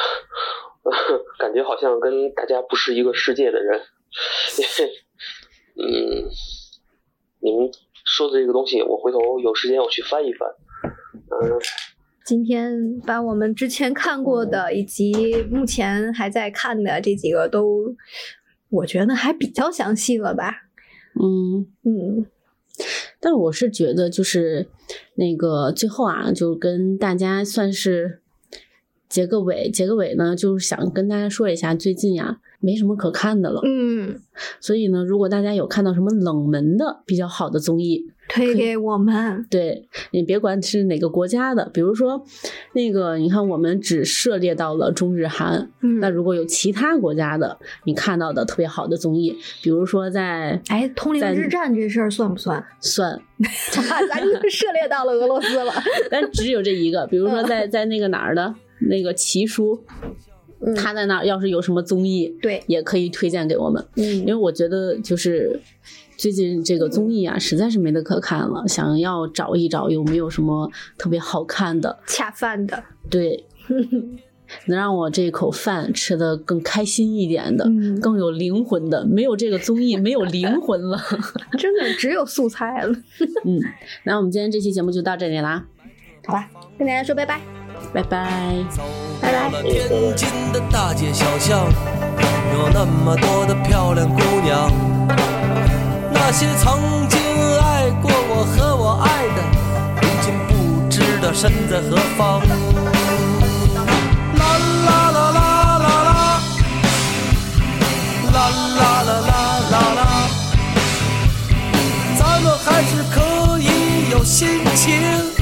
[1.40, 3.80] 感觉好像跟大家不是一个世界的人，
[5.80, 6.28] 嗯，
[7.40, 7.72] 你们
[8.04, 10.50] 说的这个东西，我回头有时间我去翻一翻。
[10.84, 11.58] 嗯，
[12.26, 15.14] 今天把我们之前看过的以及
[15.50, 17.96] 目前还在看的这几个都，
[18.70, 20.54] 我觉得还比较详细了吧？
[21.16, 22.26] 嗯嗯，
[23.24, 24.68] 但我是觉得就是
[25.16, 28.20] 那个最后啊，就跟大家算是。
[29.10, 33.60] 结个尾，结个尾呢，就是想跟大家说一下，最近呀，没什么可看的了。
[33.66, 34.22] 嗯，
[34.62, 39.46] 所以呢，如果大家有看到什么冷门的比较好的综艺，推给我们。
[39.50, 42.24] 对你别管是哪个国家的，比如说
[42.74, 45.70] 那个，你看我们只涉猎到了中日韩。
[45.82, 52.66] 嗯，那如果有其他国家的，你看到的特别好的综艺，比如说在哎，通灵之战这事儿算不算？
[52.80, 53.22] 算，
[54.10, 55.74] 咱就涉猎到了俄罗斯了。
[56.10, 58.56] 但只有这一个，比如说在在那个哪儿的。
[58.90, 59.46] 那个奇
[60.66, 63.84] 叔，他在那要是有什么综艺，对，也可以推荐给我们。
[63.96, 65.60] 嗯，因为我觉得就是
[66.18, 72.84] 最近这个综艺啊，实在是没得可看了，想要找一找有没有什么特别好看的、恰饭的。
[73.10, 73.46] 对，
[74.68, 79.06] 能让我这口饭吃的更开心一点的，嗯更有灵魂的。
[79.06, 80.98] 没有这个综艺， 没有灵魂了。
[81.58, 82.94] 真的只有素菜了。
[83.46, 83.60] 嗯，
[84.06, 85.66] 那我们今天这期节目就到这里啦，
[86.26, 87.63] 好吧，跟大家说拜拜。
[87.92, 88.64] 拜拜。
[88.70, 88.84] 走
[89.20, 91.68] 过了天津的大街小巷，
[92.54, 94.72] 有那么多的漂亮姑娘，
[96.12, 97.20] 那些曾经
[97.62, 99.42] 爱过我和我爱的，
[100.02, 100.52] 如今不
[100.90, 102.42] 知道身在何方。
[104.38, 104.42] 啦
[104.86, 105.40] 啦啦啦
[105.80, 106.40] 啦啦，
[108.34, 108.38] 啦
[108.78, 109.32] 啦啦啦
[109.72, 110.02] 啦啦，
[112.18, 113.16] 咱们还是可
[113.60, 115.33] 以有心情。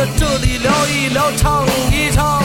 [0.00, 2.42] 在这里聊一聊，唱一唱，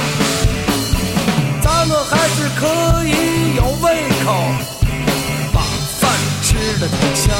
[1.61, 4.35] 咱们还是可以有胃口，
[5.53, 5.61] 把
[5.97, 6.11] 饭
[6.41, 7.33] 吃的挺香。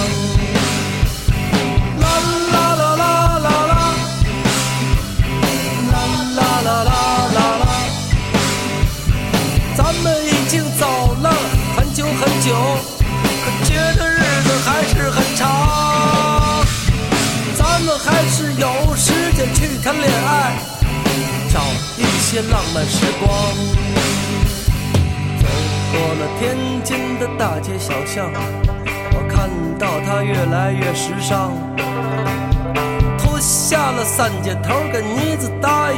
[19.86, 20.58] 谈恋爱，
[21.48, 21.62] 找
[21.96, 23.30] 一些浪漫时光。
[25.38, 25.46] 走
[25.92, 28.32] 过了天津的大街小巷，
[29.14, 29.48] 我看
[29.78, 31.52] 到它越来越时尚。
[33.20, 35.98] 脱下了三件头跟呢子大衣，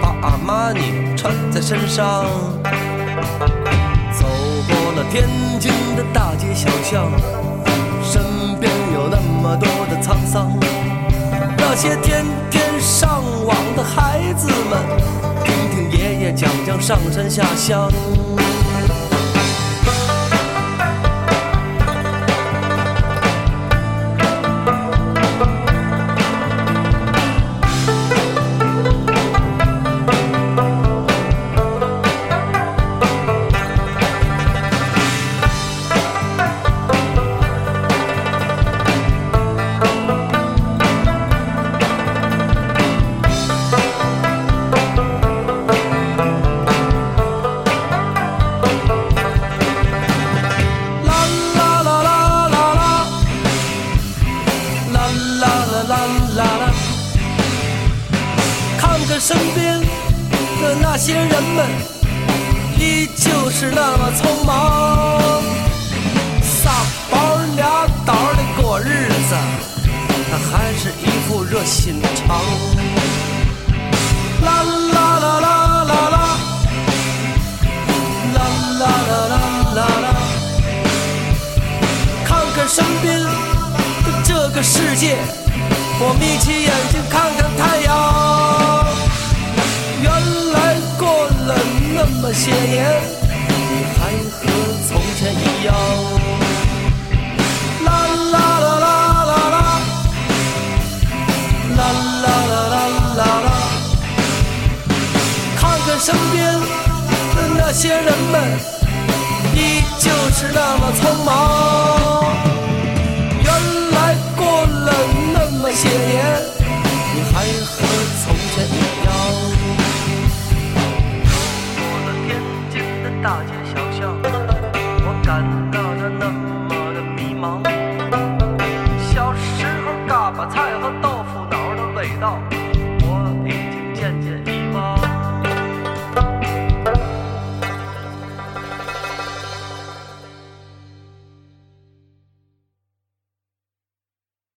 [0.00, 2.24] 把阿玛尼穿在身上。
[4.12, 4.28] 走
[4.68, 7.10] 过了天津的大街小巷，
[8.00, 8.22] 身
[8.60, 10.56] 边有那么多的沧桑。
[11.74, 14.78] 那些天天上网的孩子们，
[15.42, 17.90] 听听爷爷讲讲上山下乡。